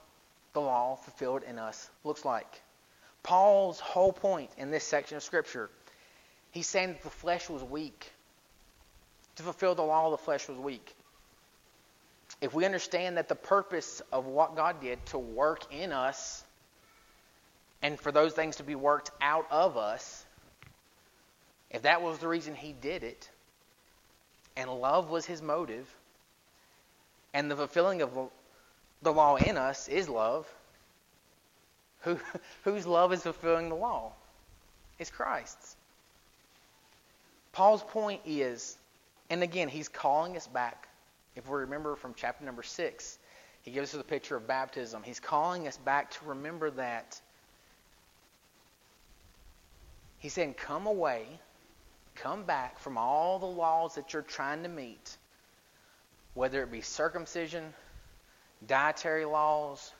the 0.54 0.62
law 0.62 0.96
fulfilled 0.96 1.44
in 1.44 1.60
us 1.60 1.90
looks 2.04 2.26
like. 2.26 2.62
Paul's 3.24 3.80
whole 3.80 4.14
point 4.14 4.50
in 4.58 4.72
this 4.72 4.84
section 4.84 5.18
of 5.18 5.24
Scripture, 5.24 5.70
he's 6.52 6.68
saying 6.68 6.90
that 6.90 7.04
the 7.04 7.10
flesh 7.10 7.50
was 7.50 7.64
weak. 7.64 8.12
To 9.38 9.44
fulfill 9.44 9.76
the 9.76 9.84
law, 9.84 10.12
the 10.12 10.18
flesh 10.18 10.48
was 10.48 10.58
weak. 10.58 10.96
If 12.42 12.54
we 12.54 12.66
understand 12.66 13.18
that 13.18 13.30
the 13.30 13.36
purpose 13.36 14.02
of 14.12 14.26
what 14.26 14.56
God 14.56 14.82
did 14.82 15.06
to 15.08 15.18
work 15.18 15.74
in 15.74 15.92
us 15.92 16.44
and 17.82 18.00
for 18.00 18.12
those 18.12 18.34
things 18.34 18.58
to 18.58 18.64
be 18.64 18.76
worked 18.76 19.12
out 19.22 19.46
of 19.52 19.78
us, 19.78 20.25
if 21.72 21.84
that 21.84 22.02
was 22.02 22.20
the 22.20 22.28
reason 22.28 22.56
he 22.56 22.74
did 22.74 23.04
it, 23.04 23.30
and 24.56 24.70
love 24.70 25.10
was 25.10 25.26
his 25.26 25.42
motive, 25.42 25.88
and 27.34 27.52
the 27.52 27.56
fulfilling 27.56 28.02
of 28.02 28.12
the 29.02 29.12
law 29.12 29.36
in 29.36 29.58
us 29.58 29.88
is 29.88 30.08
love, 30.08 30.48
who, 32.02 32.18
whose 32.64 32.86
love 32.86 33.12
is 33.14 33.24
fulfilling 33.24 33.70
the 33.70 33.76
law? 33.76 34.14
It's 35.00 35.12
Christ's. 35.12 35.76
Paul's 37.52 37.84
point 37.84 38.22
is, 38.26 38.78
and 39.30 39.44
again, 39.44 39.68
he's 39.68 39.90
calling 39.90 40.36
us 40.36 40.48
back. 40.48 40.88
If 41.36 41.50
we 41.50 41.60
remember 41.60 41.96
from 41.96 42.14
chapter 42.16 42.46
number 42.46 42.64
six, 42.64 43.18
he 43.64 43.72
gives 43.72 43.94
us 43.94 44.00
a 44.00 44.04
picture 44.04 44.36
of 44.36 44.48
baptism. 44.48 45.04
He's 45.04 45.20
calling 45.20 45.68
us 45.68 45.78
back 45.78 46.12
to 46.12 46.26
remember 46.26 46.70
that. 46.72 47.20
He's 50.20 50.34
saying, 50.34 50.54
Come 50.54 50.86
away, 50.86 51.26
come 52.16 52.44
back 52.44 52.80
from 52.80 52.98
all 52.98 53.40
the 53.40 53.46
laws 53.46 53.96
that 53.96 54.14
you're 54.14 54.22
trying 54.22 54.64
to 54.64 54.70
meet, 54.70 55.18
whether 56.34 56.64
it 56.64 56.72
be 56.72 56.82
circumcision, 56.82 57.74
dietary 58.66 59.26
laws, 59.26 59.94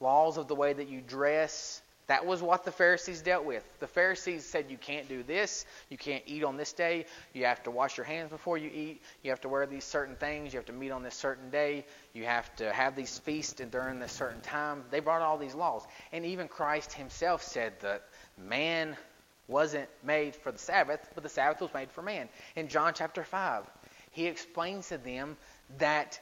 laws 0.00 0.36
of 0.36 0.48
the 0.48 0.54
way 0.54 0.72
that 0.72 0.88
you 0.88 1.00
dress. 1.00 1.82
That 2.06 2.24
was 2.24 2.40
what 2.40 2.64
the 2.64 2.72
Pharisees 2.72 3.20
dealt 3.20 3.44
with. 3.44 3.62
The 3.80 3.86
Pharisees 3.86 4.46
said 4.46 4.70
you 4.70 4.78
can't 4.78 5.06
do 5.10 5.22
this, 5.22 5.66
you 5.90 5.98
can't 5.98 6.22
eat 6.26 6.42
on 6.42 6.56
this 6.56 6.72
day, 6.72 7.04
you 7.34 7.44
have 7.44 7.62
to 7.64 7.70
wash 7.70 7.98
your 7.98 8.06
hands 8.06 8.30
before 8.30 8.56
you 8.56 8.70
eat, 8.72 9.02
you 9.22 9.30
have 9.30 9.42
to 9.42 9.48
wear 9.50 9.66
these 9.66 9.84
certain 9.84 10.16
things, 10.16 10.54
you 10.54 10.58
have 10.58 10.66
to 10.66 10.72
meet 10.72 10.90
on 10.90 11.02
this 11.02 11.14
certain 11.14 11.50
day, 11.50 11.84
you 12.14 12.24
have 12.24 12.54
to 12.56 12.72
have 12.72 12.96
these 12.96 13.18
feasts 13.18 13.60
during 13.70 13.98
this 14.00 14.12
certain 14.12 14.40
time. 14.40 14.84
They 14.90 15.00
brought 15.00 15.20
all 15.20 15.36
these 15.36 15.54
laws. 15.54 15.82
And 16.10 16.24
even 16.24 16.48
Christ 16.48 16.94
himself 16.94 17.42
said 17.42 17.78
that 17.80 18.04
man 18.38 18.96
wasn't 19.48 19.88
made 20.04 20.36
for 20.36 20.52
the 20.52 20.58
Sabbath, 20.58 21.10
but 21.14 21.22
the 21.22 21.28
Sabbath 21.28 21.60
was 21.60 21.74
made 21.74 21.90
for 21.90 22.02
man. 22.02 22.28
In 22.54 22.68
John 22.68 22.92
chapter 22.94 23.24
5, 23.24 23.64
he 24.12 24.26
explains 24.26 24.88
to 24.88 24.98
them 24.98 25.36
that 25.78 26.20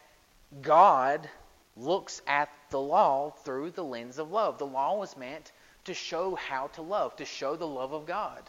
God 0.62 1.29
looks 1.77 2.22
at 2.27 2.49
the 2.70 2.81
law 2.81 3.31
through 3.45 3.70
the 3.70 3.85
lens 3.85 4.18
of 4.18 4.31
love. 4.31 4.59
The 4.59 4.66
law 4.66 4.97
was 4.97 5.16
meant 5.16 5.53
to 5.85 5.95
show 5.95 6.35
how 6.37 6.68
to 6.68 6.83
love, 6.83 7.16
to 7.16 7.24
show 7.24 7.57
the 7.57 7.66
love 7.66 7.93
of 7.93 8.07
God. 8.07 8.43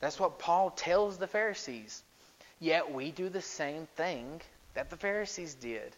That's 0.00 0.18
what 0.18 0.38
Paul 0.38 0.70
tells 0.70 1.18
the 1.18 1.26
Pharisees. 1.26 2.02
Yet 2.58 2.92
we 2.92 3.10
do 3.10 3.28
the 3.28 3.42
same 3.42 3.86
thing 3.96 4.40
that 4.74 4.90
the 4.90 4.96
Pharisees 4.96 5.54
did. 5.54 5.94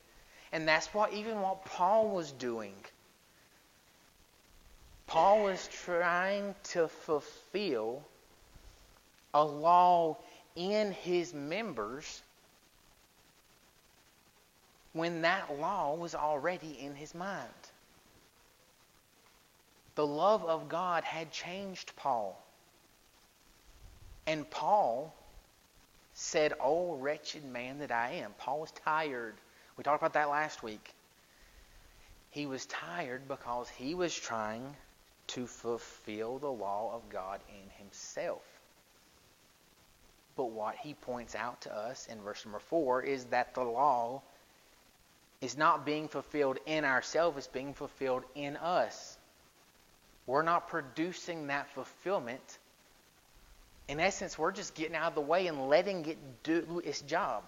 And 0.53 0.67
that's 0.67 0.93
what 0.95 1.13
even 1.13 1.41
what 1.41 1.65
Paul 1.65 2.09
was 2.09 2.33
doing. 2.33 2.75
Paul 5.07 5.45
was 5.45 5.69
trying 5.69 6.55
to 6.65 6.89
fulfill 6.89 8.03
a 9.33 9.45
law 9.45 10.17
in 10.57 10.93
his 10.93 11.35
members 11.35 12.23
when 14.93 15.23
that 15.23 15.59
law 15.59 15.95
was 15.95 16.15
already 16.15 16.79
in 16.81 16.95
his 16.95 17.15
mind. 17.15 17.49
The 19.97 20.07
love 20.07 20.45
of 20.45 20.69
God 20.69 21.05
had 21.05 21.31
changed 21.31 21.95
Paul. 21.97 22.41
And 24.27 24.49
Paul 24.49 25.15
said, 26.15 26.55
Oh, 26.61 26.95
wretched 26.95 27.45
man 27.45 27.79
that 27.81 27.93
I 27.93 28.13
am. 28.13 28.33
Paul 28.39 28.61
was 28.61 28.71
tired. 28.85 29.35
We 29.77 29.85
talked 29.85 30.03
about 30.03 30.15
that 30.15 30.31
last 30.31 30.63
week. 30.63 30.95
He 32.31 32.47
was 32.47 32.67
tired 32.67 33.29
because 33.29 33.69
he 33.69 33.95
was 33.95 34.15
trying 34.15 34.75
to 35.29 35.47
fulfill 35.47 36.39
the 36.39 36.51
law 36.51 36.95
of 36.95 37.09
God 37.09 37.41
in 37.49 37.71
himself. 37.79 38.43
But 40.37 40.51
what 40.51 40.77
he 40.77 40.95
points 40.95 41.35
out 41.35 41.61
to 41.63 41.75
us 41.75 42.07
in 42.11 42.21
verse 42.23 42.45
number 42.45 42.59
4 42.59 43.03
is 43.03 43.25
that 43.27 43.55
the 43.55 43.63
law 43.63 44.23
is 45.41 45.57
not 45.57 45.85
being 45.85 46.09
fulfilled 46.09 46.59
in 46.67 46.85
ourselves, 46.85 47.39
it's 47.39 47.47
being 47.47 47.75
fulfilled 47.75 48.25
in 48.35 48.57
us. 48.57 49.17
We're 50.27 50.43
not 50.43 50.69
producing 50.69 51.49
that 51.49 51.69
fulfillment. 51.75 52.59
In 53.89 54.01
essence, 54.01 54.39
we're 54.39 54.53
just 54.53 54.75
getting 54.75 54.97
out 54.97 55.09
of 55.09 55.15
the 55.15 55.21
way 55.21 55.47
and 55.47 55.69
letting 55.69 56.07
it 56.07 56.19
do 56.43 56.81
its 56.83 57.03
job. 57.03 57.45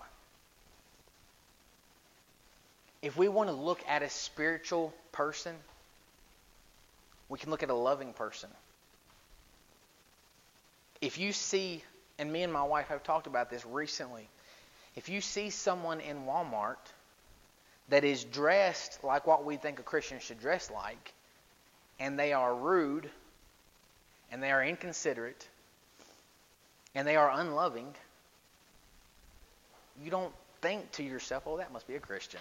If 3.00 3.16
we 3.16 3.28
want 3.28 3.48
to 3.48 3.54
look 3.54 3.80
at 3.88 4.02
a 4.02 4.10
spiritual 4.10 4.92
person, 5.12 5.54
we 7.28 7.38
can 7.38 7.50
look 7.50 7.62
at 7.62 7.70
a 7.70 7.74
loving 7.74 8.12
person. 8.12 8.50
If 11.00 11.18
you 11.18 11.32
see, 11.32 11.82
and 12.18 12.32
me 12.32 12.42
and 12.42 12.52
my 12.52 12.62
wife 12.62 12.88
have 12.88 13.02
talked 13.02 13.26
about 13.26 13.50
this 13.50 13.64
recently, 13.66 14.28
if 14.94 15.08
you 15.08 15.20
see 15.20 15.50
someone 15.50 16.00
in 16.00 16.24
Walmart 16.24 16.76
that 17.88 18.04
is 18.04 18.24
dressed 18.24 19.04
like 19.04 19.26
what 19.26 19.44
we 19.44 19.56
think 19.56 19.78
a 19.78 19.82
Christian 19.82 20.18
should 20.20 20.40
dress 20.40 20.70
like, 20.70 21.12
and 22.00 22.18
they 22.18 22.32
are 22.32 22.54
rude, 22.54 23.08
and 24.32 24.42
they 24.42 24.50
are 24.50 24.64
inconsiderate, 24.64 25.46
and 26.94 27.06
they 27.06 27.16
are 27.16 27.30
unloving, 27.30 27.94
you 30.02 30.10
don't 30.10 30.32
think 30.62 30.90
to 30.92 31.02
yourself, 31.02 31.44
oh, 31.46 31.58
that 31.58 31.72
must 31.72 31.86
be 31.86 31.94
a 31.94 32.00
Christian. 32.00 32.40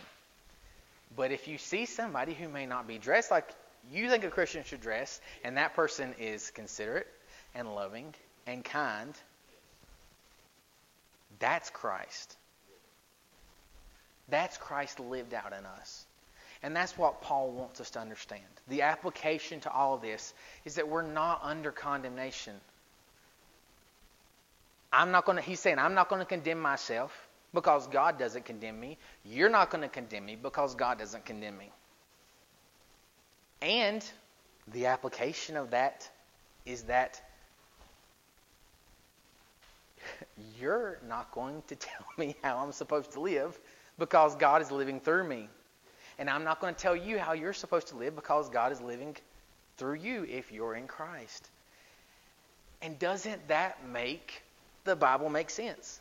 But 1.15 1.31
if 1.31 1.47
you 1.47 1.57
see 1.57 1.85
somebody 1.85 2.33
who 2.33 2.49
may 2.49 2.65
not 2.65 2.87
be 2.87 2.97
dressed 2.97 3.31
like 3.31 3.47
you 3.91 4.09
think 4.09 4.23
a 4.23 4.29
Christian 4.29 4.63
should 4.63 4.81
dress, 4.81 5.21
and 5.43 5.57
that 5.57 5.75
person 5.75 6.13
is 6.19 6.51
considerate 6.51 7.07
and 7.53 7.73
loving 7.73 8.13
and 8.47 8.63
kind, 8.63 9.13
that's 11.39 11.69
Christ. 11.69 12.37
That's 14.29 14.57
Christ 14.57 14.99
lived 14.99 15.33
out 15.33 15.53
in 15.57 15.65
us. 15.65 16.05
And 16.63 16.75
that's 16.75 16.97
what 16.97 17.21
Paul 17.21 17.51
wants 17.51 17.79
us 17.79 17.91
to 17.91 17.99
understand. 17.99 18.43
The 18.69 18.83
application 18.83 19.59
to 19.61 19.71
all 19.71 19.95
of 19.95 20.01
this 20.01 20.33
is 20.63 20.75
that 20.75 20.87
we're 20.87 21.03
not 21.03 21.41
under 21.43 21.71
condemnation. 21.71 22.55
I'm 24.91 25.11
not 25.11 25.25
going 25.25 25.37
to, 25.37 25.43
he's 25.43 25.59
saying, 25.59 25.77
I'm 25.77 25.93
not 25.93 26.09
going 26.09 26.21
to 26.21 26.25
condemn 26.25 26.59
myself 26.59 27.27
because 27.53 27.87
God 27.87 28.17
doesn't 28.17 28.45
condemn 28.45 28.79
me. 28.79 28.97
You're 29.23 29.49
not 29.49 29.69
going 29.69 29.81
to 29.81 29.89
condemn 29.89 30.25
me 30.25 30.35
because 30.35 30.73
God 30.73 30.97
doesn't 30.97 31.25
condemn 31.25 31.57
me. 31.57 31.71
And 33.61 34.03
the 34.73 34.87
application 34.87 35.57
of 35.57 35.71
that 35.71 36.09
is 36.65 36.83
that 36.83 37.21
you're 40.59 40.99
not 41.07 41.31
going 41.31 41.63
to 41.67 41.75
tell 41.75 42.05
me 42.17 42.35
how 42.43 42.57
I'm 42.57 42.71
supposed 42.71 43.11
to 43.13 43.19
live 43.19 43.57
because 43.97 44.35
God 44.35 44.61
is 44.61 44.71
living 44.71 44.99
through 44.99 45.27
me. 45.27 45.49
And 46.17 46.29
I'm 46.29 46.43
not 46.43 46.61
going 46.61 46.73
to 46.73 46.79
tell 46.79 46.95
you 46.95 47.19
how 47.19 47.33
you're 47.33 47.53
supposed 47.53 47.87
to 47.87 47.97
live 47.97 48.15
because 48.15 48.49
God 48.49 48.71
is 48.71 48.79
living 48.79 49.15
through 49.77 49.95
you 49.95 50.25
if 50.29 50.51
you're 50.51 50.75
in 50.75 50.87
Christ. 50.87 51.49
And 52.81 52.97
doesn't 52.99 53.47
that 53.47 53.85
make 53.89 54.41
the 54.85 54.95
Bible 54.95 55.29
make 55.29 55.49
sense? 55.49 55.99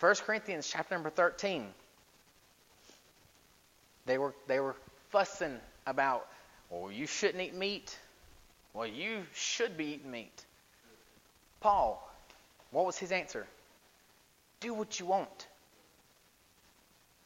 1 0.00 0.14
Corinthians 0.16 0.68
chapter 0.70 0.94
number 0.94 1.10
13. 1.10 1.66
They 4.06 4.18
were 4.18 4.34
they 4.46 4.60
were 4.60 4.76
fussing 5.10 5.58
about, 5.86 6.26
you 6.92 7.06
shouldn't 7.06 7.42
eat 7.42 7.54
meat. 7.54 7.96
Well, 8.72 8.86
you 8.86 9.24
should 9.34 9.76
be 9.76 9.86
eating 9.86 10.10
meat. 10.10 10.44
Paul, 11.60 12.10
what 12.70 12.84
was 12.84 12.98
his 12.98 13.12
answer? 13.12 13.46
Do 14.60 14.74
what 14.74 14.98
you 14.98 15.06
want. 15.06 15.48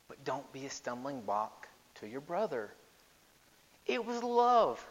But 0.08 0.24
don't 0.24 0.50
be 0.52 0.66
a 0.66 0.70
stumbling 0.70 1.20
block 1.22 1.68
to 2.00 2.06
your 2.06 2.20
brother. 2.20 2.70
It 3.86 4.04
was 4.04 4.22
love. 4.22 4.84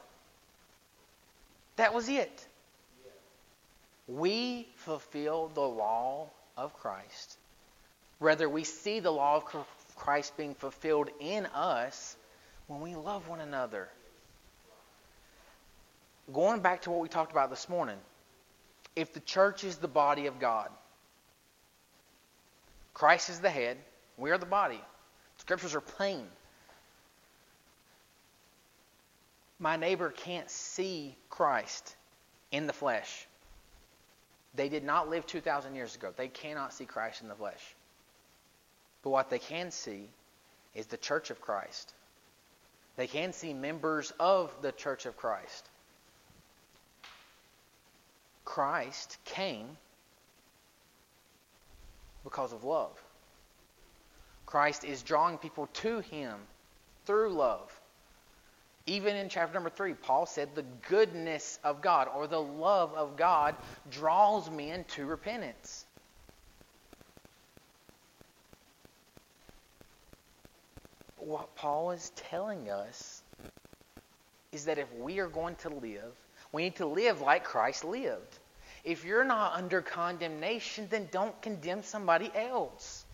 That 1.76 1.94
was 1.94 2.10
it. 2.10 2.46
We 4.08 4.68
fulfill 4.78 5.52
the 5.54 5.62
law 5.62 6.28
of 6.56 6.74
Christ. 6.74 7.38
Rather, 8.20 8.50
we 8.50 8.64
see 8.64 9.00
the 9.00 9.12
law 9.12 9.36
of 9.36 9.68
Christ 9.96 10.36
being 10.38 10.56
fulfilled 10.56 11.10
in 11.20 11.46
us 11.48 12.16
when 12.68 12.82
we 12.82 12.96
love 12.96 13.28
one 13.28 13.42
another. 13.42 13.90
Going 16.32 16.60
back 16.60 16.82
to 16.82 16.92
what 16.92 17.00
we 17.00 17.08
talked 17.08 17.32
about 17.32 17.50
this 17.50 17.70
morning, 17.70 17.98
if 18.96 19.14
the 19.14 19.20
church 19.22 19.64
is 19.64 19.78
the 19.78 19.88
body 19.88 20.28
of 20.28 20.40
God, 20.40 20.70
Christ 22.94 23.30
is 23.30 23.40
the 23.40 23.50
head, 23.50 23.78
we 24.18 24.32
are 24.32 24.38
the 24.38 24.46
body. 24.46 24.82
Scriptures 25.38 25.76
are 25.76 25.82
plain. 25.82 26.28
My 29.60 29.78
neighbor 29.78 30.10
can't 30.10 30.50
see 30.50 31.16
Christ 31.30 31.96
in 32.52 32.68
the 32.68 32.74
flesh. 32.74 33.28
They 34.56 34.70
did 34.70 34.84
not 34.84 35.10
live 35.10 35.26
2,000 35.26 35.76
years 35.76 35.96
ago. 35.96 36.12
They 36.16 36.28
cannot 36.28 36.74
see 36.74 36.86
Christ 36.86 37.22
in 37.22 37.28
the 37.28 37.36
flesh. 37.36 37.76
But 39.04 39.12
what 39.12 39.30
they 39.30 39.40
can 39.40 39.72
see 39.72 40.10
is 40.74 40.88
the 40.88 40.98
church 40.98 41.30
of 41.30 41.40
Christ. 41.40 41.94
They 42.96 43.08
can 43.08 43.32
see 43.32 43.54
members 43.54 44.12
of 44.20 44.52
the 44.62 44.72
church 44.72 45.06
of 45.06 45.16
Christ. 45.16 45.70
Christ 48.48 49.18
came 49.26 49.76
because 52.24 52.54
of 52.54 52.64
love. 52.64 52.98
Christ 54.46 54.86
is 54.86 55.04
drawing 55.04 55.38
people 55.38 55.68
to 55.74 56.00
him 56.00 56.36
through 57.06 57.34
love. 57.34 57.78
Even 58.86 59.18
in 59.18 59.28
chapter 59.28 59.54
number 59.54 59.70
3, 59.70 59.96
Paul 59.96 60.26
said 60.26 60.56
the 60.56 60.64
goodness 60.88 61.60
of 61.62 61.82
God 61.82 62.08
or 62.16 62.26
the 62.26 62.42
love 62.42 62.94
of 62.94 63.18
God 63.18 63.54
draws 63.92 64.50
men 64.50 64.86
to 64.96 65.06
repentance. 65.06 65.86
What 71.18 71.54
Paul 71.58 71.92
is 71.92 72.12
telling 72.16 72.70
us 72.70 73.24
is 74.54 74.64
that 74.66 74.78
if 74.78 74.92
we 74.96 75.20
are 75.20 75.28
going 75.28 75.56
to 75.58 75.70
live, 75.70 76.14
we 76.58 76.64
need 76.64 76.78
to 76.78 76.88
live 76.88 77.22
like 77.22 77.44
Christ 77.44 77.86
lived. 77.86 78.40
If 78.84 79.06
you're 79.06 79.24
not 79.24 79.54
under 79.54 79.84
condemnation, 79.84 80.88
then 80.90 81.08
don't 81.12 81.40
condemn 81.40 81.84
somebody 81.84 82.32
else. 82.34 83.06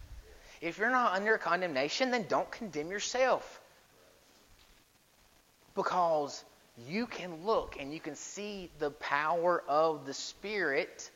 If 0.61 0.77
you're 0.77 0.89
not 0.89 1.11
under 1.11 1.37
condemnation, 1.37 2.09
then 2.09 2.25
don't 2.29 2.49
condemn 2.49 2.89
yourself. 2.89 3.59
Because 5.75 6.41
you 6.87 7.05
can 7.05 7.45
look 7.45 7.75
and 7.77 7.93
you 7.93 7.99
can 7.99 8.15
see 8.15 8.69
the 8.79 8.91
power 8.91 9.61
of 9.67 10.05
the 10.05 10.13
Spirit 10.13 11.11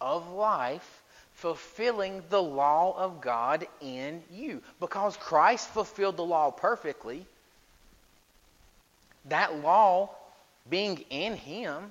of 0.00 0.28
life 0.32 1.02
fulfilling 1.34 2.24
the 2.30 2.42
law 2.42 2.96
of 2.98 3.20
God 3.20 3.64
in 3.80 4.24
you. 4.32 4.60
Because 4.80 5.16
Christ 5.16 5.68
fulfilled 5.68 6.16
the 6.16 6.24
law 6.24 6.50
perfectly, 6.50 7.24
that 9.26 9.60
law 9.60 10.10
being 10.68 11.04
in 11.10 11.36
Him 11.36 11.90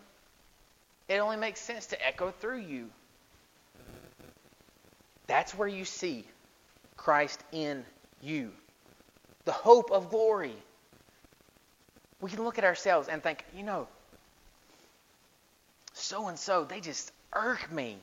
it 1.10 1.18
only 1.18 1.38
makes 1.38 1.60
sense 1.60 1.88
to 1.88 2.08
echo 2.08 2.30
through 2.30 2.60
you. 2.60 2.92
That's 5.26 5.56
where 5.56 5.68
you 5.68 5.84
see 5.84 6.24
Christ 6.96 7.44
in 7.52 7.84
you. 8.22 8.52
The 9.46 9.52
hope 9.52 9.92
of 9.92 10.12
glory. 10.12 10.56
We 12.22 12.30
can 12.30 12.44
look 12.44 12.60
at 12.60 12.64
ourselves 12.64 13.08
and 13.08 13.24
think, 13.24 13.44
you 13.56 13.64
know, 13.64 13.88
so 15.94 16.28
and 16.28 16.38
so, 16.38 16.64
they 16.64 16.80
just 16.80 17.12
irk 17.34 17.72
me. 17.72 17.98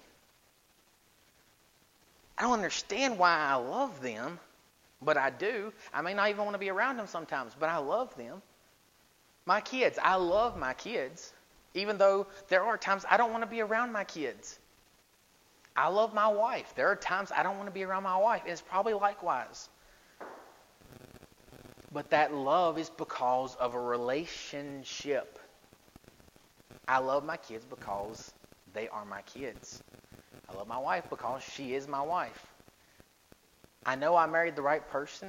I 2.37 2.43
don't 2.43 2.53
understand 2.53 3.19
why 3.19 3.37
I 3.37 3.55
love 3.55 4.03
them, 4.03 4.41
but 5.01 5.17
I 5.17 5.31
do. 5.31 5.73
I 5.95 6.03
may 6.03 6.12
not 6.12 6.29
even 6.29 6.45
want 6.45 6.55
to 6.55 6.59
be 6.59 6.71
around 6.71 6.97
them 6.97 7.07
sometimes, 7.07 7.53
but 7.59 7.69
I 7.69 7.79
love 7.79 8.14
them. 8.17 8.43
My 9.47 9.61
kids, 9.61 9.99
I 10.03 10.17
love 10.17 10.57
my 10.57 10.75
kids 10.75 11.33
even 11.77 11.99
though 11.99 12.27
there 12.49 12.63
are 12.63 12.77
times 12.77 13.05
I 13.09 13.17
don't 13.17 13.31
want 13.31 13.43
to 13.43 13.51
be 13.51 13.61
around 13.61 13.93
my 13.93 14.05
kids. 14.05 14.59
I 15.77 15.89
love 15.89 16.15
my 16.15 16.29
wife. 16.29 16.73
There 16.75 16.89
are 16.91 16.97
times 16.97 17.31
I 17.31 17.43
don't 17.43 17.57
want 17.57 17.69
to 17.69 17.73
be 17.73 17.85
around 17.85 18.03
my 18.03 18.17
wife. 18.17 18.43
It's 18.47 18.63
probably 18.63 18.95
likewise. 18.95 19.69
But 21.93 22.11
that 22.11 22.35
love 22.35 22.79
is 22.79 22.91
because 22.91 23.55
of 23.57 23.75
a 23.75 23.81
relationship. 23.81 25.39
I 26.89 26.99
love 26.99 27.25
my 27.25 27.37
kids 27.37 27.65
because 27.65 28.33
they 28.73 28.89
are 28.89 29.05
my 29.05 29.23
kids. 29.23 29.83
I 30.49 30.57
love 30.57 30.67
my 30.67 30.79
wife 30.79 31.05
because 31.11 31.43
she 31.43 31.75
is 31.75 31.87
my 31.87 32.03
wife. 32.03 32.47
I 33.85 33.97
know 33.97 34.17
I 34.17 34.27
married 34.27 34.57
the 34.57 34.63
right 34.63 34.87
person, 34.89 35.29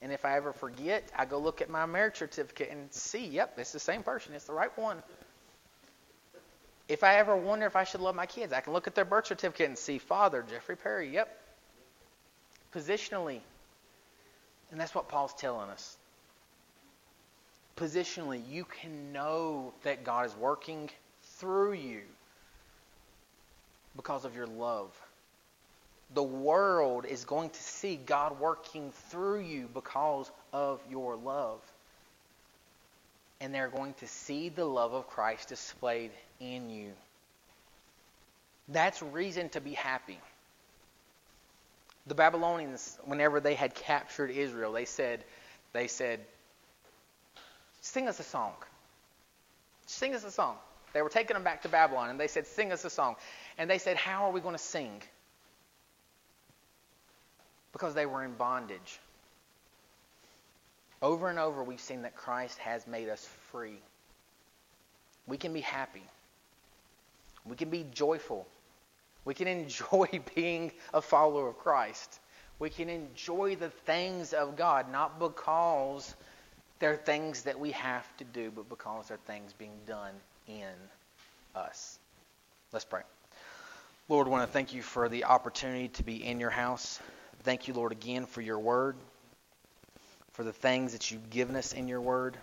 and 0.00 0.12
if 0.12 0.24
I 0.24 0.36
ever 0.36 0.52
forget, 0.52 1.10
I 1.16 1.24
go 1.24 1.38
look 1.38 1.60
at 1.60 1.68
my 1.68 1.84
marriage 1.86 2.16
certificate 2.16 2.70
and 2.70 2.92
see, 2.92 3.26
yep, 3.26 3.54
it's 3.58 3.72
the 3.72 3.80
same 3.80 4.02
person. 4.02 4.32
It's 4.34 4.44
the 4.44 4.52
right 4.52 4.76
one. 4.78 5.02
If 6.88 7.04
I 7.04 7.16
ever 7.16 7.36
wonder 7.36 7.66
if 7.66 7.76
I 7.76 7.84
should 7.84 8.00
love 8.00 8.14
my 8.14 8.26
kids, 8.26 8.52
I 8.52 8.60
can 8.60 8.72
look 8.72 8.86
at 8.86 8.94
their 8.94 9.04
birth 9.04 9.26
certificate 9.26 9.68
and 9.68 9.76
see 9.76 9.98
Father 9.98 10.44
Jeffrey 10.48 10.76
Perry. 10.76 11.12
Yep. 11.12 11.28
Positionally. 12.74 13.40
And 14.70 14.80
that's 14.80 14.94
what 14.94 15.08
Paul's 15.08 15.34
telling 15.34 15.68
us. 15.70 15.96
Positionally, 17.76 18.42
you 18.48 18.64
can 18.64 19.12
know 19.12 19.72
that 19.82 20.04
God 20.04 20.26
is 20.26 20.36
working 20.36 20.90
through 21.38 21.74
you 21.74 22.02
because 23.96 24.24
of 24.24 24.34
your 24.34 24.46
love. 24.46 24.90
The 26.14 26.22
world 26.22 27.04
is 27.04 27.24
going 27.24 27.50
to 27.50 27.62
see 27.62 27.96
God 27.96 28.40
working 28.40 28.92
through 29.10 29.40
you 29.40 29.68
because 29.72 30.30
of 30.52 30.80
your 30.90 31.16
love. 31.16 31.60
And 33.40 33.54
they're 33.54 33.68
going 33.68 33.94
to 33.94 34.06
see 34.06 34.48
the 34.48 34.64
love 34.64 34.94
of 34.94 35.06
Christ 35.06 35.48
displayed 35.48 36.10
in 36.40 36.70
you. 36.70 36.92
That's 38.68 39.02
reason 39.02 39.48
to 39.50 39.60
be 39.60 39.72
happy. 39.72 40.18
The 42.06 42.14
Babylonians, 42.14 42.98
whenever 43.04 43.38
they 43.38 43.54
had 43.54 43.74
captured 43.74 44.30
Israel, 44.30 44.72
they 44.72 44.86
said, 44.86 45.24
they 45.72 45.86
said, 45.86 46.20
sing 47.82 48.08
us 48.08 48.18
a 48.18 48.22
song. 48.22 48.54
Sing 49.86 50.14
us 50.14 50.24
a 50.24 50.30
song. 50.30 50.56
They 50.94 51.02
were 51.02 51.10
taking 51.10 51.34
them 51.34 51.44
back 51.44 51.62
to 51.62 51.68
Babylon, 51.68 52.08
and 52.08 52.18
they 52.18 52.28
said, 52.28 52.46
sing 52.46 52.72
us 52.72 52.84
a 52.84 52.90
song. 52.90 53.16
And 53.58 53.68
they 53.68 53.78
said, 53.78 53.96
how 53.96 54.24
are 54.24 54.32
we 54.32 54.40
going 54.40 54.54
to 54.54 54.62
sing? 54.62 55.02
Because 57.72 57.94
they 57.94 58.06
were 58.06 58.24
in 58.24 58.32
bondage. 58.34 58.98
Over 61.00 61.28
and 61.28 61.38
over, 61.38 61.62
we've 61.62 61.80
seen 61.80 62.02
that 62.02 62.16
Christ 62.16 62.58
has 62.58 62.86
made 62.86 63.08
us 63.08 63.26
free. 63.50 63.78
We 65.26 65.36
can 65.36 65.52
be 65.52 65.60
happy. 65.60 66.02
We 67.44 67.56
can 67.56 67.70
be 67.70 67.86
joyful. 67.92 68.46
We 69.24 69.34
can 69.34 69.46
enjoy 69.48 70.20
being 70.34 70.72
a 70.92 71.00
follower 71.00 71.48
of 71.48 71.58
Christ. 71.58 72.20
We 72.58 72.70
can 72.70 72.88
enjoy 72.88 73.54
the 73.54 73.70
things 73.70 74.32
of 74.32 74.56
God, 74.56 74.90
not 74.90 75.20
because 75.20 76.14
they're 76.80 76.96
things 76.96 77.42
that 77.42 77.58
we 77.58 77.70
have 77.72 78.04
to 78.16 78.24
do, 78.24 78.50
but 78.50 78.68
because 78.68 79.08
they're 79.08 79.18
things 79.26 79.52
being 79.52 79.78
done 79.86 80.14
in 80.48 80.74
us. 81.54 81.98
Let's 82.72 82.84
pray. 82.84 83.02
Lord, 84.08 84.26
I 84.26 84.30
want 84.30 84.48
to 84.48 84.52
thank 84.52 84.74
you 84.74 84.82
for 84.82 85.08
the 85.08 85.24
opportunity 85.24 85.88
to 85.88 86.02
be 86.02 86.24
in 86.24 86.40
your 86.40 86.50
house. 86.50 86.98
Thank 87.42 87.68
you, 87.68 87.74
Lord, 87.74 87.92
again 87.92 88.26
for 88.26 88.40
your 88.40 88.58
word, 88.58 88.96
for 90.32 90.42
the 90.44 90.52
things 90.52 90.92
that 90.92 91.10
you've 91.10 91.30
given 91.30 91.56
us 91.56 91.72
in 91.72 91.88
your 91.88 92.00
word. 92.00 92.36